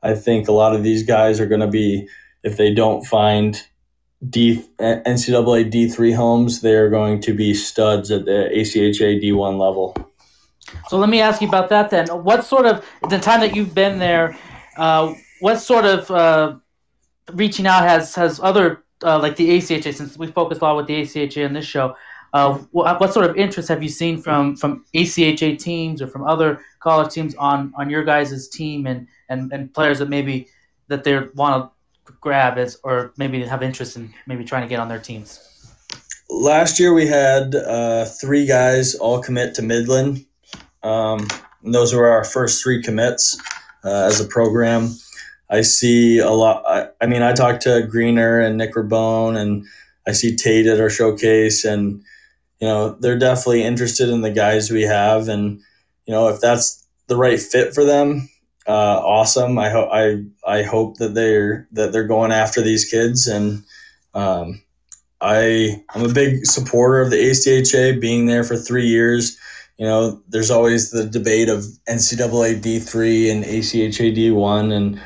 I 0.02 0.14
think 0.14 0.48
a 0.48 0.52
lot 0.52 0.74
of 0.74 0.82
these 0.82 1.02
guys 1.02 1.40
are 1.40 1.46
going 1.46 1.60
to 1.60 1.66
be 1.66 2.08
if 2.44 2.56
they 2.56 2.72
don't 2.72 3.04
find 3.04 3.60
D 4.28 4.64
NCAA 4.78 5.70
D 5.70 5.88
three 5.88 6.12
homes, 6.12 6.60
they're 6.60 6.90
going 6.90 7.20
to 7.22 7.34
be 7.34 7.54
studs 7.54 8.10
at 8.10 8.24
the 8.24 8.50
ACHA 8.54 9.20
D 9.20 9.32
one 9.32 9.58
level. 9.58 9.96
So 10.88 10.98
let 10.98 11.08
me 11.08 11.20
ask 11.20 11.40
you 11.40 11.48
about 11.48 11.70
that 11.70 11.90
then. 11.90 12.06
What 12.08 12.44
sort 12.44 12.66
of 12.66 12.84
the 13.08 13.18
time 13.18 13.40
that 13.40 13.56
you've 13.56 13.74
been 13.74 13.98
there? 13.98 14.36
Uh, 14.76 15.14
what 15.40 15.58
sort 15.58 15.84
of 15.84 16.10
uh, 16.10 16.56
reaching 17.32 17.66
out 17.66 17.82
has 17.82 18.14
has 18.14 18.38
other 18.40 18.84
uh, 19.02 19.18
like 19.18 19.36
the 19.36 19.48
ACHA 19.50 19.94
since 19.94 20.18
we 20.18 20.26
focus 20.26 20.58
a 20.58 20.64
lot 20.64 20.76
with 20.76 20.86
the 20.86 21.02
ACHA 21.02 21.44
in 21.44 21.52
this 21.52 21.66
show. 21.66 21.96
Uh, 22.32 22.58
what, 22.72 23.00
what, 23.00 23.12
sort 23.12 23.28
of 23.28 23.36
interest 23.36 23.68
have 23.68 23.82
you 23.82 23.88
seen 23.88 24.20
from 24.20 24.56
from 24.56 24.84
ACHA 24.94 25.58
teams 25.58 26.02
or 26.02 26.06
from 26.06 26.24
other 26.24 26.60
college 26.80 27.12
teams 27.12 27.34
on 27.36 27.72
on 27.76 27.88
your 27.88 28.04
guys' 28.04 28.48
team 28.48 28.86
and, 28.86 29.06
and 29.28 29.52
and 29.52 29.72
players 29.72 29.98
that 29.98 30.08
maybe 30.08 30.46
that 30.88 31.04
they 31.04 31.18
want 31.34 31.70
to 32.06 32.12
grab 32.20 32.58
as 32.58 32.78
or 32.84 33.12
maybe 33.16 33.42
have 33.44 33.62
interest 33.62 33.96
in 33.96 34.12
maybe 34.26 34.44
trying 34.44 34.62
to 34.62 34.68
get 34.68 34.78
on 34.78 34.88
their 34.88 34.98
teams? 34.98 35.40
Last 36.28 36.78
year 36.78 36.92
we 36.92 37.06
had 37.06 37.54
uh, 37.54 38.04
three 38.04 38.46
guys 38.46 38.94
all 38.94 39.22
commit 39.22 39.54
to 39.54 39.62
Midland. 39.62 40.26
Um, 40.82 41.26
those 41.62 41.94
were 41.94 42.08
our 42.08 42.24
first 42.24 42.62
three 42.62 42.82
commits 42.82 43.40
uh, 43.84 44.04
as 44.04 44.20
a 44.20 44.26
program. 44.26 44.94
I 45.50 45.62
see 45.62 46.18
a 46.18 46.30
lot. 46.30 46.62
I, 46.66 46.88
I 47.00 47.06
mean, 47.06 47.22
I 47.22 47.32
talked 47.32 47.62
to 47.62 47.82
Greener 47.82 48.40
and 48.40 48.58
Nick 48.58 48.74
Rabone, 48.74 49.36
and 49.36 49.64
I 50.06 50.12
see 50.12 50.36
Tate 50.36 50.66
at 50.66 50.80
our 50.80 50.90
showcase, 50.90 51.64
and 51.64 52.02
you 52.60 52.68
know 52.68 52.90
they're 53.00 53.18
definitely 53.18 53.62
interested 53.62 54.08
in 54.08 54.22
the 54.22 54.30
guys 54.30 54.70
we 54.70 54.82
have, 54.82 55.28
and 55.28 55.60
you 56.06 56.12
know 56.12 56.28
if 56.28 56.40
that's 56.40 56.86
the 57.06 57.16
right 57.16 57.40
fit 57.40 57.74
for 57.74 57.84
them, 57.84 58.28
uh, 58.66 59.00
awesome. 59.02 59.58
I 59.58 59.70
hope 59.70 59.88
I 59.92 60.24
I 60.46 60.62
hope 60.62 60.98
that 60.98 61.14
they're 61.14 61.66
that 61.72 61.92
they're 61.92 62.06
going 62.06 62.32
after 62.32 62.60
these 62.60 62.84
kids, 62.84 63.26
and 63.26 63.62
um, 64.14 64.62
I 65.20 65.82
I'm 65.94 66.04
a 66.04 66.12
big 66.12 66.44
supporter 66.44 67.00
of 67.00 67.10
the 67.10 67.16
ACHA 67.16 68.00
being 68.00 68.26
there 68.26 68.44
for 68.44 68.56
three 68.56 68.86
years. 68.86 69.38
You 69.78 69.86
know, 69.86 70.20
there's 70.28 70.50
always 70.50 70.90
the 70.90 71.04
debate 71.04 71.48
of 71.48 71.64
NCAA 71.88 72.60
D3 72.60 73.30
and 73.30 73.44
ACHA 73.44 74.14
D1, 74.14 74.72
and 74.72 75.00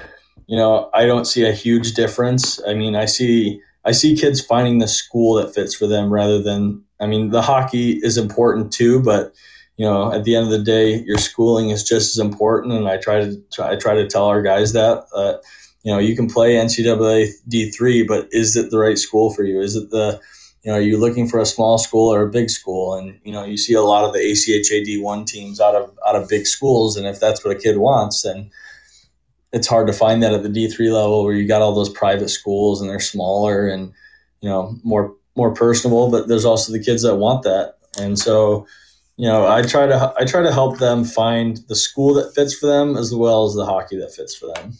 you 0.46 0.56
know, 0.56 0.90
I 0.92 1.06
don't 1.06 1.26
see 1.26 1.44
a 1.44 1.52
huge 1.52 1.94
difference. 1.94 2.60
I 2.66 2.74
mean, 2.74 2.96
I 2.96 3.04
see 3.04 3.60
I 3.84 3.92
see 3.92 4.16
kids 4.16 4.40
finding 4.40 4.78
the 4.78 4.88
school 4.88 5.34
that 5.34 5.54
fits 5.54 5.74
for 5.74 5.86
them 5.86 6.12
rather 6.12 6.42
than 6.42 6.82
I 7.02 7.06
mean, 7.06 7.30
the 7.30 7.42
hockey 7.42 7.98
is 8.02 8.16
important 8.16 8.72
too, 8.72 9.02
but 9.02 9.34
you 9.76 9.86
know, 9.86 10.12
at 10.12 10.24
the 10.24 10.36
end 10.36 10.44
of 10.44 10.52
the 10.52 10.62
day, 10.62 11.00
your 11.00 11.18
schooling 11.18 11.70
is 11.70 11.82
just 11.82 12.16
as 12.16 12.24
important. 12.24 12.74
And 12.74 12.88
I 12.88 12.98
try 12.98 13.20
to 13.20 13.42
try, 13.52 13.72
I 13.72 13.76
try 13.76 13.94
to 13.94 14.06
tell 14.06 14.26
our 14.26 14.42
guys 14.42 14.72
that 14.74 15.04
uh, 15.14 15.38
you 15.82 15.92
know 15.92 15.98
you 15.98 16.14
can 16.14 16.28
play 16.28 16.54
NCAA 16.54 17.30
D 17.48 17.70
three, 17.70 18.04
but 18.04 18.28
is 18.30 18.56
it 18.56 18.70
the 18.70 18.78
right 18.78 18.98
school 18.98 19.32
for 19.32 19.42
you? 19.44 19.60
Is 19.60 19.74
it 19.74 19.90
the 19.90 20.20
you 20.62 20.70
know, 20.70 20.78
are 20.78 20.82
you 20.82 20.96
looking 20.96 21.28
for 21.28 21.40
a 21.40 21.46
small 21.46 21.76
school 21.78 22.12
or 22.12 22.22
a 22.22 22.30
big 22.30 22.48
school? 22.48 22.94
And 22.94 23.18
you 23.24 23.32
know, 23.32 23.44
you 23.44 23.56
see 23.56 23.74
a 23.74 23.82
lot 23.82 24.04
of 24.04 24.12
the 24.12 24.20
ACHA 24.20 24.84
D 24.84 25.00
one 25.00 25.24
teams 25.24 25.60
out 25.60 25.74
of 25.74 25.90
out 26.06 26.14
of 26.14 26.28
big 26.28 26.46
schools, 26.46 26.96
and 26.96 27.06
if 27.06 27.18
that's 27.18 27.44
what 27.44 27.56
a 27.56 27.58
kid 27.58 27.78
wants, 27.78 28.22
then 28.22 28.50
it's 29.52 29.66
hard 29.66 29.86
to 29.86 29.92
find 29.92 30.22
that 30.22 30.32
at 30.32 30.42
the 30.42 30.48
D3 30.48 30.92
level 30.92 31.24
where 31.24 31.34
you 31.34 31.46
got 31.46 31.60
all 31.60 31.74
those 31.74 31.90
private 31.90 32.30
schools 32.30 32.80
and 32.80 32.88
they're 32.88 33.00
smaller 33.00 33.68
and 33.68 33.92
you 34.40 34.48
know 34.48 34.78
more 34.82 35.14
more 35.36 35.52
personable 35.52 36.10
but 36.10 36.28
there's 36.28 36.44
also 36.44 36.72
the 36.72 36.82
kids 36.82 37.02
that 37.02 37.16
want 37.16 37.42
that 37.42 37.76
and 37.98 38.18
so 38.18 38.66
you 39.16 39.26
know 39.26 39.46
I 39.46 39.62
try 39.62 39.86
to 39.86 40.14
I 40.18 40.24
try 40.24 40.42
to 40.42 40.52
help 40.52 40.78
them 40.78 41.04
find 41.04 41.58
the 41.68 41.76
school 41.76 42.14
that 42.14 42.34
fits 42.34 42.54
for 42.54 42.66
them 42.66 42.96
as 42.96 43.14
well 43.14 43.44
as 43.44 43.54
the 43.54 43.66
hockey 43.66 43.98
that 43.98 44.14
fits 44.14 44.34
for 44.34 44.46
them. 44.54 44.72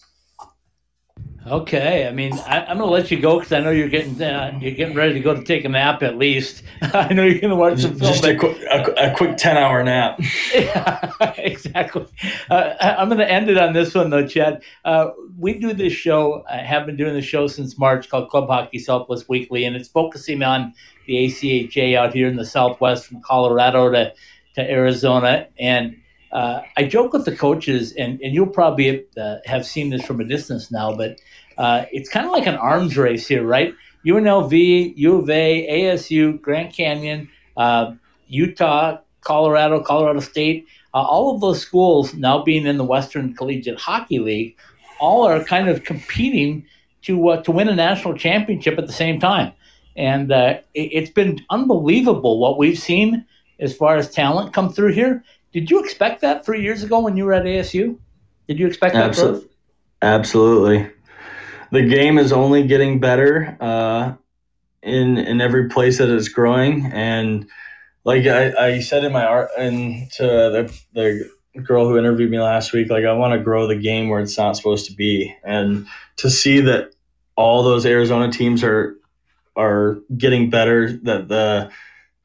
Okay, 1.45 2.07
I 2.07 2.13
mean, 2.13 2.35
I, 2.47 2.71
am 2.71 2.79
going 2.79 2.89
to 2.89 2.93
let 2.93 3.11
you 3.11 3.21
go 3.21 3.39
because 3.39 3.53
I 3.53 3.59
know 3.59 3.71
you're 3.71 3.89
getting 3.89 4.21
uh, 4.23 4.57
you're 4.61 4.75
getting 4.75 4.95
ready 4.95 5.15
to 5.15 5.21
go 5.21 5.35
to 5.35 5.43
take 5.43 5.65
a 5.65 5.69
nap 5.69 6.01
at 6.03 6.17
least. 6.17 6.63
I 6.83 7.13
know 7.13 7.25
you're 7.25 7.41
going 7.41 7.51
to 7.51 7.57
watch 7.57 7.81
some 7.81 7.99
film. 7.99 8.13
Just 8.13 8.25
a 8.25 8.37
quick, 8.37 8.59
a, 8.71 9.11
a, 9.11 9.17
quick 9.17 9.37
ten 9.39 9.57
hour 9.57 9.83
nap. 9.83 10.21
yeah, 10.55 11.13
exactly. 11.39 12.07
Uh, 12.49 12.75
I'm 12.81 13.09
going 13.09 13.19
to 13.19 13.29
end 13.29 13.51
it 13.51 13.59
on 13.59 13.73
this 13.73 13.93
one 13.93 14.11
though, 14.11 14.27
Chad. 14.27 14.63
Uh, 14.85 15.11
we 15.37 15.55
do 15.55 15.73
this 15.73 15.93
show. 15.93 16.45
I 16.49 16.59
have 16.59 16.87
been 16.87 16.97
doing 16.97 17.15
the 17.15 17.23
show 17.23 17.49
since 17.49 17.77
March 17.77 18.09
called 18.09 18.31
Club 18.31 18.47
Hockey 18.47 18.79
Southwest 18.79 19.29
Weekly, 19.29 19.65
and 19.65 19.75
it's 19.75 19.89
focusing 19.89 20.45
on 20.45 20.73
the 21.09 21.27
ACHA 21.27 21.97
out 21.97 22.15
here 22.15 22.29
in 22.29 22.37
the 22.37 22.47
Southwest, 22.47 23.07
from 23.07 23.21
Colorado 23.21 23.91
to 23.91 24.15
to 24.55 24.71
Arizona. 24.71 25.49
And 25.59 25.97
uh, 26.33 26.63
I 26.77 26.85
joke 26.85 27.13
with 27.13 27.27
the 27.27 27.37
coaches, 27.37 27.93
and, 27.93 28.21
and 28.23 28.35
you'll 28.35 28.47
probably 28.47 29.05
uh, 29.19 29.37
have 29.45 29.67
seen 29.67 29.91
this 29.91 30.05
from 30.05 30.21
a 30.21 30.25
distance 30.25 30.71
now, 30.71 30.97
but 30.97 31.19
uh, 31.59 31.85
it's 31.93 32.09
kind 32.09 32.25
of 32.25 32.33
like 32.33 32.47
an 32.47 32.55
arms 32.55 32.97
race 32.97 33.29
here, 33.29 33.45
right? 33.45 33.75
UNLV, 34.07 34.95
U 34.97 35.19
of 35.19 35.29
A, 35.29 35.67
ASU, 35.69 36.41
Grand 36.41 36.73
Canyon, 36.73 37.29
uh, 37.57 37.93
Utah, 38.29 38.99
Colorado, 39.21 39.83
Colorado 39.83 40.21
State, 40.21 40.67
uh, 40.95 41.03
all 41.03 41.35
of 41.35 41.41
those 41.41 41.61
schools 41.61 42.15
now 42.15 42.43
being 42.43 42.67
in 42.67 42.79
the 42.79 42.85
Western 42.85 43.35
Collegiate 43.35 43.79
Hockey 43.79 44.19
League, 44.19 44.57
all 44.99 45.27
are 45.27 45.45
kind 45.45 45.69
of 45.69 45.85
competing 45.85 46.67
to 47.03 47.29
uh, 47.29 47.43
to 47.43 47.53
win 47.53 47.69
a 47.69 47.75
national 47.75 48.15
championship 48.17 48.79
at 48.79 48.87
the 48.87 48.93
same 48.93 49.21
time. 49.21 49.53
And 49.97 50.33
it, 50.73 50.99
has 50.99 51.11
been 51.11 51.41
unbelievable 51.51 52.39
what 52.39 52.57
we've 52.57 52.79
seen 52.79 53.27
as 53.61 53.77
far 53.77 53.97
as 53.97 54.11
talent 54.11 54.55
come 54.55 54.73
through 54.73 54.93
here. 54.93 55.23
Did 55.53 55.71
you 55.71 55.83
expect 55.83 56.21
that 56.23 56.45
three 56.45 56.63
years 56.63 56.83
ago 56.83 57.01
when 57.01 57.17
you 57.17 57.25
were 57.25 57.33
at 57.33 57.45
ASU? 57.45 57.99
Did 58.49 58.59
you 58.59 58.67
expect 58.67 58.95
that 58.95 59.13
Absol- 59.13 59.33
growth? 59.33 59.45
Absolutely. 60.01 60.91
The 61.71 61.83
game 61.83 62.19
is 62.19 62.33
only 62.33 62.67
getting 62.67 63.01
better 63.01 63.57
uh, 63.61 64.15
in 64.83 65.17
in 65.17 65.41
every 65.41 65.69
place 65.69 65.99
that 65.99 66.11
it's 66.11 66.29
growing, 66.29 66.87
and 66.93 67.49
like 68.05 68.27
I, 68.27 68.53
I 68.53 68.81
said 68.81 69.05
in 69.05 69.13
my 69.13 69.25
art 69.25 69.51
and 69.57 70.11
to 70.13 70.23
the 70.23 70.81
the 70.93 71.31
girl 71.63 71.89
who 71.89 71.99
interviewed 71.99 72.31
me 72.31 72.41
last 72.41 72.73
week, 72.73 72.91
like 72.91 73.05
I 73.05 73.13
want 73.13 73.33
to 73.33 73.39
grow 73.39 73.67
the 73.67 73.77
game 73.77 74.09
where 74.09 74.21
it's 74.21 74.37
not 74.37 74.57
supposed 74.57 74.87
to 74.91 74.95
be, 74.95 75.35
and 75.45 75.87
to 76.17 76.29
see 76.29 76.61
that 76.61 76.91
all 77.37 77.63
those 77.63 77.87
Arizona 77.87 78.31
teams 78.31 78.63
are 78.63 78.97
are 79.57 79.99
getting 80.17 80.51
better, 80.51 80.93
that 81.05 81.29
the 81.29 81.71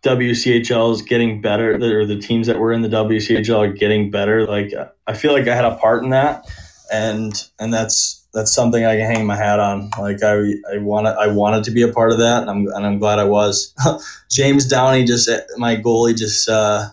WCHL 0.07 0.93
is 0.93 1.01
getting 1.01 1.41
better, 1.41 1.75
or 1.75 2.05
the 2.05 2.17
teams 2.17 2.47
that 2.47 2.59
were 2.59 2.71
in 2.71 2.81
the 2.81 2.89
WCHL 2.89 3.57
are 3.57 3.71
getting 3.71 4.09
better. 4.09 4.45
Like 4.45 4.73
I 5.07 5.13
feel 5.13 5.33
like 5.33 5.47
I 5.47 5.55
had 5.55 5.65
a 5.65 5.75
part 5.75 6.03
in 6.03 6.11
that, 6.11 6.45
and 6.91 7.33
and 7.59 7.73
that's 7.73 8.25
that's 8.33 8.53
something 8.53 8.85
I 8.85 8.95
can 8.95 9.05
hang 9.05 9.25
my 9.25 9.35
hat 9.35 9.59
on. 9.59 9.89
Like 9.99 10.23
I 10.23 10.37
I 10.73 10.77
wanted 10.77 11.15
I 11.17 11.27
wanted 11.27 11.63
to 11.65 11.71
be 11.71 11.81
a 11.81 11.91
part 11.91 12.11
of 12.11 12.19
that, 12.19 12.41
and 12.41 12.49
I'm 12.49 12.67
and 12.67 12.85
I'm 12.85 12.99
glad 12.99 13.19
I 13.19 13.25
was. 13.25 13.73
James 14.29 14.65
Downey 14.65 15.03
just 15.05 15.29
my 15.57 15.75
goalie 15.75 16.17
just. 16.17 16.49
Uh, 16.49 16.89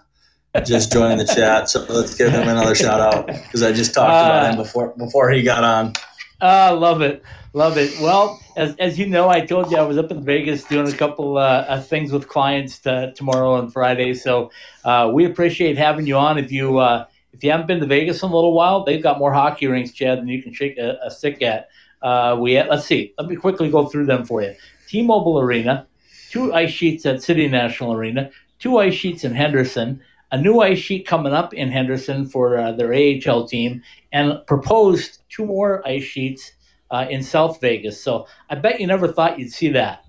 just 0.64 0.92
joined 0.92 1.18
the 1.18 1.24
chat, 1.24 1.68
so 1.68 1.84
let's 1.88 2.14
give 2.14 2.30
him 2.30 2.48
another 2.48 2.76
shout 2.76 3.00
out 3.00 3.26
because 3.26 3.60
I 3.64 3.72
just 3.72 3.92
talked 3.92 4.12
uh, 4.12 4.30
about 4.30 4.50
him 4.50 4.56
before 4.56 4.94
before 4.96 5.28
he 5.30 5.42
got 5.42 5.64
on. 5.64 5.94
Ah, 6.40 6.68
uh, 6.68 6.76
love 6.76 7.02
it. 7.02 7.24
Love 7.54 7.78
it. 7.78 8.00
Well, 8.00 8.40
as, 8.56 8.74
as 8.80 8.98
you 8.98 9.06
know, 9.06 9.28
I 9.28 9.40
told 9.40 9.70
you 9.70 9.76
I 9.76 9.82
was 9.82 9.96
up 9.96 10.10
in 10.10 10.24
Vegas 10.24 10.64
doing 10.64 10.92
a 10.92 10.96
couple 10.96 11.38
uh, 11.38 11.80
things 11.82 12.10
with 12.10 12.26
clients 12.26 12.80
to, 12.80 13.12
tomorrow 13.14 13.60
and 13.60 13.72
Friday. 13.72 14.14
So 14.14 14.50
uh, 14.84 15.08
we 15.14 15.24
appreciate 15.24 15.78
having 15.78 16.04
you 16.04 16.16
on. 16.16 16.36
If 16.36 16.50
you 16.50 16.78
uh, 16.78 17.06
if 17.32 17.44
you 17.44 17.52
haven't 17.52 17.68
been 17.68 17.78
to 17.78 17.86
Vegas 17.86 18.24
in 18.24 18.28
a 18.28 18.34
little 18.34 18.54
while, 18.54 18.84
they've 18.84 19.02
got 19.02 19.20
more 19.20 19.32
hockey 19.32 19.68
rinks, 19.68 19.92
Chad, 19.92 20.18
than 20.18 20.26
you 20.26 20.42
can 20.42 20.52
shake 20.52 20.78
a, 20.78 20.98
a 21.04 21.12
stick 21.12 21.42
at. 21.42 21.68
Uh, 22.02 22.36
we 22.40 22.60
let's 22.60 22.86
see. 22.86 23.14
Let 23.18 23.28
me 23.28 23.36
quickly 23.36 23.70
go 23.70 23.86
through 23.86 24.06
them 24.06 24.24
for 24.24 24.42
you. 24.42 24.56
T-Mobile 24.88 25.38
Arena, 25.38 25.86
two 26.30 26.52
ice 26.52 26.72
sheets 26.72 27.06
at 27.06 27.22
City 27.22 27.46
National 27.46 27.92
Arena, 27.92 28.32
two 28.58 28.78
ice 28.78 28.94
sheets 28.94 29.22
in 29.22 29.32
Henderson, 29.32 30.00
a 30.32 30.36
new 30.36 30.58
ice 30.58 30.78
sheet 30.78 31.06
coming 31.06 31.32
up 31.32 31.54
in 31.54 31.70
Henderson 31.70 32.26
for 32.26 32.58
uh, 32.58 32.72
their 32.72 32.92
AHL 32.92 33.46
team, 33.46 33.80
and 34.12 34.44
proposed 34.48 35.20
two 35.28 35.46
more 35.46 35.86
ice 35.86 36.02
sheets 36.02 36.50
uh, 36.94 37.06
in 37.10 37.22
South 37.24 37.60
Vegas. 37.60 38.00
So 38.00 38.28
I 38.48 38.54
bet 38.54 38.80
you 38.80 38.86
never 38.86 39.08
thought 39.08 39.38
you'd 39.38 39.52
see 39.52 39.70
that. 39.70 40.04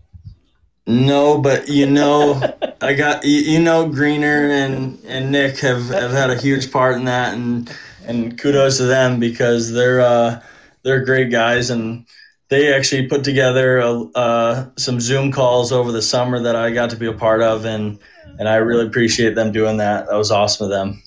No, 0.86 1.40
but 1.40 1.68
you 1.68 1.88
know, 1.88 2.40
I 2.82 2.94
got 2.94 3.26
you, 3.26 3.40
you, 3.40 3.60
know 3.60 3.90
Greener 3.90 4.52
and 4.52 5.04
and 5.06 5.32
Nick 5.32 5.58
have, 5.60 5.88
have 5.88 6.12
had 6.12 6.30
a 6.30 6.38
huge 6.38 6.72
part 6.72 6.98
in 6.98 7.06
that, 7.06 7.34
and 7.34 7.76
and 8.06 8.40
kudos 8.40 8.78
to 8.78 8.84
them 8.84 9.20
because 9.20 9.72
they're 9.72 10.00
uh, 10.00 10.44
they're 10.84 11.04
great 11.04 11.32
guys, 11.32 11.72
and 11.72 12.06
they 12.50 12.72
actually 12.72 13.08
put 13.08 13.24
together 13.24 13.80
a, 13.80 14.04
uh, 14.14 14.70
some 14.78 15.00
Zoom 15.00 15.32
calls 15.32 15.72
over 15.72 15.92
the 15.92 16.04
summer 16.04 16.40
that 16.44 16.56
I 16.56 16.70
got 16.70 16.92
to 16.92 16.98
be 16.98 17.08
a 17.08 17.14
part 17.14 17.42
of, 17.42 17.66
and 17.66 17.98
and 18.38 18.48
I 18.48 18.58
really 18.58 18.86
appreciate 18.86 19.34
them 19.34 19.52
doing 19.52 19.78
that. 19.78 20.06
That 20.06 20.18
was 20.18 20.30
awesome 20.30 20.66
of 20.66 20.70
them. 20.70 21.02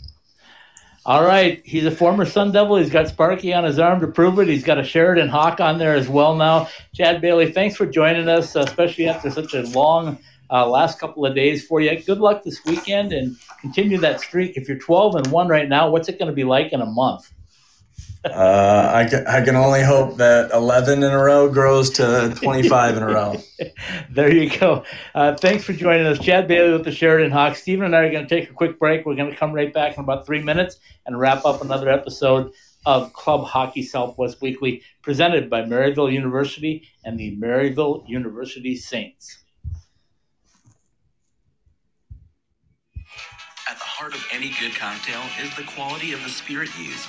All 1.08 1.24
right, 1.24 1.62
he's 1.64 1.86
a 1.86 1.90
former 1.90 2.26
Sun 2.26 2.52
Devil. 2.52 2.76
He's 2.76 2.90
got 2.90 3.08
Sparky 3.08 3.54
on 3.54 3.64
his 3.64 3.78
arm 3.78 3.98
to 4.02 4.06
prove 4.06 4.38
it. 4.40 4.46
He's 4.46 4.62
got 4.62 4.78
a 4.78 4.84
Sheridan 4.84 5.30
Hawk 5.30 5.58
on 5.58 5.78
there 5.78 5.94
as 5.94 6.06
well 6.06 6.34
now. 6.34 6.68
Chad 6.94 7.22
Bailey, 7.22 7.50
thanks 7.50 7.76
for 7.76 7.86
joining 7.86 8.28
us, 8.28 8.54
especially 8.54 9.08
after 9.08 9.30
such 9.30 9.54
a 9.54 9.62
long 9.68 10.18
uh, 10.50 10.68
last 10.68 11.00
couple 11.00 11.24
of 11.24 11.34
days 11.34 11.64
for 11.64 11.80
you. 11.80 11.98
Good 12.02 12.18
luck 12.18 12.44
this 12.44 12.62
weekend 12.66 13.14
and 13.14 13.38
continue 13.58 13.96
that 14.00 14.20
streak. 14.20 14.58
If 14.58 14.68
you're 14.68 14.76
12 14.76 15.14
and 15.14 15.26
one 15.28 15.48
right 15.48 15.66
now, 15.66 15.88
what's 15.88 16.10
it 16.10 16.18
going 16.18 16.30
to 16.30 16.34
be 16.34 16.44
like 16.44 16.74
in 16.74 16.82
a 16.82 16.86
month? 16.86 17.32
Uh, 18.32 18.90
I, 18.94 19.08
can, 19.08 19.26
I 19.26 19.44
can 19.44 19.56
only 19.56 19.82
hope 19.82 20.16
that 20.16 20.50
11 20.52 21.02
in 21.02 21.10
a 21.10 21.18
row 21.18 21.48
grows 21.50 21.90
to 21.90 22.34
25 22.36 22.96
in 22.96 23.02
a 23.02 23.06
row. 23.06 23.42
there 24.10 24.32
you 24.32 24.50
go. 24.58 24.84
Uh, 25.14 25.34
thanks 25.34 25.64
for 25.64 25.72
joining 25.72 26.06
us. 26.06 26.18
Chad 26.18 26.48
Bailey 26.48 26.72
with 26.72 26.84
the 26.84 26.92
Sheridan 26.92 27.30
Hawks. 27.30 27.62
Stephen 27.62 27.84
and 27.84 27.96
I 27.96 28.00
are 28.00 28.10
going 28.10 28.26
to 28.26 28.40
take 28.40 28.50
a 28.50 28.52
quick 28.52 28.78
break. 28.78 29.06
We're 29.06 29.16
going 29.16 29.30
to 29.30 29.36
come 29.36 29.52
right 29.52 29.72
back 29.72 29.96
in 29.96 30.04
about 30.04 30.26
three 30.26 30.42
minutes 30.42 30.78
and 31.06 31.18
wrap 31.18 31.44
up 31.44 31.62
another 31.62 31.88
episode 31.88 32.52
of 32.86 33.12
Club 33.12 33.44
Hockey 33.44 33.82
Southwest 33.82 34.40
Weekly, 34.40 34.82
presented 35.02 35.50
by 35.50 35.62
Maryville 35.62 36.12
University 36.12 36.88
and 37.04 37.18
the 37.18 37.36
Maryville 37.36 38.08
University 38.08 38.76
Saints. 38.76 39.44
At 43.68 43.76
the 43.78 43.84
heart 43.84 44.14
of 44.14 44.26
any 44.32 44.52
good 44.58 44.74
cocktail 44.74 45.20
is 45.42 45.54
the 45.56 45.64
quality 45.64 46.12
of 46.12 46.22
the 46.22 46.30
spirit 46.30 46.70
used. 46.78 47.08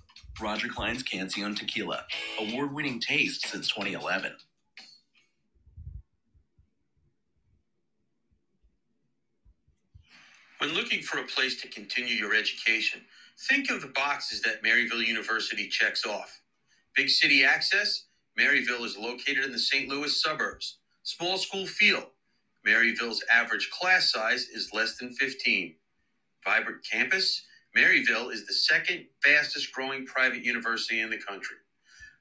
Roger 0.39 0.67
Clyne's 0.67 1.03
Cancion 1.03 1.57
Tequila, 1.57 2.05
award 2.39 2.73
winning 2.73 2.99
taste 2.99 3.47
since 3.47 3.69
2011. 3.69 4.33
When 10.59 10.73
looking 10.73 11.01
for 11.01 11.19
a 11.19 11.25
place 11.25 11.61
to 11.61 11.69
continue 11.69 12.15
your 12.15 12.35
education, 12.35 13.01
think 13.49 13.69
of 13.71 13.81
the 13.81 13.89
boxes 13.89 14.41
that 14.43 14.63
Maryville 14.63 15.05
University 15.05 15.67
checks 15.67 16.05
off. 16.05 16.41
Big 16.95 17.09
city 17.09 17.43
access, 17.43 18.05
Maryville 18.39 18.85
is 18.85 18.97
located 18.97 19.45
in 19.45 19.51
the 19.51 19.59
St. 19.59 19.89
Louis 19.89 20.21
suburbs. 20.21 20.79
Small 21.03 21.37
school 21.37 21.67
feel, 21.67 22.11
Maryville's 22.67 23.23
average 23.33 23.69
class 23.71 24.11
size 24.11 24.47
is 24.49 24.71
less 24.73 24.97
than 24.97 25.13
15. 25.13 25.75
Vibrant 26.45 26.85
campus, 26.89 27.43
Maryville 27.77 28.33
is 28.33 28.45
the 28.45 28.53
second 28.53 29.05
fastest 29.23 29.71
growing 29.73 30.05
private 30.05 30.43
university 30.43 31.01
in 31.01 31.09
the 31.11 31.19
country. 31.19 31.57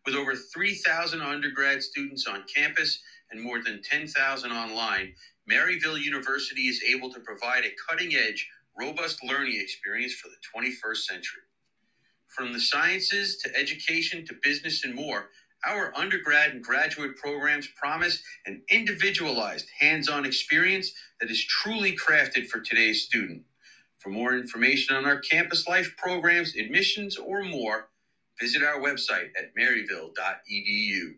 With 0.07 0.15
over 0.17 0.35
3,000 0.35 1.23
undergrad 1.23 1.83
students 1.83 2.27
on 2.27 2.45
campus 2.55 3.01
and 3.31 3.41
more 3.41 3.63
than 3.63 3.83
10,000 3.83 4.53
online, 4.53 5.15
Maryville 5.51 6.01
University 6.01 6.63
is 6.69 6.83
able 6.89 7.11
to 7.13 7.21
provide 7.21 7.65
a 7.65 7.75
cutting 7.89 8.15
edge, 8.15 8.49
robust 8.79 9.19
learning 9.25 9.59
experience 9.61 10.15
for 10.15 10.29
the 10.29 10.39
21st 10.57 10.99
century. 11.05 11.43
From 12.29 12.53
the 12.53 12.61
sciences 12.61 13.37
to 13.39 13.57
education 13.57 14.25
to 14.27 14.35
business 14.43 14.85
and 14.85 14.95
more, 14.95 15.29
our 15.67 15.93
undergrad 15.97 16.53
and 16.53 16.63
graduate 16.63 17.17
programs 17.17 17.69
promise 17.77 18.21
an 18.47 18.63
individualized, 18.71 19.67
hands 19.81 20.09
on 20.09 20.27
experience 20.27 20.93
that 21.21 21.31
is 21.31 21.45
truly 21.45 21.97
crafted 21.97 22.47
for 22.49 22.61
today's 22.61 23.03
student. 23.03 23.43
For 24.01 24.09
more 24.09 24.35
information 24.35 24.97
on 24.97 25.05
our 25.05 25.19
campus 25.19 25.69
life 25.69 25.95
programs, 25.99 26.57
admissions, 26.57 27.19
or 27.19 27.43
more, 27.45 27.91
visit 28.41 28.63
our 28.63 28.81
website 28.81 29.29
at 29.39 29.55
maryville.edu. 29.55 31.15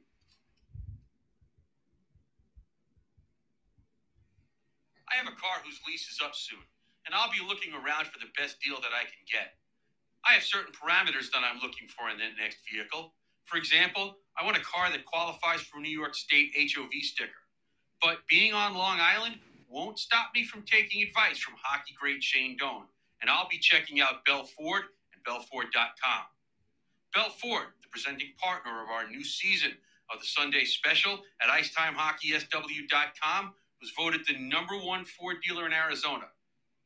I 5.08 5.14
have 5.14 5.28
a 5.28 5.36
car 5.38 5.62
whose 5.64 5.78
lease 5.86 6.08
is 6.10 6.18
up 6.24 6.34
soon, 6.34 6.58
and 7.06 7.14
I'll 7.14 7.30
be 7.30 7.38
looking 7.46 7.72
around 7.72 8.06
for 8.06 8.18
the 8.18 8.32
best 8.36 8.60
deal 8.60 8.76
that 8.76 8.90
I 8.92 9.04
can 9.04 9.22
get. 9.30 9.54
I 10.28 10.32
have 10.32 10.42
certain 10.42 10.72
parameters 10.74 11.30
that 11.30 11.42
I'm 11.44 11.60
looking 11.62 11.86
for 11.86 12.10
in 12.10 12.18
that 12.18 12.34
next 12.40 12.58
vehicle. 12.68 13.14
For 13.44 13.58
example, 13.58 14.18
I 14.36 14.44
want 14.44 14.56
a 14.56 14.60
car 14.60 14.90
that 14.90 15.04
qualifies 15.04 15.60
for 15.60 15.80
New 15.80 15.90
York 15.90 16.16
State 16.16 16.50
HOV 16.56 16.90
sticker. 17.02 17.30
But 18.02 18.26
being 18.28 18.54
on 18.54 18.74
Long 18.74 18.98
Island, 19.00 19.36
won't 19.72 19.98
stop 19.98 20.28
me 20.34 20.44
from 20.44 20.62
taking 20.62 21.02
advice 21.02 21.38
from 21.38 21.54
hockey 21.62 21.94
great 22.00 22.22
Shane 22.22 22.56
Doan. 22.58 22.84
And 23.22 23.30
I'll 23.30 23.48
be 23.50 23.58
checking 23.58 24.00
out 24.02 24.24
Bell 24.26 24.44
Ford 24.44 24.82
and 25.14 25.24
BellFord.com. 25.24 26.22
Belfort, 27.14 27.74
the 27.82 27.88
presenting 27.90 28.32
partner 28.42 28.82
of 28.82 28.88
our 28.90 29.08
new 29.08 29.24
season 29.24 29.72
of 30.12 30.20
the 30.20 30.26
Sunday 30.26 30.64
special 30.64 31.20
at 31.42 31.48
IcetimeHockeySW.com, 31.48 33.54
was 33.80 33.90
voted 33.96 34.20
the 34.28 34.36
number 34.38 34.76
one 34.78 35.04
Ford 35.06 35.36
dealer 35.46 35.66
in 35.66 35.72
Arizona. 35.72 36.26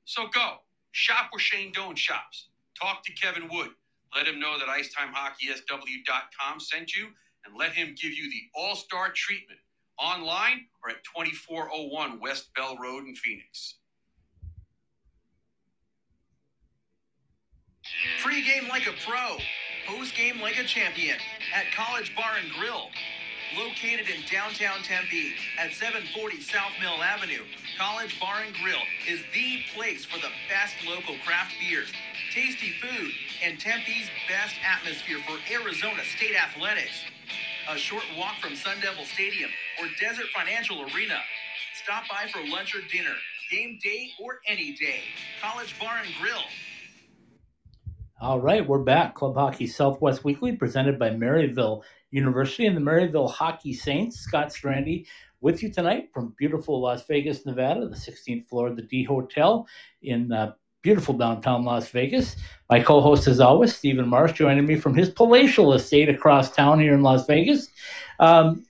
So 0.05 0.28
go, 0.28 0.59
shop 0.93 1.28
where 1.32 1.41
Shane 1.41 1.72
Doan 1.72 1.97
shops. 1.97 2.49
Talk 2.80 3.03
to 3.05 3.12
Kevin 3.14 3.49
Wood. 3.51 3.70
Let 4.16 4.26
him 4.28 4.39
know 4.41 4.59
that 4.59 4.68
IcetimeHockeySW.com 4.68 6.61
sent 6.61 6.95
you 6.97 7.09
and 7.47 7.57
let 7.59 7.72
him 7.72 7.97
give 8.01 8.12
you 8.12 8.30
the 8.30 8.43
all 8.55 8.76
star 8.76 9.11
treatment 9.14 9.61
online 9.99 10.67
or 10.83 10.91
at 10.91 11.05
2401 11.05 12.21
West 12.21 12.53
Bell 12.55 12.77
Road 12.77 13.05
in 13.07 13.15
Phoenix. 13.15 13.77
Pre-game 18.23 18.69
like 18.69 18.87
a 18.87 18.95
pro, 19.07 19.37
post-game 19.87 20.41
like 20.41 20.59
a 20.59 20.65
champion 20.65 21.17
at 21.55 21.65
College 21.75 22.15
Bar 22.17 22.33
and 22.43 22.53
Grill. 22.59 22.89
Located 23.57 24.11
in 24.11 24.27
downtown 24.29 24.83
Tempe 24.83 25.33
at 25.59 25.73
740 25.73 26.41
South 26.41 26.73
Mill 26.81 27.01
Avenue, 27.03 27.45
College 27.79 28.19
Bar 28.19 28.43
and 28.45 28.55
Grill 28.57 28.83
is 29.09 29.21
the 29.33 29.63
place 29.73 30.05
for 30.05 30.19
the 30.19 30.35
best 30.51 30.75
local 30.85 31.15
craft 31.25 31.55
beers, 31.61 31.89
tasty 32.35 32.73
food, 32.83 33.13
and 33.45 33.59
Tempe's 33.59 34.11
best 34.29 34.57
atmosphere 34.67 35.19
for 35.27 35.39
Arizona 35.51 36.03
State 36.17 36.35
athletics. 36.35 37.05
A 37.69 37.77
short 37.77 38.05
walk 38.17 38.37
from 38.41 38.55
Sun 38.55 38.77
Devil 38.81 39.05
Stadium 39.05 39.51
or 39.81 39.89
Desert 40.01 40.27
Financial 40.35 40.83
Arena. 40.83 41.19
Stop 41.83 42.05
by 42.09 42.29
for 42.31 42.47
lunch 42.49 42.75
or 42.77 42.81
dinner, 42.93 43.14
game 43.51 43.79
day 43.83 44.11
or 44.23 44.39
any 44.47 44.73
day. 44.75 45.01
College 45.43 45.79
Bar 45.81 45.99
and 46.05 46.14
Grill, 46.21 46.43
all 48.19 48.41
right, 48.41 48.67
we're 48.67 48.79
back. 48.79 49.14
Club 49.14 49.35
Hockey 49.35 49.67
Southwest 49.67 50.25
Weekly, 50.25 50.53
presented 50.53 50.99
by 50.99 51.11
Maryville 51.11 51.83
University 52.11 52.64
and 52.64 52.75
the 52.75 52.81
Maryville 52.81 53.31
Hockey 53.31 53.75
Saints. 53.75 54.21
Scott 54.21 54.49
Strandy 54.49 55.05
with 55.43 55.62
you 55.62 55.71
tonight 55.71 56.09
from 56.14 56.35
beautiful 56.39 56.81
Las 56.81 57.07
Vegas, 57.07 57.45
Nevada, 57.45 57.87
the 57.87 57.95
16th 57.95 58.49
floor 58.49 58.69
of 58.69 58.77
the 58.77 58.83
D 58.83 59.05
Hotel 59.05 59.67
in 60.01 60.33
uh, 60.33 60.53
beautiful 60.87 61.14
downtown 61.14 61.64
Las 61.64 61.89
Vegas. 61.89 62.37
My 62.70 62.80
co 62.80 63.01
host, 63.01 63.26
as 63.26 63.41
always, 63.41 63.74
Stephen 63.74 64.07
Marsh, 64.07 64.34
joining 64.34 64.64
me 64.64 64.76
from 64.76 64.95
his 64.95 65.11
palatial 65.11 65.72
estate 65.72 66.09
across 66.09 66.55
town 66.55 66.78
here 66.78 66.95
in 66.95 67.03
Las 67.03 67.26
Vegas. 67.26 67.66
Um, 68.20 68.64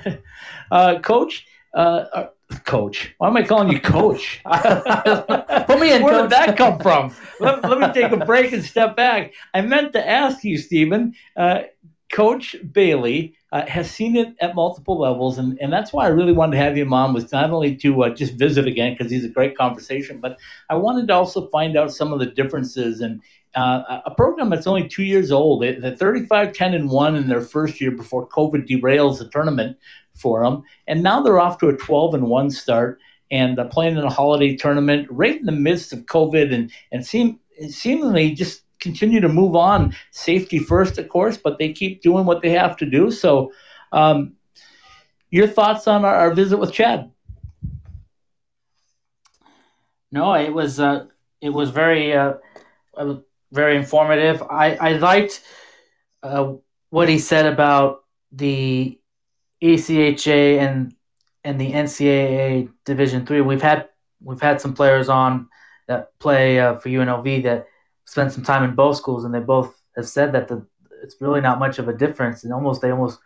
uh, 0.70 0.98
Coach, 1.00 1.46
uh, 1.74 2.28
coach. 2.64 3.14
Why 3.18 3.28
am 3.28 3.36
I 3.36 3.42
calling 3.42 3.70
you 3.70 3.80
coach? 3.80 4.40
Put 4.46 5.78
me 5.78 5.92
in. 5.92 6.02
Where 6.02 6.14
coach. 6.14 6.22
did 6.22 6.30
that 6.30 6.54
come 6.56 6.78
from? 6.78 7.14
let, 7.38 7.62
let, 7.62 7.78
me 7.78 7.92
take 7.92 8.12
a 8.12 8.24
break 8.24 8.54
and 8.54 8.64
step 8.64 8.96
back. 8.96 9.34
I 9.52 9.60
meant 9.60 9.92
to 9.92 10.08
ask 10.08 10.42
you, 10.44 10.56
Stephen. 10.56 11.14
Uh, 11.36 11.64
coach 12.12 12.54
Bailey 12.72 13.34
uh, 13.50 13.66
has 13.66 13.90
seen 13.90 14.16
it 14.16 14.34
at 14.40 14.54
multiple 14.54 14.98
levels, 14.98 15.38
and, 15.38 15.58
and 15.60 15.72
that's 15.72 15.92
why 15.92 16.04
I 16.04 16.08
really 16.08 16.32
wanted 16.32 16.52
to 16.52 16.62
have 16.62 16.76
you 16.76 16.84
Mom, 16.84 17.14
Was 17.14 17.32
not 17.32 17.50
only 17.50 17.74
to 17.76 18.04
uh, 18.04 18.10
just 18.10 18.34
visit 18.34 18.66
again 18.66 18.94
because 18.96 19.10
he's 19.10 19.24
a 19.24 19.28
great 19.28 19.56
conversation, 19.56 20.20
but 20.20 20.38
I 20.70 20.76
wanted 20.76 21.08
to 21.08 21.14
also 21.14 21.48
find 21.48 21.76
out 21.76 21.92
some 21.92 22.12
of 22.12 22.20
the 22.20 22.26
differences 22.26 23.00
and. 23.00 23.20
Uh, 23.54 24.00
a 24.06 24.10
program 24.10 24.48
that's 24.48 24.66
only 24.66 24.88
two 24.88 25.02
years 25.02 25.30
old, 25.30 25.60
the 25.60 25.94
35 25.98 26.54
10 26.54 26.72
and 26.72 26.88
1 26.88 27.16
in 27.16 27.28
their 27.28 27.42
first 27.42 27.82
year 27.82 27.90
before 27.90 28.26
COVID 28.26 28.66
derails 28.66 29.18
the 29.18 29.28
tournament, 29.28 29.76
for 30.14 30.44
them. 30.44 30.62
And 30.86 31.02
now 31.02 31.22
they're 31.22 31.40
off 31.40 31.58
to 31.58 31.68
a 31.68 31.76
12 31.76 32.14
and 32.14 32.26
1 32.28 32.50
start 32.50 32.98
and 33.30 33.58
playing 33.70 33.96
in 33.96 34.04
a 34.04 34.10
holiday 34.10 34.56
tournament 34.56 35.08
right 35.10 35.38
in 35.38 35.46
the 35.46 35.52
midst 35.52 35.92
of 35.92 36.00
COVID 36.00 36.52
and, 36.52 36.70
and 36.92 37.04
seem, 37.04 37.40
seemingly 37.68 38.32
just 38.32 38.61
continue 38.82 39.20
to 39.20 39.28
move 39.28 39.54
on. 39.54 39.94
Safety 40.10 40.58
first, 40.58 40.98
of 40.98 41.08
course, 41.08 41.36
but 41.36 41.58
they 41.58 41.72
keep 41.72 42.02
doing 42.02 42.26
what 42.26 42.42
they 42.42 42.50
have 42.50 42.76
to 42.78 42.86
do. 42.86 43.10
So, 43.10 43.52
um, 43.92 44.34
your 45.30 45.46
thoughts 45.46 45.88
on 45.88 46.04
our, 46.04 46.14
our, 46.14 46.34
visit 46.34 46.58
with 46.58 46.72
Chad? 46.72 47.10
No, 50.10 50.34
it 50.34 50.52
was 50.52 50.78
uh, 50.78 51.06
it 51.40 51.48
was 51.48 51.70
very 51.70 52.12
uh, 52.12 52.34
very 53.50 53.76
informative. 53.76 54.42
I 54.42 54.74
I 54.74 54.92
liked 54.94 55.42
uh, 56.22 56.54
what 56.90 57.08
he 57.08 57.18
said 57.18 57.46
about 57.46 58.04
the 58.30 58.98
ACHA 59.62 60.58
and 60.58 60.94
and 61.44 61.58
the 61.58 61.72
NCAA 61.72 62.68
Division 62.84 63.24
Three. 63.24 63.40
We've 63.40 63.62
had 63.62 63.88
we've 64.22 64.40
had 64.40 64.60
some 64.60 64.74
players 64.74 65.08
on 65.08 65.48
that 65.88 66.18
play 66.18 66.60
uh, 66.60 66.76
for 66.76 66.90
UNLV 66.90 67.42
that 67.44 67.66
spent 68.12 68.30
some 68.30 68.44
time 68.44 68.62
in 68.62 68.74
both 68.74 68.98
schools, 68.98 69.24
and 69.24 69.34
they 69.34 69.40
both 69.40 69.82
have 69.96 70.06
said 70.06 70.32
that 70.32 70.46
the 70.46 70.66
it's 71.02 71.16
really 71.20 71.40
not 71.40 71.58
much 71.58 71.78
of 71.78 71.88
a 71.88 71.92
difference, 72.04 72.44
and 72.44 72.52
almost 72.52 72.82
they 72.82 72.90
almost 72.90 73.18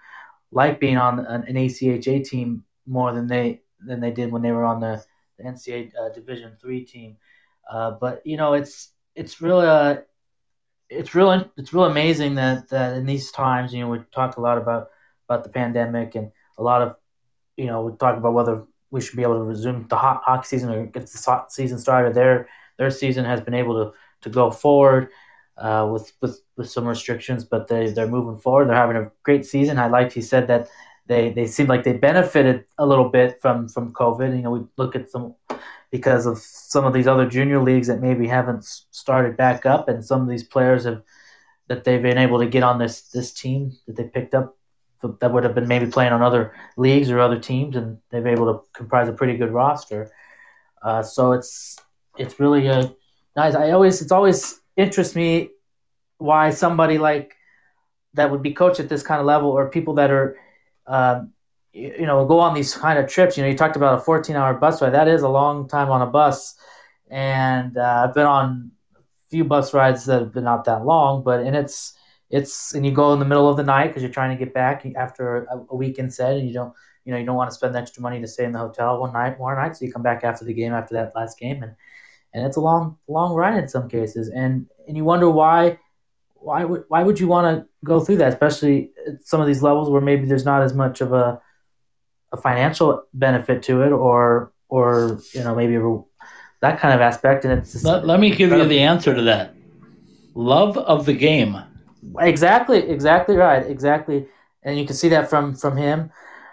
like 0.52 0.78
being 0.78 0.96
on 0.96 1.18
an, 1.18 1.42
an 1.42 1.56
ACHA 1.56 2.24
team 2.24 2.64
more 2.86 3.12
than 3.12 3.26
they 3.26 3.62
than 3.84 4.00
they 4.00 4.12
did 4.12 4.30
when 4.30 4.42
they 4.42 4.52
were 4.52 4.64
on 4.64 4.80
the, 4.80 5.02
the 5.38 5.44
NCAA 5.44 5.92
uh, 6.00 6.08
Division 6.10 6.56
Three 6.60 6.84
team. 6.84 7.16
Uh, 7.68 7.90
but 7.90 8.22
you 8.24 8.36
know, 8.36 8.54
it's 8.54 8.92
it's 9.16 9.40
really 9.40 9.66
uh, 9.66 9.96
it's 10.88 11.16
really 11.16 11.44
it's 11.56 11.72
real 11.72 11.84
amazing 11.84 12.36
that 12.36 12.68
that 12.68 12.96
in 12.96 13.06
these 13.06 13.32
times, 13.32 13.74
you 13.74 13.80
know, 13.80 13.88
we 13.88 13.98
talked 14.14 14.38
a 14.38 14.40
lot 14.40 14.56
about 14.56 14.90
about 15.28 15.42
the 15.42 15.50
pandemic 15.50 16.14
and 16.14 16.30
a 16.58 16.62
lot 16.62 16.80
of, 16.80 16.94
you 17.56 17.66
know, 17.66 17.82
we 17.82 17.96
talk 17.96 18.16
about 18.16 18.34
whether 18.34 18.62
we 18.92 19.00
should 19.00 19.16
be 19.16 19.22
able 19.22 19.38
to 19.38 19.42
resume 19.42 19.86
the 19.88 19.96
hot 19.96 20.22
hockey 20.24 20.46
season 20.46 20.70
or 20.70 20.86
get 20.86 21.02
the 21.02 21.44
season 21.48 21.78
started. 21.78 22.14
Their 22.14 22.48
their 22.78 22.90
season 22.90 23.24
has 23.24 23.40
been 23.40 23.54
able 23.54 23.74
to, 23.74 23.92
to 24.22 24.30
go 24.30 24.50
forward 24.50 25.10
uh, 25.58 25.88
with, 25.90 26.12
with 26.20 26.40
with 26.56 26.70
some 26.70 26.86
restrictions, 26.86 27.44
but 27.44 27.68
they 27.68 27.90
they're 27.90 28.06
moving 28.06 28.38
forward. 28.38 28.68
They're 28.68 28.76
having 28.76 28.96
a 28.96 29.10
great 29.22 29.46
season. 29.46 29.78
I 29.78 29.88
liked 29.88 30.12
he 30.12 30.22
said 30.22 30.46
that 30.48 30.68
they 31.06 31.30
they 31.30 31.46
seem 31.46 31.66
like 31.66 31.84
they 31.84 31.94
benefited 31.94 32.64
a 32.78 32.86
little 32.86 33.08
bit 33.08 33.40
from 33.40 33.68
from 33.68 33.92
COVID. 33.92 34.36
You 34.36 34.42
know, 34.42 34.50
we 34.50 34.60
look 34.76 34.96
at 34.96 35.10
some 35.10 35.34
because 35.90 36.26
of 36.26 36.38
some 36.38 36.84
of 36.84 36.92
these 36.92 37.06
other 37.06 37.28
junior 37.28 37.62
leagues 37.62 37.86
that 37.86 38.00
maybe 38.00 38.26
haven't 38.26 38.64
started 38.64 39.36
back 39.36 39.64
up, 39.64 39.88
and 39.88 40.04
some 40.04 40.20
of 40.20 40.28
these 40.28 40.44
players 40.44 40.84
have 40.84 41.02
that 41.68 41.84
they've 41.84 42.02
been 42.02 42.18
able 42.18 42.38
to 42.38 42.46
get 42.46 42.62
on 42.62 42.78
this 42.78 43.02
this 43.10 43.32
team 43.32 43.72
that 43.86 43.96
they 43.96 44.04
picked 44.04 44.34
up 44.34 44.56
that 45.20 45.32
would 45.32 45.44
have 45.44 45.54
been 45.54 45.68
maybe 45.68 45.86
playing 45.86 46.12
on 46.12 46.22
other 46.22 46.54
leagues 46.76 47.10
or 47.10 47.20
other 47.20 47.38
teams, 47.38 47.76
and 47.76 47.98
they've 48.10 48.24
been 48.24 48.32
able 48.32 48.52
to 48.52 48.60
comprise 48.72 49.08
a 49.08 49.12
pretty 49.12 49.36
good 49.36 49.52
roster. 49.52 50.10
Uh, 50.82 51.02
so 51.02 51.32
it's 51.32 51.76
it's 52.18 52.40
really 52.40 52.66
a 52.66 52.92
nice. 53.36 53.54
I 53.54 53.70
always 53.70 54.00
it's 54.02 54.12
always 54.12 54.60
interests 54.76 55.14
me 55.14 55.50
why 56.18 56.50
somebody 56.50 56.98
like 56.98 57.34
that 58.14 58.30
would 58.30 58.42
be 58.42 58.52
coached 58.52 58.80
at 58.80 58.88
this 58.88 59.02
kind 59.02 59.20
of 59.20 59.26
level, 59.26 59.50
or 59.50 59.68
people 59.68 59.94
that 59.94 60.10
are, 60.10 60.38
um, 60.86 61.32
you, 61.72 61.94
you 62.00 62.06
know, 62.06 62.24
go 62.24 62.40
on 62.40 62.54
these 62.54 62.74
kind 62.74 62.98
of 62.98 63.08
trips. 63.08 63.36
You 63.36 63.42
know, 63.42 63.48
you 63.50 63.56
talked 63.56 63.76
about 63.76 64.00
a 64.00 64.02
14-hour 64.02 64.54
bus 64.54 64.80
ride. 64.80 64.94
That 64.94 65.08
is 65.08 65.22
a 65.22 65.28
long 65.28 65.68
time 65.68 65.90
on 65.90 66.02
a 66.02 66.06
bus, 66.06 66.56
and 67.10 67.76
uh, 67.76 68.06
I've 68.08 68.14
been 68.14 68.26
on 68.26 68.70
a 68.96 69.00
few 69.30 69.44
bus 69.44 69.74
rides 69.74 70.06
that 70.06 70.20
have 70.20 70.32
been 70.32 70.44
not 70.44 70.64
that 70.64 70.84
long, 70.84 71.22
but 71.22 71.40
and 71.40 71.54
it's 71.54 71.96
it's 72.30 72.74
and 72.74 72.84
you 72.84 72.92
go 72.92 73.12
in 73.12 73.18
the 73.18 73.24
middle 73.24 73.48
of 73.48 73.56
the 73.56 73.62
night 73.62 73.88
because 73.88 74.02
you're 74.02 74.10
trying 74.10 74.36
to 74.36 74.44
get 74.44 74.52
back 74.52 74.84
after 74.96 75.44
a, 75.44 75.58
a 75.70 75.76
weekend 75.76 76.12
set 76.12 76.36
and 76.36 76.48
you 76.48 76.54
don't 76.54 76.72
you 77.04 77.12
know 77.12 77.18
you 77.18 77.24
don't 77.24 77.36
want 77.36 77.48
to 77.48 77.54
spend 77.54 77.76
extra 77.76 78.02
money 78.02 78.20
to 78.20 78.26
stay 78.26 78.44
in 78.44 78.52
the 78.52 78.58
hotel 78.58 79.00
one 79.00 79.12
night 79.12 79.38
more 79.38 79.54
night 79.54 79.76
so 79.76 79.84
you 79.84 79.92
come 79.92 80.02
back 80.02 80.24
after 80.24 80.44
the 80.44 80.52
game 80.52 80.72
after 80.72 80.94
that 80.94 81.12
last 81.14 81.38
game 81.38 81.62
and 81.62 81.74
and 82.32 82.46
it's 82.46 82.56
a 82.56 82.60
long 82.60 82.98
long 83.08 83.34
ride 83.34 83.58
in 83.58 83.68
some 83.68 83.88
cases. 83.88 84.28
And 84.28 84.66
and 84.86 84.96
you 84.96 85.04
wonder 85.04 85.30
why 85.30 85.78
why 86.34 86.64
would 86.64 86.84
why 86.88 87.02
would 87.02 87.18
you 87.18 87.28
want 87.28 87.58
to 87.58 87.66
go 87.84 88.00
through 88.00 88.16
that 88.16 88.32
especially 88.32 88.90
at 89.06 89.26
some 89.26 89.40
of 89.40 89.46
these 89.46 89.62
levels 89.62 89.88
where 89.90 90.00
maybe 90.00 90.26
there's 90.26 90.44
not 90.44 90.62
as 90.62 90.74
much 90.74 91.00
of 91.00 91.12
a 91.12 91.40
a 92.32 92.36
financial 92.36 93.02
benefit 93.14 93.62
to 93.64 93.82
it 93.82 93.92
or 93.92 94.52
or 94.68 95.20
you 95.32 95.42
know 95.42 95.54
maybe 95.54 95.76
a, 95.76 95.98
that 96.60 96.80
kind 96.80 96.94
of 96.94 97.00
aspect. 97.00 97.44
And 97.44 97.58
it's 97.58 97.84
let, 97.84 98.06
let 98.06 98.20
me 98.20 98.30
give 98.30 98.50
you 98.50 98.64
the 98.64 98.80
answer 98.80 99.14
to 99.14 99.22
that. 99.22 99.54
Love 100.34 100.76
of 100.76 101.06
the 101.06 101.14
game. 101.14 101.56
Exactly, 102.20 102.78
exactly 102.78 103.36
right, 103.36 103.66
exactly, 103.66 104.26
and 104.62 104.78
you 104.78 104.86
can 104.86 104.94
see 104.94 105.08
that 105.08 105.28
from 105.28 105.54
from 105.54 105.76
him, 105.76 106.10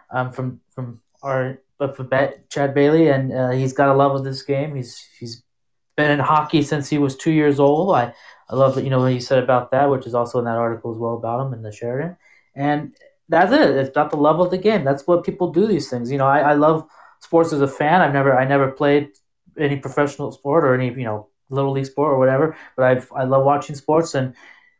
um, 0.10 0.32
from 0.32 0.62
from 0.74 1.02
our 1.22 1.60
but 1.78 1.96
from 1.96 2.10
Chad 2.50 2.74
Bailey, 2.74 3.10
and 3.10 3.34
uh, 3.34 3.50
he's 3.52 3.74
got 3.74 3.90
a 3.90 3.94
love 3.94 4.16
of 4.16 4.24
this 4.24 4.42
game. 4.42 4.76
He's 4.76 4.98
he's 5.20 5.43
been 5.96 6.12
in 6.12 6.20
hockey 6.20 6.62
since 6.62 6.90
he 6.90 6.98
was 6.98 7.16
two 7.16 7.32
years 7.32 7.60
old. 7.60 7.96
I 7.96 8.14
I 8.50 8.56
love 8.56 8.76
that 8.76 8.84
you 8.84 8.90
know 8.90 9.00
what 9.00 9.12
he 9.12 9.20
said 9.20 9.44
about 9.44 9.72
that, 9.72 9.90
which 9.90 10.06
is 10.06 10.16
also 10.16 10.40
in 10.40 10.46
that 10.46 10.58
article 10.58 10.92
as 10.92 10.98
well 10.98 11.16
about 11.16 11.46
him 11.46 11.54
in 11.54 11.62
the 11.62 11.72
Sheridan, 11.72 12.18
and 12.56 12.96
that's 13.30 13.52
it. 13.52 13.76
It's 13.78 13.90
about 13.90 14.12
the 14.12 14.18
love 14.18 14.40
of 14.40 14.52
the 14.52 14.58
game. 14.58 14.84
That's 14.84 15.08
what 15.08 15.24
people 15.24 15.52
do 15.52 15.66
these 15.68 15.90
things. 15.90 16.12
You 16.12 16.18
know, 16.18 16.28
I, 16.28 16.40
I 16.40 16.54
love 16.54 16.88
sports 17.20 17.54
as 17.54 17.62
a 17.62 17.68
fan. 17.68 18.02
I've 18.02 18.14
never 18.14 18.36
I 18.38 18.46
never 18.46 18.72
played 18.72 19.10
any 19.58 19.78
professional 19.78 20.32
sport 20.32 20.64
or 20.64 20.74
any 20.74 20.88
you 20.90 21.06
know 21.06 21.30
little 21.50 21.72
league 21.72 21.86
sport 21.86 22.14
or 22.14 22.20
whatever, 22.20 22.56
but 22.76 22.86
I've 22.86 23.12
I 23.16 23.24
love 23.24 23.46
watching 23.46 23.76
sports 23.76 24.16
and 24.16 24.36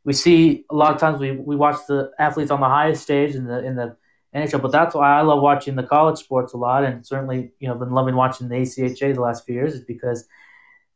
we 0.06 0.14
see 0.14 0.66
a 0.70 0.76
lot 0.76 0.94
of 0.94 1.00
times 1.00 1.20
we, 1.20 1.32
we 1.32 1.56
watch 1.56 1.78
the 1.88 2.12
athletes 2.20 2.52
on 2.52 2.60
the 2.60 2.68
highest 2.68 3.04
stage 3.04 3.36
in 3.36 3.46
the 3.46 3.64
in 3.64 3.76
the 3.76 3.96
NHL, 4.36 4.62
but 4.62 4.72
that's 4.72 4.96
why 4.96 5.18
I 5.18 5.22
love 5.22 5.42
watching 5.42 5.76
the 5.76 5.84
college 5.84 6.18
sports 6.18 6.54
a 6.54 6.58
lot, 6.58 6.84
and 6.84 7.06
certainly 7.06 7.52
you 7.60 7.68
know 7.68 7.76
been 7.76 7.92
loving 7.92 8.16
watching 8.16 8.50
the 8.50 8.56
ACHA 8.56 9.14
the 9.14 9.22
last 9.22 9.46
few 9.46 9.56
years 9.56 9.76
is 9.76 9.84
because 9.84 10.28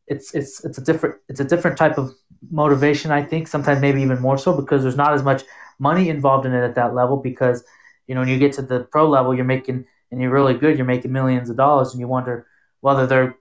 it's 0.07 0.33
it's 0.33 0.63
it's 0.63 0.77
a 0.77 0.83
different 0.83 1.15
it's 1.27 1.39
a 1.39 1.43
different 1.43 1.77
type 1.77 1.97
of 1.97 2.13
motivation. 2.49 3.11
I 3.11 3.23
think 3.23 3.47
sometimes 3.47 3.81
maybe 3.81 4.01
even 4.01 4.21
more 4.21 4.37
so 4.37 4.55
because 4.55 4.83
there's 4.83 4.95
not 4.95 5.13
as 5.13 5.23
much 5.23 5.43
money 5.79 6.09
involved 6.09 6.45
in 6.45 6.53
it 6.53 6.63
at 6.63 6.75
that 6.75 6.95
level. 6.95 7.17
Because 7.17 7.63
you 8.07 8.15
know 8.15 8.21
when 8.21 8.29
you 8.29 8.39
get 8.39 8.53
to 8.53 8.61
the 8.61 8.81
pro 8.85 9.07
level, 9.07 9.35
you're 9.35 9.45
making 9.45 9.85
and 10.11 10.21
you're 10.21 10.31
really 10.31 10.53
good, 10.53 10.77
you're 10.77 10.85
making 10.85 11.11
millions 11.11 11.49
of 11.49 11.57
dollars, 11.57 11.91
and 11.91 11.99
you 11.99 12.07
wonder 12.07 12.47
whether 12.79 13.05
they're 13.05 13.35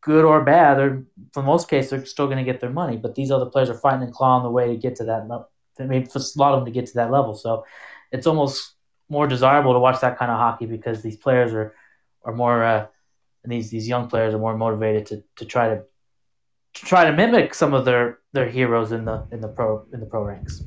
good 0.00 0.24
or 0.24 0.44
bad. 0.44 0.78
Or 0.78 1.04
for 1.32 1.42
most 1.42 1.68
cases, 1.68 1.90
they're 1.90 2.06
still 2.06 2.26
going 2.26 2.38
to 2.38 2.44
get 2.44 2.60
their 2.60 2.70
money. 2.70 2.96
But 2.96 3.14
these 3.16 3.30
other 3.30 3.46
players 3.46 3.68
are 3.70 3.78
fighting 3.78 4.02
and 4.02 4.12
clawing 4.12 4.44
the 4.44 4.50
way 4.50 4.68
to 4.68 4.76
get 4.76 4.96
to 4.96 5.04
that. 5.04 5.28
I 5.80 5.84
mean, 5.84 6.06
for 6.06 6.18
a 6.18 6.22
lot 6.36 6.54
of 6.54 6.60
them 6.60 6.66
to 6.66 6.70
get 6.70 6.86
to 6.86 6.94
that 6.94 7.10
level. 7.10 7.34
So 7.34 7.64
it's 8.12 8.26
almost 8.26 8.74
more 9.08 9.26
desirable 9.26 9.72
to 9.72 9.78
watch 9.80 10.00
that 10.00 10.18
kind 10.18 10.30
of 10.30 10.38
hockey 10.38 10.66
because 10.66 11.02
these 11.02 11.16
players 11.16 11.52
are 11.52 11.74
are 12.24 12.32
more 12.32 12.62
uh, 12.62 12.86
and 13.42 13.52
these 13.52 13.70
these 13.70 13.88
young 13.88 14.08
players 14.08 14.34
are 14.34 14.38
more 14.38 14.56
motivated 14.56 15.06
to, 15.06 15.24
to 15.36 15.44
try 15.44 15.68
to 15.68 15.82
try 16.72 17.04
to 17.04 17.12
mimic 17.12 17.54
some 17.54 17.74
of 17.74 17.84
their 17.84 18.18
their 18.32 18.48
heroes 18.48 18.92
in 18.92 19.04
the 19.04 19.26
in 19.30 19.40
the 19.40 19.48
pro 19.48 19.84
in 19.92 20.00
the 20.00 20.06
pro 20.06 20.24
ranks. 20.24 20.64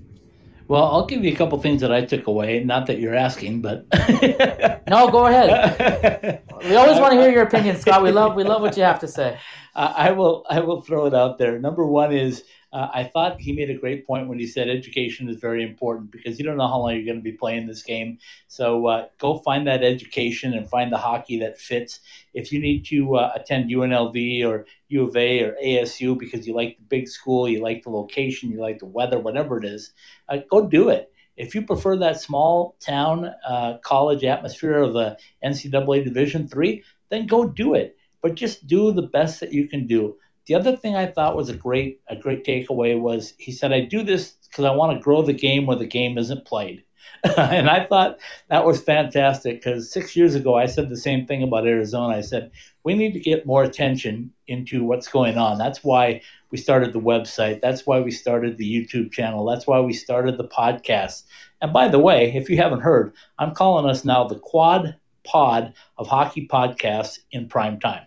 Well, 0.68 0.84
I'll 0.84 1.06
give 1.06 1.24
you 1.24 1.32
a 1.32 1.36
couple 1.36 1.60
things 1.62 1.82
that 1.82 1.92
I 1.92 2.04
took 2.04 2.26
away. 2.26 2.64
Not 2.64 2.88
that 2.88 3.00
you're 3.00 3.14
asking, 3.14 3.62
but 3.62 3.86
no, 4.90 5.10
go 5.12 5.28
ahead. 5.28 6.42
we 6.64 6.76
always 6.76 7.00
want 7.00 7.14
to 7.14 7.22
hear 7.22 7.32
your 7.32 7.44
opinion, 7.44 7.76
Scott. 7.78 8.02
We 8.02 8.12
love 8.12 8.36
we 8.36 8.44
love 8.44 8.62
what 8.62 8.76
you 8.76 8.84
have 8.84 9.00
to 9.02 9.08
say. 9.08 9.38
I 9.76 10.12
will 10.12 10.46
I 10.50 10.62
will 10.62 10.82
throw 10.82 11.06
it 11.06 11.14
out 11.14 11.38
there. 11.38 11.60
Number 11.60 11.86
one 11.86 12.14
is 12.14 12.44
uh, 12.74 12.90
I 12.94 13.04
thought 13.06 13.40
he 13.40 13.54
made 13.54 13.70
a 13.70 13.78
great 13.78 14.06
point 14.06 14.28
when 14.28 14.40
he 14.40 14.48
said 14.48 14.70
education 14.70 15.30
is 15.30 15.38
very 15.38 15.64
important 15.64 16.12
because 16.12 16.38
you 16.38 16.46
don't 16.46 16.58
know 16.58 16.68
how 16.68 16.80
long 16.80 16.96
you're 16.96 17.06
going 17.06 17.18
to 17.18 17.22
be 17.22 17.32
playing 17.32 17.68
this 17.68 17.84
game. 17.84 18.18
So 18.48 18.88
uh, 18.88 19.08
go 19.18 19.38
find 19.40 19.68
that 19.68 19.84
education 19.84 20.54
and 20.54 20.70
find 20.70 20.92
the 20.92 20.98
hockey 20.98 21.40
that 21.40 21.60
fits. 21.60 22.00
If 22.34 22.52
you 22.52 22.60
need 22.60 22.86
to 22.88 23.16
uh, 23.16 23.32
attend 23.36 23.70
UNLV 23.70 24.46
or 24.46 24.66
U 24.90 25.08
of 25.08 25.16
A 25.16 25.44
or 25.44 25.56
ASU 25.64 26.18
because 26.18 26.48
you 26.48 26.54
like 26.54 26.78
the 26.78 26.84
big 26.84 27.08
school, 27.08 27.48
you 27.48 27.62
like 27.62 27.84
the 27.84 27.92
location, 27.92 28.52
you 28.52 28.60
like 28.60 28.80
the 28.80 28.86
weather, 28.86 29.20
whatever 29.20 29.58
it 29.58 29.66
is, 29.66 29.94
uh, 30.30 30.38
go 30.50 30.68
do 30.68 30.90
it. 30.90 31.12
If 31.38 31.54
you 31.54 31.64
prefer 31.64 31.98
that 31.98 32.22
small 32.22 32.76
town 32.80 33.34
uh, 33.48 33.78
college 33.84 34.24
atmosphere 34.24 34.78
of 34.78 34.94
the 34.94 35.18
NCAA 35.44 36.04
Division 36.04 36.48
three, 36.48 36.84
then 37.10 37.28
go 37.28 37.48
do 37.48 37.74
it. 37.74 37.98
But 38.22 38.36
just 38.36 38.68
do 38.68 38.92
the 38.92 39.04
best 39.04 39.42
that 39.42 39.54
you 39.54 39.68
can 39.68 39.86
do. 39.86 40.18
The 40.48 40.56
other 40.56 40.76
thing 40.76 40.96
I 40.96 41.08
thought 41.08 41.36
was 41.36 41.50
a 41.50 41.56
great 41.56 42.02
a 42.08 42.16
great 42.16 42.46
takeaway 42.46 43.00
was 43.00 43.34
he 43.38 43.52
said 43.52 43.74
I 43.74 43.82
do 43.82 44.04
this 44.04 44.36
because 44.48 44.66
I 44.66 44.72
want 44.72 44.98
to 44.98 45.04
grow 45.04 45.22
the 45.22 45.34
game 45.34 45.66
where 45.66 45.78
the 45.78 45.88
game 45.88 46.18
isn't 46.18 46.46
played. 46.46 46.84
and 47.38 47.70
I 47.70 47.86
thought 47.86 48.20
that 48.50 48.66
was 48.66 48.82
fantastic 48.82 49.64
because 49.64 49.92
six 49.92 50.16
years 50.16 50.36
ago 50.36 50.56
I 50.56 50.66
said 50.66 50.90
the 50.90 50.98
same 50.98 51.26
thing 51.26 51.44
about 51.44 51.68
Arizona. 51.68 52.18
I 52.18 52.22
said 52.22 52.52
we 52.84 52.94
need 52.94 53.14
to 53.14 53.20
get 53.20 53.46
more 53.46 53.64
attention 53.64 54.32
into 54.48 54.84
what's 54.84 55.08
going 55.08 55.38
on. 55.38 55.58
That's 55.58 55.84
why 55.84 56.22
we 56.52 56.58
started 56.58 56.94
the 56.94 57.00
website. 57.00 57.62
That's 57.62 57.86
why 57.86 58.00
we 58.00 58.12
started 58.12 58.58
the 58.58 58.72
YouTube 58.72 59.12
channel. 59.12 59.46
That's 59.46 59.66
why 59.66 59.80
we 59.80 59.94
started 59.94 60.38
the 60.38 60.48
podcast. 60.48 61.24
And 61.62 61.74
by 61.74 61.88
the 61.88 62.00
way, 62.00 62.32
if 62.36 62.50
you 62.50 62.58
haven't 62.58 62.82
heard, 62.82 63.14
I'm 63.40 63.56
calling 63.56 63.90
us 63.90 64.06
now 64.06 64.28
the 64.28 64.40
Quad 64.40 64.96
Pod 65.24 65.74
of 65.98 66.08
Hockey 66.08 66.48
Podcasts 66.48 67.20
in 67.32 67.50
prime 67.50 67.80
time. 67.80 68.06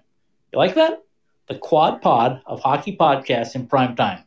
You 0.53 0.59
like 0.59 0.77
that? 0.77 1.03
The 1.49 1.57
Quad 1.57 2.01
Pod 2.03 2.43
of 2.47 2.61
Hockey 2.61 2.97
Podcasts 2.97 3.55
in 3.55 3.67
prime 3.67 3.97
time. 3.97 4.25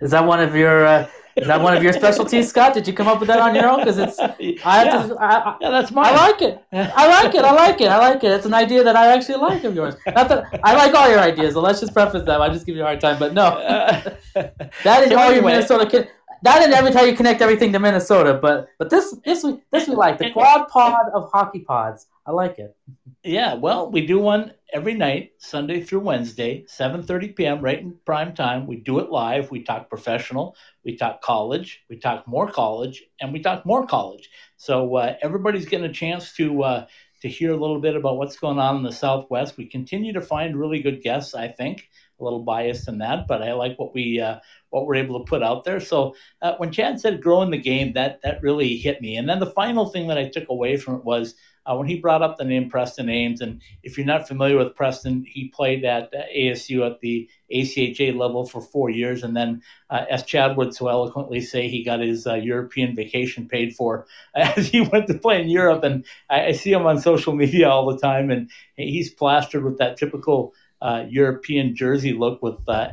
Is 0.00 0.10
that 0.10 0.26
one 0.26 0.40
of 0.40 0.54
your 0.54 0.86
uh, 0.86 1.08
is 1.36 1.46
that 1.48 1.60
one 1.60 1.76
of 1.76 1.82
your 1.82 1.92
specialties, 1.92 2.48
Scott? 2.48 2.72
Did 2.72 2.86
you 2.86 2.94
come 2.94 3.08
up 3.08 3.20
with 3.20 3.28
that 3.28 3.40
on 3.40 3.54
your 3.54 3.68
own? 3.68 3.80
Because 3.80 3.98
it's 3.98 4.18
I 4.18 4.28
have 4.28 4.86
yeah. 4.86 5.06
to. 5.06 5.16
I, 5.18 5.56
yeah, 5.60 5.70
that's 5.70 5.90
mine. 5.90 6.06
I 6.06 6.30
like 6.30 6.42
it. 6.42 6.64
I 6.72 7.08
like 7.08 7.34
it. 7.34 7.44
I 7.44 7.52
like 7.52 7.80
it. 7.82 7.88
I 7.88 7.98
like 7.98 8.24
it. 8.24 8.32
It's 8.32 8.46
an 8.46 8.54
idea 8.54 8.82
that 8.82 8.96
I 8.96 9.14
actually 9.14 9.38
like 9.38 9.64
of 9.64 9.74
yours. 9.74 9.96
Not 10.06 10.28
that 10.30 10.60
I 10.64 10.74
like 10.74 10.94
all 10.94 11.10
your 11.10 11.20
ideas. 11.20 11.52
So 11.52 11.60
let's 11.60 11.80
just 11.80 11.92
preface 11.92 12.22
that. 12.24 12.40
I 12.40 12.48
just 12.48 12.64
give 12.64 12.74
you 12.74 12.82
a 12.82 12.86
hard 12.86 13.00
time, 13.00 13.18
but 13.18 13.34
no, 13.34 13.50
that 14.34 15.02
is 15.02 15.10
so 15.10 15.18
all 15.18 15.24
anyway. 15.24 15.34
your 15.34 15.42
Minnesota 15.42 15.86
kid. 15.86 16.08
That 16.42 16.62
and 16.62 16.72
every 16.72 16.92
time 16.92 17.06
you 17.06 17.16
connect 17.16 17.42
everything 17.42 17.72
to 17.72 17.78
Minnesota, 17.78 18.38
but 18.40 18.68
but 18.78 18.88
this 18.88 19.14
this 19.24 19.44
we 19.44 19.60
this 19.72 19.88
we 19.88 19.94
like 19.94 20.18
the 20.18 20.30
quad 20.30 20.68
pod 20.68 21.06
of 21.12 21.30
hockey 21.32 21.60
pods. 21.60 22.06
I 22.26 22.32
like 22.32 22.58
it. 22.58 22.74
Yeah, 23.26 23.54
well, 23.54 23.90
we 23.90 24.06
do 24.06 24.20
one 24.20 24.52
every 24.72 24.94
night, 24.94 25.32
Sunday 25.38 25.82
through 25.82 25.98
Wednesday, 26.00 26.64
7:30 26.68 27.28
p.m. 27.34 27.60
right 27.60 27.80
in 27.80 27.98
prime 28.06 28.34
time. 28.36 28.68
We 28.68 28.76
do 28.76 29.00
it 29.00 29.10
live. 29.10 29.50
We 29.50 29.64
talk 29.64 29.88
professional, 29.88 30.54
we 30.84 30.96
talk 30.96 31.22
college, 31.22 31.82
we 31.90 31.98
talk 31.98 32.28
more 32.28 32.48
college, 32.48 33.02
and 33.20 33.32
we 33.32 33.40
talk 33.40 33.66
more 33.66 33.84
college. 33.84 34.30
So 34.58 34.94
uh, 34.94 35.16
everybody's 35.22 35.66
getting 35.66 35.90
a 35.90 35.92
chance 35.92 36.34
to 36.36 36.62
uh, 36.62 36.86
to 37.22 37.28
hear 37.28 37.52
a 37.52 37.56
little 37.56 37.80
bit 37.80 37.96
about 37.96 38.16
what's 38.16 38.38
going 38.38 38.60
on 38.60 38.76
in 38.76 38.84
the 38.84 38.92
Southwest. 38.92 39.56
We 39.56 39.66
continue 39.68 40.12
to 40.12 40.20
find 40.20 40.56
really 40.56 40.80
good 40.80 41.02
guests. 41.02 41.34
I 41.34 41.48
think 41.48 41.88
a 42.20 42.24
little 42.24 42.44
biased 42.44 42.86
in 42.86 42.98
that, 42.98 43.26
but 43.26 43.42
I 43.42 43.54
like 43.54 43.76
what 43.76 43.92
we 43.92 44.20
uh, 44.20 44.38
what 44.70 44.86
we're 44.86 44.94
able 44.94 45.18
to 45.18 45.28
put 45.28 45.42
out 45.42 45.64
there. 45.64 45.80
So 45.80 46.14
uh, 46.42 46.54
when 46.58 46.70
Chad 46.70 47.00
said 47.00 47.22
growing 47.22 47.50
the 47.50 47.58
game, 47.58 47.92
that 47.94 48.20
that 48.22 48.40
really 48.40 48.76
hit 48.76 49.00
me. 49.00 49.16
And 49.16 49.28
then 49.28 49.40
the 49.40 49.50
final 49.50 49.86
thing 49.86 50.06
that 50.06 50.18
I 50.18 50.28
took 50.28 50.48
away 50.48 50.76
from 50.76 50.94
it 50.94 51.04
was 51.04 51.34
uh, 51.66 51.74
when 51.74 51.88
he 51.88 51.98
brought 51.98 52.22
up 52.22 52.36
the 52.36 52.44
name 52.44 52.70
Preston 52.70 53.08
Ames. 53.08 53.40
And 53.40 53.60
if 53.82 53.98
you're 53.98 54.06
not 54.06 54.28
familiar 54.28 54.56
with 54.56 54.76
Preston, 54.76 55.24
he 55.26 55.48
played 55.48 55.84
at 55.84 56.14
uh, 56.14 56.22
ASU 56.34 56.86
at 56.86 57.00
the 57.00 57.28
ACHA 57.52 58.16
level 58.16 58.46
for 58.46 58.60
four 58.60 58.88
years. 58.90 59.22
And 59.22 59.36
then, 59.36 59.62
uh, 59.90 60.04
as 60.08 60.22
Chad 60.22 60.56
would 60.56 60.74
so 60.74 60.88
eloquently 60.88 61.40
say, 61.40 61.68
he 61.68 61.82
got 61.84 62.00
his 62.00 62.26
uh, 62.26 62.34
European 62.34 62.94
vacation 62.94 63.48
paid 63.48 63.74
for 63.74 64.06
as 64.34 64.68
he 64.68 64.80
went 64.80 65.08
to 65.08 65.18
play 65.18 65.40
in 65.40 65.48
Europe. 65.48 65.82
And 65.82 66.04
I, 66.30 66.46
I, 66.46 66.52
see 66.52 66.72
him 66.72 66.86
on 66.86 67.00
social 67.00 67.34
media 67.34 67.68
all 67.68 67.90
the 67.92 67.98
time, 67.98 68.30
and 68.30 68.50
he's 68.76 69.10
plastered 69.10 69.64
with 69.64 69.78
that 69.78 69.96
typical 69.96 70.54
uh, 70.80 71.04
European 71.08 71.74
jersey 71.74 72.12
look 72.12 72.42
with 72.42 72.56
uh, 72.68 72.88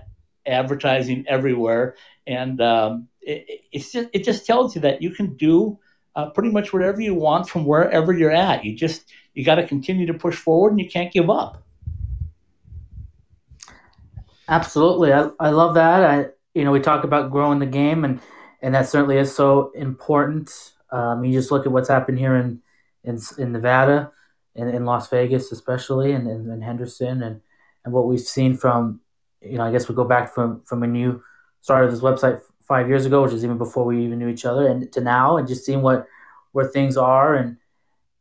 advertising 0.46 1.26
everywhere. 1.28 1.96
And 2.26 2.60
um, 2.62 3.10
it, 3.22 3.64
just, 3.74 4.10
it 4.14 4.24
just 4.24 4.46
tells 4.46 4.76
you 4.76 4.82
that 4.82 5.02
you 5.02 5.12
can 5.12 5.36
do 5.36 5.80
uh, 6.16 6.30
pretty 6.30 6.50
much 6.50 6.74
whatever 6.74 7.02
you 7.02 7.14
want 7.14 7.50
from 7.50 7.66
wherever 7.66 8.14
you're 8.14 8.32
at. 8.32 8.64
You 8.64 8.76
just 8.76 9.12
you 9.34 9.44
got 9.44 9.56
to 9.56 9.68
continue 9.68 10.06
to 10.06 10.14
push 10.14 10.36
forward, 10.36 10.72
and 10.72 10.80
you 10.80 10.90
can't 10.90 11.12
give 11.12 11.30
up. 11.30 11.64
Absolutely, 14.48 15.14
I, 15.14 15.30
I 15.40 15.50
love 15.50 15.76
that. 15.76 16.04
I 16.04 16.28
you 16.54 16.64
know 16.64 16.72
we 16.72 16.80
talk 16.80 17.04
about 17.04 17.32
growing 17.32 17.60
the 17.60 17.66
game, 17.66 18.06
and 18.06 18.20
and 18.62 18.76
that 18.76 18.88
certainly 18.88 19.18
is 19.18 19.34
so 19.34 19.72
important. 19.76 20.74
Um, 20.92 21.26
you 21.26 21.34
just 21.34 21.52
look 21.52 21.66
at 21.66 21.72
what's 21.72 21.90
happened 21.90 22.20
here 22.20 22.36
in 22.36 22.62
in, 23.04 23.20
in 23.38 23.52
Nevada, 23.52 24.12
in, 24.56 24.70
in 24.70 24.86
Las 24.86 25.10
Vegas, 25.10 25.52
especially, 25.52 26.12
and 26.14 26.28
in 26.28 26.62
Henderson, 26.62 27.24
and 27.24 27.42
and 27.84 27.94
what 27.94 28.08
we've 28.08 28.20
seen 28.20 28.56
from 28.56 29.02
you 29.42 29.58
know 29.58 29.64
I 29.64 29.72
guess 29.72 29.90
we 29.90 29.96
go 29.96 30.06
back 30.06 30.34
from 30.34 30.62
from 30.66 30.82
when 30.82 30.96
you 30.96 31.24
started 31.62 31.92
this 31.92 32.02
website 32.02 32.42
five 32.68 32.88
years 32.88 33.06
ago, 33.06 33.24
which 33.24 33.34
is 33.34 33.44
even 33.44 33.58
before 33.58 33.86
we 33.86 34.04
even 34.06 34.20
knew 34.20 34.28
each 34.28 34.46
other, 34.46 34.68
and 34.68 34.92
to 34.94 35.02
now, 35.02 35.38
and 35.38 35.48
just 35.48 35.66
seeing 35.66 35.82
what 35.82 36.08
where 36.52 36.68
things 36.68 36.98
are, 36.98 37.36
and 37.36 37.58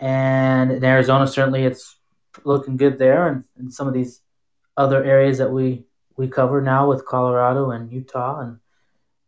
and 0.00 0.72
in 0.72 0.84
Arizona, 0.84 1.26
certainly 1.26 1.64
it's 1.64 1.96
looking 2.44 2.76
good 2.76 2.98
there, 2.98 3.28
and, 3.28 3.44
and 3.58 3.72
some 3.72 3.86
of 3.86 3.94
these 3.94 4.20
other 4.76 5.04
areas 5.04 5.38
that 5.38 5.50
we 5.50 5.84
we 6.16 6.28
cover 6.28 6.60
now 6.60 6.88
with 6.88 7.06
Colorado 7.06 7.70
and 7.70 7.92
Utah, 7.92 8.40
and 8.40 8.58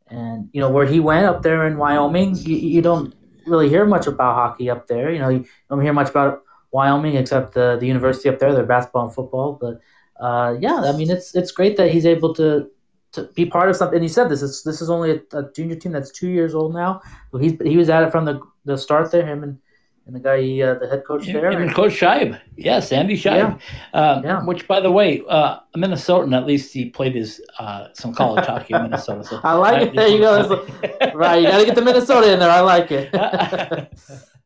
and 0.08 0.48
you 0.52 0.60
know 0.60 0.70
where 0.70 0.86
he 0.86 1.00
went 1.00 1.26
up 1.26 1.42
there 1.42 1.66
in 1.66 1.78
Wyoming, 1.78 2.36
you, 2.36 2.56
you 2.56 2.82
don't 2.82 3.14
really 3.46 3.68
hear 3.68 3.84
much 3.84 4.06
about 4.06 4.34
hockey 4.34 4.70
up 4.70 4.86
there. 4.86 5.12
You 5.12 5.18
know, 5.18 5.28
you 5.28 5.46
don't 5.68 5.82
hear 5.82 5.92
much 5.92 6.10
about 6.10 6.42
Wyoming 6.72 7.16
except 7.16 7.54
the 7.54 7.76
the 7.78 7.86
university 7.86 8.28
up 8.28 8.38
there, 8.38 8.52
their 8.54 8.66
basketball 8.66 9.06
and 9.06 9.14
football, 9.14 9.58
but. 9.60 9.80
Uh, 10.20 10.56
yeah, 10.60 10.76
I 10.76 10.92
mean 10.92 11.10
it's 11.10 11.34
it's 11.34 11.50
great 11.50 11.76
that 11.76 11.90
he's 11.90 12.06
able 12.06 12.32
to 12.34 12.70
to 13.14 13.24
be 13.34 13.46
part 13.46 13.68
of 13.68 13.76
something. 13.76 13.96
And 13.96 14.04
you 14.04 14.08
said 14.08 14.28
this 14.28 14.42
is 14.42 14.62
this 14.62 14.80
is 14.80 14.90
only 14.90 15.10
a, 15.12 15.38
a, 15.38 15.52
junior 15.52 15.76
team 15.76 15.92
that's 15.92 16.10
two 16.10 16.28
years 16.28 16.54
old 16.54 16.74
now. 16.74 17.00
So 17.32 17.38
he's 17.38 17.54
he 17.62 17.76
was 17.76 17.88
at 17.88 18.02
it 18.02 18.10
from 18.10 18.24
the 18.24 18.40
the 18.64 18.76
start 18.76 19.10
there. 19.10 19.26
Him 19.26 19.42
and 19.42 19.58
and 20.06 20.14
the 20.14 20.20
guy, 20.20 20.60
uh, 20.60 20.78
the 20.78 20.86
head 20.86 21.02
coach 21.06 21.24
there, 21.26 21.48
and, 21.48 21.74
Coach 21.74 21.92
Scheib, 21.92 22.38
yes, 22.56 22.92
Andy 22.92 23.16
Scheib, 23.16 23.58
yeah. 23.94 23.98
Uh, 23.98 24.20
yeah. 24.22 24.44
which 24.44 24.68
by 24.68 24.78
the 24.78 24.90
way, 24.90 25.22
uh, 25.30 25.60
a 25.74 25.78
Minnesotan. 25.78 26.36
At 26.36 26.46
least 26.46 26.74
he 26.74 26.90
played 26.90 27.14
his 27.14 27.40
uh, 27.58 27.88
some 27.94 28.14
college 28.14 28.44
hockey 28.46 28.74
in 28.74 28.82
Minnesota. 28.82 29.24
So 29.24 29.40
I 29.42 29.54
like 29.54 29.88
it. 29.88 29.94
There 29.94 30.08
you 30.08 30.18
go. 30.18 30.66
right, 31.14 31.40
you 31.40 31.48
got 31.48 31.58
to 31.58 31.64
get 31.64 31.74
the 31.74 31.82
Minnesota 31.82 32.32
in 32.32 32.38
there. 32.38 32.50
I 32.50 32.60
like 32.60 32.90
it. 32.90 33.90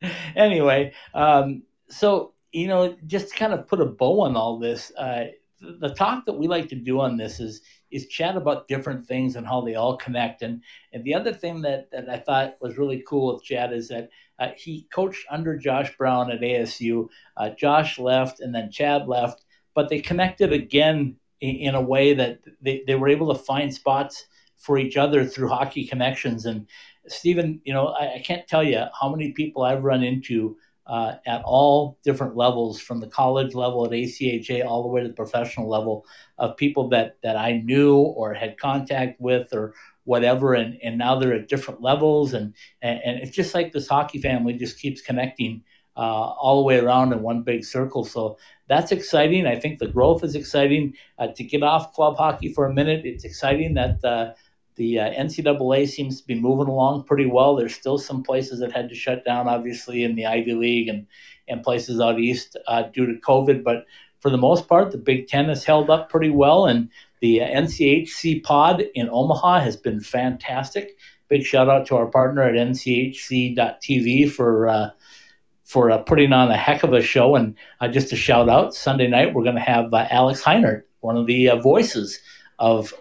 anyway, 0.36 0.92
um, 1.14 1.62
so 1.88 2.34
you 2.52 2.68
know, 2.68 2.96
just 3.06 3.30
to 3.30 3.34
kind 3.34 3.52
of 3.52 3.66
put 3.66 3.80
a 3.80 3.84
bow 3.84 4.20
on 4.20 4.36
all 4.36 4.58
this, 4.58 4.92
uh, 4.96 5.24
the 5.60 5.88
talk 5.90 6.24
that 6.26 6.34
we 6.34 6.46
like 6.46 6.68
to 6.68 6.76
do 6.76 7.00
on 7.00 7.16
this 7.16 7.40
is 7.40 7.62
is 7.90 8.06
chat 8.06 8.36
about 8.36 8.68
different 8.68 9.06
things 9.06 9.36
and 9.36 9.46
how 9.46 9.60
they 9.60 9.74
all 9.74 9.96
connect. 9.96 10.42
And 10.42 10.62
and 10.92 11.04
the 11.04 11.14
other 11.14 11.32
thing 11.32 11.62
that 11.62 11.90
that 11.90 12.08
I 12.08 12.18
thought 12.18 12.56
was 12.60 12.78
really 12.78 13.02
cool 13.06 13.34
with 13.34 13.44
Chad 13.44 13.72
is 13.72 13.88
that 13.88 14.10
uh, 14.38 14.48
he 14.56 14.86
coached 14.92 15.26
under 15.30 15.56
Josh 15.56 15.96
Brown 15.96 16.30
at 16.30 16.40
ASU. 16.40 17.08
Uh, 17.36 17.50
Josh 17.50 17.98
left, 17.98 18.40
and 18.40 18.54
then 18.54 18.70
Chad 18.70 19.08
left, 19.08 19.44
but 19.74 19.88
they 19.88 20.00
connected 20.00 20.52
again 20.52 21.16
in, 21.40 21.56
in 21.56 21.74
a 21.74 21.80
way 21.80 22.14
that 22.14 22.40
they, 22.60 22.82
they 22.86 22.94
were 22.94 23.08
able 23.08 23.32
to 23.32 23.42
find 23.42 23.72
spots 23.72 24.26
for 24.56 24.78
each 24.78 24.96
other 24.96 25.24
through 25.24 25.48
hockey 25.48 25.86
connections. 25.86 26.46
And 26.46 26.66
Stephen, 27.06 27.60
you 27.64 27.72
know, 27.72 27.88
I, 27.88 28.16
I 28.16 28.22
can't 28.24 28.46
tell 28.46 28.62
you 28.62 28.84
how 29.00 29.08
many 29.08 29.32
people 29.32 29.62
I've 29.62 29.84
run 29.84 30.02
into 30.02 30.56
uh, 30.88 31.14
at 31.26 31.42
all 31.44 31.98
different 32.02 32.34
levels, 32.36 32.80
from 32.80 33.00
the 33.00 33.06
college 33.06 33.54
level 33.54 33.84
at 33.84 33.92
ACHA 33.92 34.64
all 34.64 34.82
the 34.82 34.88
way 34.88 35.02
to 35.02 35.08
the 35.08 35.14
professional 35.14 35.68
level, 35.68 36.06
of 36.38 36.56
people 36.56 36.88
that 36.88 37.16
that 37.22 37.36
I 37.36 37.58
knew 37.58 37.96
or 37.96 38.34
had 38.34 38.58
contact 38.58 39.20
with 39.20 39.52
or 39.52 39.74
whatever, 40.04 40.54
and 40.54 40.78
and 40.82 40.96
now 40.96 41.18
they're 41.18 41.34
at 41.34 41.48
different 41.48 41.82
levels, 41.82 42.32
and 42.32 42.54
and, 42.80 43.00
and 43.04 43.20
it's 43.20 43.36
just 43.36 43.54
like 43.54 43.72
this 43.72 43.88
hockey 43.88 44.20
family 44.20 44.54
just 44.54 44.78
keeps 44.78 45.02
connecting. 45.02 45.62
Uh, 45.96 46.30
all 46.40 46.58
the 46.58 46.62
way 46.62 46.78
around 46.78 47.12
in 47.12 47.22
one 47.22 47.42
big 47.42 47.64
circle. 47.64 48.04
So 48.04 48.38
that's 48.68 48.92
exciting. 48.92 49.48
I 49.48 49.58
think 49.58 49.80
the 49.80 49.88
growth 49.88 50.22
is 50.22 50.36
exciting. 50.36 50.94
Uh, 51.18 51.26
to 51.34 51.42
get 51.42 51.64
off 51.64 51.92
club 51.92 52.16
hockey 52.16 52.52
for 52.52 52.66
a 52.66 52.72
minute, 52.72 53.04
it's 53.04 53.24
exciting 53.24 53.74
that 53.74 54.04
uh, 54.04 54.34
the 54.78 55.00
uh, 55.00 55.10
NCAA 55.10 55.88
seems 55.88 56.20
to 56.20 56.26
be 56.26 56.40
moving 56.40 56.68
along 56.68 57.04
pretty 57.04 57.26
well. 57.26 57.56
There's 57.56 57.74
still 57.74 57.98
some 57.98 58.22
places 58.22 58.60
that 58.60 58.72
had 58.72 58.88
to 58.88 58.94
shut 58.94 59.24
down, 59.24 59.48
obviously, 59.48 60.04
in 60.04 60.14
the 60.14 60.24
Ivy 60.24 60.54
League 60.54 60.88
and, 60.88 61.06
and 61.48 61.64
places 61.64 62.00
out 62.00 62.20
east 62.20 62.56
uh, 62.68 62.84
due 62.84 63.04
to 63.06 63.20
COVID. 63.20 63.64
But 63.64 63.86
for 64.20 64.30
the 64.30 64.38
most 64.38 64.68
part, 64.68 64.92
the 64.92 64.98
Big 64.98 65.26
Ten 65.26 65.46
has 65.46 65.64
held 65.64 65.90
up 65.90 66.08
pretty 66.08 66.30
well. 66.30 66.66
And 66.66 66.88
the 67.20 67.40
NCHC 67.40 68.44
pod 68.44 68.84
in 68.94 69.10
Omaha 69.10 69.60
has 69.60 69.76
been 69.76 70.00
fantastic. 70.00 70.96
Big 71.28 71.42
shout 71.42 71.68
out 71.68 71.84
to 71.88 71.96
our 71.96 72.06
partner 72.06 72.42
at 72.42 72.54
NCHC.TV 72.54 74.30
for. 74.30 74.68
Uh, 74.68 74.90
for 75.64 75.90
uh, 75.90 75.98
putting 75.98 76.32
on 76.32 76.50
a 76.50 76.56
heck 76.56 76.82
of 76.82 76.94
a 76.94 77.02
show. 77.02 77.36
And 77.36 77.54
uh, 77.82 77.88
just 77.88 78.10
a 78.10 78.16
shout 78.16 78.48
out, 78.48 78.72
Sunday 78.72 79.06
night 79.06 79.34
we're 79.34 79.42
going 79.42 79.54
to 79.54 79.60
have 79.60 79.92
uh, 79.92 80.06
Alex 80.10 80.40
Heinert, 80.40 80.84
one 81.00 81.18
of 81.18 81.26
the 81.26 81.50
voices 81.62 82.18
of 82.58 82.94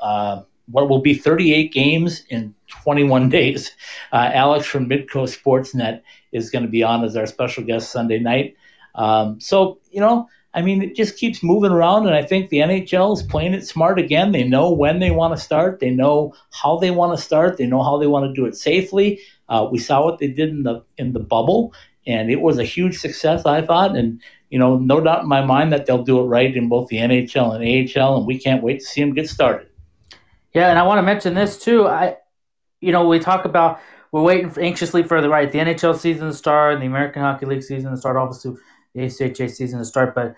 what 0.70 0.90
will 0.90 1.02
be 1.02 1.14
38 1.14 1.72
games 1.72 2.24
in 2.30 2.54
21 2.84 3.30
days. 3.40 3.72
Uh, 4.12 4.32
Alex 4.34 4.66
from 4.66 4.90
Midco 4.90 5.28
Sportsnet 5.28 6.02
is 6.32 6.50
going 6.50 6.64
to 6.64 6.72
be 6.72 6.84
on 6.84 7.04
as 7.04 7.16
our 7.16 7.26
special 7.26 7.64
guest 7.64 7.92
Sunday 7.92 8.20
night. 8.20 8.56
Um, 8.96 9.40
so, 9.40 9.80
you 9.92 10.02
know, 10.02 10.28
I 10.54 10.64
mean, 10.64 10.82
it 10.82 10.96
just 10.96 11.18
keeps 11.18 11.44
moving 11.44 11.72
around, 11.72 12.08
and 12.08 12.16
I 12.16 12.24
think 12.24 12.50
the 12.50 12.60
NHL 12.60 13.16
is 13.16 13.22
playing 13.22 13.54
it 13.54 13.68
smart 13.68 14.00
again. 14.00 14.32
They 14.32 14.44
know 14.44 14.72
when 14.72 15.00
they 15.00 15.12
want 15.12 15.36
to 15.36 15.42
start, 15.42 15.80
they 15.80 15.92
know 15.92 16.34
how 16.52 16.78
they 16.78 16.90
want 16.90 17.16
to 17.16 17.24
start, 17.24 17.58
they 17.58 17.68
know 17.68 17.84
how 17.84 18.00
they 18.00 18.08
want 18.08 18.26
to 18.26 18.34
do 18.34 18.48
it 18.48 18.56
safely. 18.56 19.20
Uh, 19.50 19.68
we 19.72 19.78
saw 19.78 20.04
what 20.04 20.18
they 20.18 20.28
did 20.28 20.50
in 20.50 20.64
the 20.64 20.84
in 20.98 21.14
the 21.14 21.20
bubble, 21.20 21.74
and 22.08 22.32
it 22.32 22.42
was 22.42 22.58
a 22.58 22.64
huge 22.64 22.98
success, 22.98 23.46
I 23.46 23.62
thought. 23.62 23.96
And 23.96 24.20
you 24.50 24.58
know, 24.58 24.78
no 24.78 25.00
doubt 25.00 25.24
in 25.24 25.30
my 25.30 25.46
mind 25.46 25.72
that 25.74 25.86
they'll 25.86 26.04
do 26.04 26.20
it 26.22 26.24
right 26.24 26.56
in 26.56 26.70
both 26.70 26.88
the 26.88 26.98
NHL 26.98 27.54
and 27.54 28.00
AHL, 28.00 28.18
and 28.18 28.26
we 28.26 28.40
can't 28.40 28.64
wait 28.64 28.80
to 28.80 28.86
see 28.86 29.02
them 29.02 29.14
get 29.14 29.30
started. 29.30 29.67
Yeah, 30.58 30.72
and 30.72 30.80
I 30.80 30.84
want 30.88 30.98
to 30.98 31.04
mention 31.04 31.36
this 31.36 31.56
too. 31.60 31.88
I, 31.88 32.18
you 32.82 32.92
know, 32.92 33.08
we 33.08 33.20
talk 33.20 33.46
about 33.46 33.80
we're 34.12 34.24
waiting 34.24 34.50
for, 34.50 34.60
anxiously 34.60 35.04
for 35.04 35.22
the 35.22 35.30
right 35.30 35.52
the 35.52 35.60
NHL 35.60 35.96
season 35.96 36.30
to 36.30 36.34
start 36.34 36.74
and 36.74 36.82
the 36.82 36.88
American 36.88 37.22
Hockey 37.22 37.46
League 37.46 37.62
season 37.62 37.92
to 37.92 37.98
start, 37.98 38.18
obviously 38.18 38.56
the 38.96 39.02
ACHA 39.02 39.52
season 39.52 39.78
to 39.78 39.86
start. 39.86 40.16
But 40.16 40.34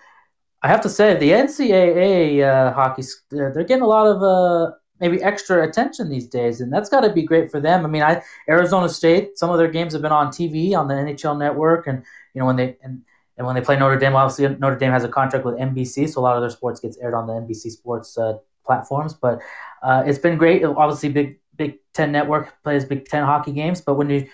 I 0.61 0.67
have 0.67 0.81
to 0.81 0.89
say, 0.89 1.15
the 1.15 1.31
NCAA 1.31 2.43
uh, 2.43 2.73
hockey 2.73 3.03
they're 3.31 3.63
getting 3.63 3.81
a 3.81 3.87
lot 3.87 4.07
of 4.07 4.21
uh, 4.21 4.73
maybe 4.99 5.23
extra 5.23 5.65
attention 5.65 6.09
these 6.09 6.27
days, 6.27 6.59
and 6.59 6.73
that's 6.73 6.89
got 6.89 6.99
to 6.99 7.13
be 7.13 7.23
great 7.23 7.49
for 7.49 7.61
them. 7.61 7.85
I 7.85 7.87
mean, 7.87 8.03
I 8.03 8.21
Arizona 8.49 8.89
State, 8.89 9.37
some 9.37 9.51
of 9.51 9.57
their 9.57 9.71
games 9.71 9.93
have 9.93 10.01
been 10.01 10.11
on 10.11 10.33
TV 10.33 10.75
on 10.77 10.89
the 10.89 10.95
NHL 10.95 11.39
Network, 11.39 11.87
and 11.87 12.03
you 12.33 12.39
know 12.39 12.45
when 12.45 12.57
they 12.57 12.75
and 12.83 13.03
and 13.37 13.47
when 13.47 13.55
they 13.55 13.61
play 13.61 13.79
Notre 13.79 13.97
Dame, 13.97 14.17
obviously 14.17 14.53
Notre 14.57 14.75
Dame 14.75 14.91
has 14.91 15.05
a 15.05 15.07
contract 15.07 15.45
with 15.45 15.55
NBC, 15.55 16.09
so 16.09 16.19
a 16.19 16.23
lot 16.23 16.35
of 16.35 16.41
their 16.41 16.49
sports 16.49 16.81
gets 16.81 16.97
aired 16.97 17.13
on 17.13 17.25
the 17.25 17.31
NBC 17.31 17.71
Sports 17.71 18.17
uh, 18.17 18.33
platforms. 18.65 19.13
But 19.13 19.39
uh, 19.81 20.03
it's 20.05 20.19
been 20.19 20.37
great. 20.37 20.63
Obviously, 20.63 21.09
Big 21.09 21.39
Big 21.55 21.79
Ten 21.93 22.11
Network 22.11 22.61
plays 22.63 22.85
Big 22.85 23.05
Ten 23.05 23.23
hockey 23.23 23.51
games, 23.51 23.81
but 23.81 23.95
when 23.95 24.09
you 24.09 24.27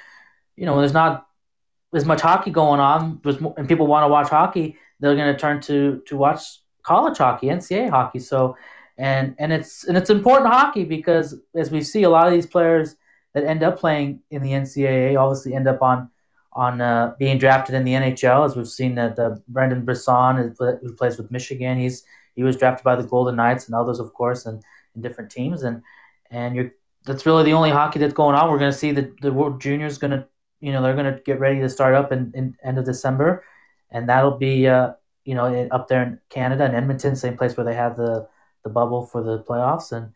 you 0.55 0.65
know 0.65 0.73
when 0.73 0.81
there's 0.81 0.93
not 0.93 1.27
as 1.93 2.05
much 2.05 2.21
hockey 2.21 2.51
going 2.51 2.79
on, 2.79 3.21
and 3.57 3.67
people 3.67 3.87
want 3.87 4.03
to 4.03 4.07
watch 4.07 4.29
hockey, 4.29 4.77
they're 4.99 5.15
going 5.15 5.33
to 5.33 5.39
turn 5.39 5.61
to 5.61 6.01
to 6.07 6.17
watch 6.17 6.41
college 6.83 7.17
hockey, 7.17 7.47
NCAA 7.47 7.89
hockey. 7.89 8.19
So 8.19 8.55
and 8.97 9.35
and 9.39 9.51
it's 9.51 9.83
and 9.85 9.97
it's 9.97 10.09
important 10.09 10.51
hockey 10.51 10.85
because 10.85 11.35
as 11.55 11.71
we 11.71 11.81
see 11.81 12.03
a 12.03 12.09
lot 12.09 12.27
of 12.27 12.33
these 12.33 12.45
players 12.45 12.95
that 13.33 13.43
end 13.43 13.63
up 13.63 13.79
playing 13.79 14.21
in 14.31 14.41
the 14.41 14.51
NCAA 14.51 15.19
obviously 15.19 15.53
end 15.53 15.67
up 15.67 15.81
on 15.81 16.09
on 16.53 16.79
uh, 16.79 17.13
being 17.19 17.37
drafted 17.37 17.75
in 17.75 17.83
the 17.83 17.91
NHL 17.91 18.45
as 18.45 18.55
we've 18.55 18.67
seen 18.67 18.95
that 18.95 19.19
uh, 19.19 19.35
Brendan 19.49 19.83
Brisson 19.83 20.55
who 20.81 20.93
plays 20.95 21.17
with 21.17 21.29
Michigan 21.29 21.77
he's 21.77 22.05
he 22.35 22.43
was 22.43 22.57
drafted 22.57 22.83
by 22.83 22.95
the 22.95 23.03
Golden 23.03 23.37
Knights 23.37 23.65
and 23.65 23.75
others, 23.75 23.99
of 23.99 24.13
course, 24.13 24.45
and 24.45 24.61
different 25.01 25.31
teams. 25.31 25.63
And 25.63 25.81
and 26.31 26.55
you're 26.55 26.71
that's 27.05 27.25
really 27.25 27.43
the 27.43 27.53
only 27.53 27.69
hockey 27.69 27.99
that's 27.99 28.13
going 28.13 28.35
on. 28.35 28.51
We're 28.51 28.59
going 28.59 28.71
to 28.71 28.77
see 28.77 28.91
the 28.91 29.13
the 29.21 29.31
World 29.31 29.61
Juniors 29.61 29.97
going 29.97 30.11
to 30.11 30.27
you 30.59 30.71
know 30.71 30.81
they're 30.81 30.95
going 30.95 31.13
to 31.13 31.21
get 31.21 31.39
ready 31.39 31.59
to 31.59 31.69
start 31.69 31.93
up 31.93 32.11
in, 32.11 32.31
in 32.35 32.55
end 32.63 32.77
of 32.77 32.85
December, 32.85 33.43
and 33.91 34.09
that'll 34.09 34.37
be 34.37 34.67
uh, 34.67 34.93
you 35.23 35.35
know 35.35 35.67
up 35.71 35.87
there 35.87 36.03
in 36.03 36.19
Canada 36.29 36.65
and 36.65 36.75
Edmonton, 36.75 37.15
same 37.15 37.37
place 37.37 37.55
where 37.55 37.65
they 37.65 37.75
have 37.75 37.97
the 37.97 38.27
the 38.63 38.69
bubble 38.69 39.05
for 39.05 39.23
the 39.23 39.43
playoffs 39.43 39.91
and. 39.91 40.11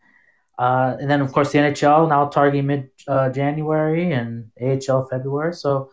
Uh, 0.58 0.94
and 1.00 1.10
then, 1.10 1.22
of 1.22 1.32
course, 1.32 1.52
the 1.52 1.58
NHL 1.58 2.06
now 2.06 2.26
targeting 2.26 2.66
mid 2.66 2.90
uh, 3.08 3.30
January 3.30 4.12
and 4.12 4.50
AHL 4.60 5.06
February. 5.06 5.54
So, 5.54 5.90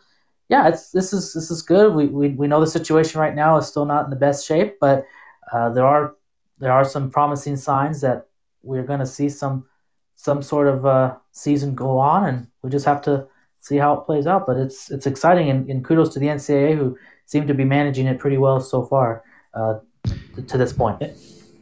yeah, 0.49 0.67
it's 0.67 0.91
this 0.91 1.13
is 1.13 1.33
this 1.33 1.49
is 1.49 1.61
good. 1.61 1.93
We, 1.95 2.07
we 2.07 2.29
we 2.31 2.47
know 2.47 2.59
the 2.59 2.67
situation 2.67 3.21
right 3.21 3.33
now 3.33 3.55
is 3.55 3.65
still 3.65 3.85
not 3.85 4.03
in 4.03 4.09
the 4.09 4.17
best 4.17 4.45
shape, 4.45 4.75
but 4.81 5.05
uh, 5.53 5.69
there 5.69 5.85
are 5.85 6.15
there 6.59 6.73
are 6.73 6.83
some 6.83 7.09
promising 7.09 7.55
signs 7.55 8.01
that 8.01 8.27
we're 8.67 8.83
going 8.83 8.99
to 8.99 9.05
see 9.05 9.29
some 9.29 9.65
some 10.15 10.41
sort 10.41 10.67
of 10.67 10.85
uh, 10.85 11.15
season 11.31 11.75
go 11.75 11.97
on, 11.97 12.25
and 12.25 12.47
we 12.63 12.69
just 12.69 12.85
have 12.85 13.01
to 13.03 13.27
see 13.61 13.77
how 13.77 13.93
it 13.93 14.05
plays 14.05 14.27
out. 14.27 14.45
But 14.45 14.57
it's 14.57 14.91
it's 14.91 15.07
exciting, 15.07 15.49
and, 15.49 15.69
and 15.69 15.85
kudos 15.85 16.13
to 16.13 16.19
the 16.19 16.27
NCAA 16.27 16.75
who 16.75 16.97
seem 17.25 17.47
to 17.47 17.53
be 17.53 17.63
managing 17.63 18.07
it 18.07 18.19
pretty 18.19 18.37
well 18.37 18.59
so 18.59 18.85
far 18.85 19.23
uh, 19.53 19.79
to, 20.47 20.57
this 20.57 20.73
point. 20.73 21.03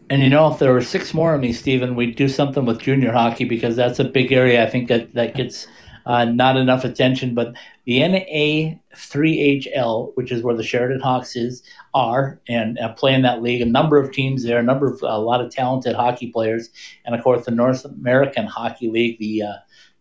And 0.10 0.22
you 0.22 0.30
know, 0.30 0.52
if 0.52 0.60
there 0.60 0.72
were 0.72 0.82
six 0.82 1.14
more 1.14 1.34
of 1.34 1.42
me, 1.42 1.52
Stephen, 1.52 1.96
we'd 1.96 2.16
do 2.16 2.28
something 2.28 2.66
with 2.66 2.80
junior 2.80 3.12
hockey 3.12 3.46
because 3.46 3.76
that's 3.76 4.00
a 4.00 4.04
big 4.04 4.32
area. 4.32 4.64
I 4.64 4.70
think 4.70 4.88
that 4.90 5.14
that 5.14 5.36
gets 5.36 5.68
uh, 6.06 6.26
not 6.26 6.58
enough 6.58 6.84
attention. 6.84 7.34
But 7.34 7.56
the 7.86 8.00
NA3HL, 8.00 10.12
which 10.16 10.32
is 10.32 10.44
where 10.44 10.56
the 10.56 10.64
Sheridan 10.64 11.00
Hawks 11.00 11.36
is, 11.36 11.64
are 11.94 12.40
and 12.48 12.78
uh, 12.80 12.94
play 12.94 13.14
in 13.14 13.22
that 13.24 13.42
league. 13.42 13.62
A 13.62 13.66
number 13.66 13.98
of 13.98 14.12
teams 14.12 14.44
there, 14.44 14.60
a 14.60 14.64
number 14.64 14.88
of 14.88 15.02
a 15.02 15.20
lot 15.20 15.42
of 15.42 15.52
talented 15.52 15.96
hockey 15.96 16.32
players, 16.32 16.70
and 17.06 17.16
of 17.16 17.24
course 17.24 17.46
the 17.46 17.52
North 17.52 17.86
American 17.86 18.46
Hockey 18.46 18.90
League, 18.90 19.20
the 19.20 19.44
uh, 19.44 19.54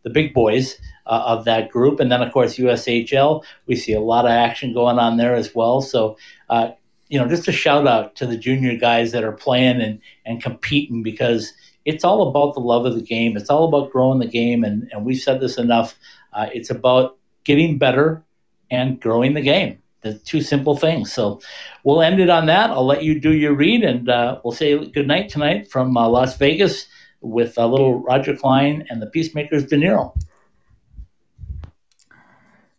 the 0.03 0.11
big 0.11 0.35
boys 0.35 0.77
uh, 1.07 1.23
of 1.27 1.45
that 1.45 1.71
group, 1.71 2.01
and 2.01 2.13
then 2.13 2.23
of 2.23 2.33
course 2.33 2.57
USHL. 2.57 3.45
We 3.67 3.77
see 3.77 3.93
a 3.93 4.01
lot 4.01 4.27
of 4.27 4.31
action 4.31 4.75
going 4.75 4.99
on 4.99 5.17
there 5.17 5.35
as 5.35 5.55
well. 5.55 5.81
So. 5.81 6.17
Uh, 6.49 6.73
you 7.09 7.21
know, 7.21 7.29
just 7.29 7.47
a 7.47 7.53
shout 7.53 7.87
out 7.87 8.17
to 8.17 8.27
the 8.27 8.37
junior 8.37 8.77
guys 8.77 9.13
that 9.13 9.23
are 9.23 9.31
playing 9.31 9.83
and, 9.83 10.01
and 10.25 10.43
competing 10.43 11.03
because 11.03 11.53
it's 11.85 12.05
all 12.05 12.29
about 12.29 12.55
the 12.55 12.61
love 12.61 12.87
of 12.87 12.95
the 12.95 13.03
game. 13.03 13.37
It's 13.37 13.51
all 13.51 13.69
about 13.69 13.93
growing 13.93 14.19
the 14.19 14.27
game, 14.27 14.65
and, 14.65 14.89
and 14.93 15.05
we've 15.05 15.21
said 15.21 15.41
this 15.41 15.59
enough. 15.59 15.97
Uh, 16.33 16.47
it's 16.53 16.71
about 16.71 17.19
getting 17.45 17.79
better 17.79 18.25
and 18.71 19.01
growing 19.01 19.35
the 19.35 19.43
game. 19.43 19.79
The 20.01 20.19
two 20.19 20.43
simple 20.43 20.77
things. 20.77 21.13
So 21.13 21.41
we'll 21.83 22.03
end 22.03 22.21
it 22.21 22.29
on 22.29 22.47
that. 22.47 22.71
I'll 22.71 22.87
let 22.87 23.05
you 23.05 23.21
do 23.21 23.33
your 23.33 23.55
read, 23.55 23.85
and 23.85 24.09
uh, 24.09 24.41
we'll 24.45 24.53
say 24.53 24.87
good 24.87 25.07
night 25.07 25.29
tonight 25.29 25.71
from 25.71 25.97
uh, 25.97 26.09
Las 26.09 26.37
Vegas 26.37 26.87
with 27.21 27.57
a 27.57 27.67
little 27.67 28.03
Roger 28.03 28.37
Clyne 28.37 28.87
and 28.91 29.01
the 29.01 29.07
Peacemakers 29.07 29.67
De 29.67 29.77
Niro. 29.77 30.15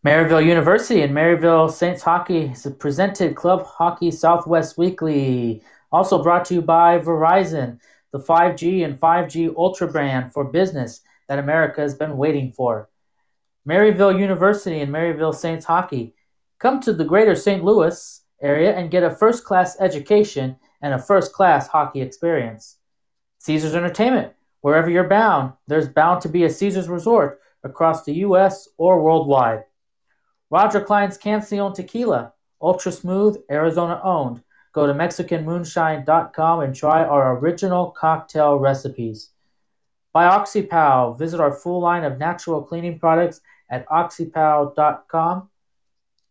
Maryville 0.06 0.46
University 0.46 1.02
and 1.02 1.16
Maryville 1.16 1.72
Saints 1.72 2.04
Hockey 2.04 2.54
presented 2.78 3.36
Club 3.36 3.66
Hockey 3.66 4.12
Southwest 4.12 4.78
Weekly. 4.78 5.64
Also 5.92 6.22
brought 6.22 6.46
to 6.46 6.54
you 6.54 6.62
by 6.62 7.00
Verizon 7.00 7.80
the 8.16 8.24
5G 8.24 8.86
and 8.86 8.98
5G 8.98 9.54
Ultra 9.58 9.92
brand 9.92 10.32
for 10.32 10.46
business 10.46 11.02
that 11.28 11.38
America 11.38 11.82
has 11.82 11.96
been 11.96 12.16
waiting 12.16 12.50
for. 12.50 12.90
Maryville 13.68 14.18
University 14.18 14.80
and 14.80 14.90
Maryville 14.90 15.36
Saints 15.36 15.66
Hockey. 15.66 16.16
Come 16.58 16.80
to 16.80 16.94
the 16.94 17.04
greater 17.04 17.36
St. 17.36 17.62
Louis 17.62 18.22
area 18.42 18.74
and 18.74 18.90
get 18.90 19.04
a 19.04 19.12
first 19.12 19.44
class 19.44 19.76
education 19.82 20.56
and 20.82 20.94
a 20.94 20.98
first 20.98 21.34
class 21.34 21.68
hockey 21.68 22.00
experience. 22.00 22.78
Caesars 23.40 23.76
Entertainment. 23.76 24.32
Wherever 24.62 24.90
you're 24.90 25.10
bound, 25.10 25.52
there's 25.68 25.90
bound 25.90 26.22
to 26.22 26.30
be 26.30 26.46
a 26.46 26.50
Caesars 26.50 26.88
resort 26.88 27.42
across 27.66 28.06
the 28.06 28.14
U.S. 28.14 28.70
or 28.78 29.04
worldwide. 29.04 29.66
Roger 30.50 30.80
Clyne's 30.80 31.18
Cancion 31.18 31.76
Tequila, 31.76 32.32
ultra 32.62 32.94
smooth, 32.94 33.36
Arizona 33.52 34.00
owned. 34.06 34.42
Go 34.76 34.86
to 34.86 34.94
MexicanMoonshine.com 34.94 36.60
and 36.60 36.76
try 36.76 37.06
our 37.06 37.38
original 37.38 37.92
cocktail 37.92 38.60
recipes. 38.60 39.30
By 40.12 40.26
OxyPow, 40.26 41.18
visit 41.18 41.40
our 41.40 41.54
full 41.54 41.80
line 41.80 42.04
of 42.04 42.18
natural 42.18 42.62
cleaning 42.62 43.00
products 43.00 43.40
at 43.70 43.88
oxypow.com. 43.88 45.50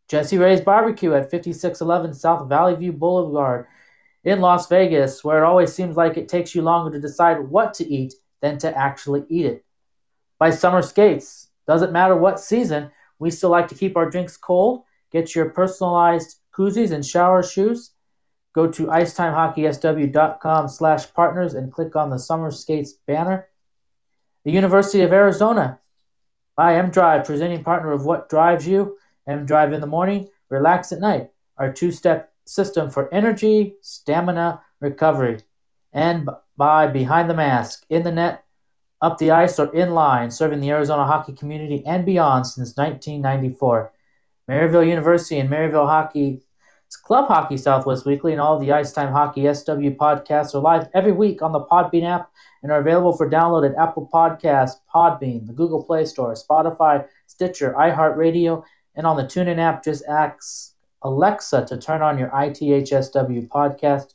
Jessie 0.09 0.37
Rae's 0.37 0.61
Barbecue 0.61 1.15
at 1.15 1.31
5611 1.31 2.13
South 2.13 2.47
Valley 2.47 2.77
View 2.77 2.93
Boulevard 2.93 3.67
in 4.25 4.43
Las 4.43 4.69
Vegas, 4.69 5.25
where 5.25 5.43
it 5.43 5.47
always 5.47 5.73
seems 5.73 5.97
like 5.97 6.19
it 6.19 6.29
takes 6.29 6.55
you 6.55 6.61
longer 6.61 6.93
to 6.93 7.01
decide 7.01 7.41
what 7.41 7.73
to 7.73 7.89
eat 7.91 8.13
than 8.43 8.59
to 8.59 8.77
actually 8.77 9.25
eat 9.31 9.47
it. 9.47 9.65
By 10.39 10.51
Summer 10.51 10.83
Skates, 10.83 11.49
doesn't 11.67 11.93
matter 11.93 12.15
what 12.15 12.39
season, 12.39 12.91
we 13.19 13.31
still 13.31 13.49
like 13.49 13.69
to 13.69 13.75
keep 13.75 13.97
our 13.97 14.11
drinks 14.11 14.37
cold 14.37 14.85
Get 15.15 15.37
your 15.37 15.51
personalized 15.51 16.41
koozies 16.53 16.91
and 16.91 17.07
shower 17.07 17.45
shoes. 17.45 17.93
Go 18.55 18.69
to 18.69 18.87
icetimehockeysw.com 18.87 20.69
slash 20.69 21.13
partners 21.13 21.55
and 21.55 21.73
click 21.73 21.97
on 21.97 22.11
the 22.11 22.19
Summer 22.19 22.51
Skates 22.51 22.93
banner. 22.93 23.49
The 24.45 24.53
University 24.53 25.03
of 25.03 25.13
Arizona. 25.13 25.81
I 26.57 26.77
M 26.77 26.91
Drive, 26.91 27.25
presenting 27.25 27.65
partner 27.65 27.93
of 27.93 28.05
What 28.05 28.29
Drives 28.29 28.67
You. 28.67 28.97
M 29.27 29.45
Drive 29.45 29.73
in 29.73 29.81
the 29.81 29.87
morning, 29.87 30.29
relax 30.51 30.93
at 30.93 31.01
night. 31.01 31.31
Our 31.57 31.73
two 31.73 31.91
step 31.91 32.33
system 32.45 32.91
for 32.91 33.13
energy, 33.13 33.75
stamina, 33.81 34.63
recovery. 34.81 35.41
And 35.93 36.29
by 36.57 36.87
Behind 36.87 37.29
the 37.29 37.35
Mask, 37.35 37.85
in 37.89 38.05
the 38.05 38.13
net, 38.13 38.45
up 39.01 39.19
the 39.19 39.33
ice, 39.33 39.59
or 39.59 39.75
in 39.75 39.91
line, 39.91 40.31
serving 40.31 40.61
the 40.61 40.71
Arizona 40.71 41.05
hockey 41.05 41.33
community 41.33 41.85
and 41.87 42.07
beyond 42.07 42.47
since 42.47 42.77
1994. 42.77 43.93
Maryville 44.49 44.87
University 44.87 45.39
and 45.39 45.51
Maryville 45.51 45.89
Hockey 45.89 46.44
Club 46.97 47.29
Hockey 47.29 47.57
Southwest 47.57 48.07
Weekly 48.07 48.33
and 48.33 48.41
all 48.41 48.59
the 48.59 48.73
Ice 48.73 48.93
Time 48.93 49.13
Hockey 49.13 49.43
SW 49.53 49.97
podcasts 49.97 50.55
are 50.55 50.61
live 50.61 50.89
every 50.95 51.13
week 51.13 51.43
on 51.43 51.53
the 51.53 51.61
Podbean 51.61 52.05
app 52.05 52.31
and 52.63 52.73
are 52.73 52.81
available 52.81 53.17
for 53.17 53.29
download 53.29 53.69
at 53.69 53.77
Apple 53.77 54.09
Podcasts, 54.13 54.77
Podbean, 54.93 55.47
the 55.47 55.53
Google 55.53 55.85
Play 55.85 56.05
Store, 56.05 56.35
Spotify, 56.35 57.07
Stitcher, 57.27 57.75
iHeartRadio, 57.79 58.63
and 58.95 59.07
on 59.07 59.17
the 59.17 59.25
TuneIn 59.25 59.59
app. 59.59 59.85
Just 59.85 60.05
ask 60.07 60.75
Alexa 61.03 61.67
to 61.67 61.77
turn 61.77 62.03
on 62.03 62.19
your 62.19 62.31
ITHSW 62.31 63.49
podcast. 63.49 64.15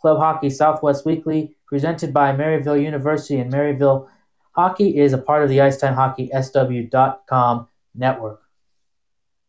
Club 0.00 0.18
Hockey 0.18 0.50
Southwest 0.50 1.06
Weekly, 1.06 1.56
presented 1.66 2.12
by 2.12 2.32
Maryville 2.32 2.82
University 2.82 3.38
and 3.38 3.52
Maryville 3.52 4.08
Hockey, 4.52 4.98
is 4.98 5.12
a 5.12 5.18
part 5.18 5.42
of 5.42 5.48
the 5.48 5.60
Icetime 5.60 5.94
Hockey 5.94 6.30
SW.com 6.38 7.66
network. 7.94 8.42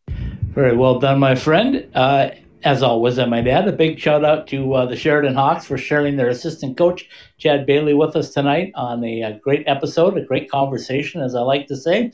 Very 0.08 0.76
well 0.76 1.00
done, 1.00 1.20
my 1.20 1.36
friend. 1.36 1.88
Uh, 1.94 2.30
as 2.64 2.82
always, 2.82 3.20
I 3.20 3.26
might 3.26 3.48
add 3.48 3.68
a 3.68 3.72
big 3.72 4.00
shout 4.00 4.26
out 4.26 4.48
to 4.48 4.74
uh, 4.74 4.86
the 4.86 4.96
Sheridan 4.96 5.36
Hawks 5.36 5.66
for 5.66 5.78
sharing 5.78 6.18
their 6.18 6.30
assistant 6.30 6.78
coach, 6.78 7.08
Chad 7.38 7.66
Bailey, 7.66 7.94
with 7.94 8.16
us 8.16 8.32
tonight 8.32 8.72
on 8.76 9.04
a, 9.04 9.22
a 9.22 9.40
great 9.40 9.64
episode, 9.68 10.18
a 10.18 10.26
great 10.26 10.50
conversation, 10.50 11.22
as 11.22 11.36
I 11.36 11.42
like 11.42 11.68
to 11.68 11.76
say. 11.76 12.12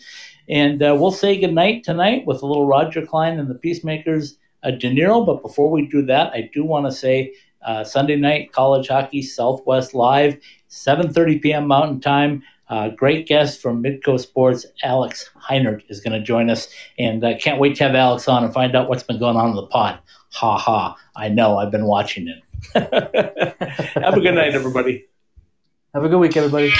And 0.50 0.84
uh, 0.84 0.96
we'll 1.00 1.12
say 1.12 1.39
goodnight 1.39 1.84
tonight 1.84 2.26
with 2.26 2.41
a 2.41 2.46
little 2.46 2.68
Roger 2.68 3.06
Clyne 3.06 3.39
and 3.39 3.50
the 3.50 3.56
Peacemakers 3.56 4.38
uh, 4.64 4.72
De 4.72 4.94
Niro. 4.94 5.26
But 5.26 5.41
before 5.41 5.72
we 5.72 5.88
do 5.88 6.06
that, 6.06 6.34
I 6.34 6.50
do 6.54 6.66
want 6.66 6.86
to 6.88 6.91
say 6.91 7.34
uh, 7.66 7.86
Sunday 7.86 8.18
night 8.18 8.52
college 8.52 8.89
hockey 8.89 9.22
Southwest 9.22 9.94
live, 9.94 10.38
7:30 10.70 11.41
p.m. 11.41 11.68
Mountain 11.68 12.02
Time. 12.02 12.44
Uh, 12.74 12.89
great 12.89 13.28
guest 13.28 13.61
from 13.61 13.84
Midco 13.84 14.19
Sports, 14.19 14.65
Alex 14.82 15.30
Heinert, 15.39 15.84
is 15.89 16.01
going 16.01 16.19
to 16.19 16.19
join 16.19 16.49
us, 16.49 16.67
and 16.97 17.24
I 17.24 17.34
uh, 17.34 17.38
can't 17.38 17.59
wait 17.59 17.76
to 17.76 17.84
have 17.84 17.93
Alex 17.93 18.28
on 18.28 18.43
and 18.43 18.51
find 18.51 18.76
out 18.76 18.89
what's 18.89 19.03
been 19.03 19.19
going 19.19 19.38
on 19.38 19.51
in 19.51 19.55
the 19.55 19.67
pod. 19.67 19.99
Ha 20.32 20.57
ha! 20.57 20.97
I 21.15 21.30
know 21.30 21.59
I've 21.59 21.69
been 21.69 21.86
watching 21.86 22.28
it. 22.28 22.41
have 24.03 24.17
a 24.17 24.19
good 24.19 24.34
night, 24.34 24.55
everybody. 24.55 25.05
Have 25.93 26.03
a 26.03 26.09
good 26.09 26.17
week, 26.17 26.36
everybody. 26.36 26.74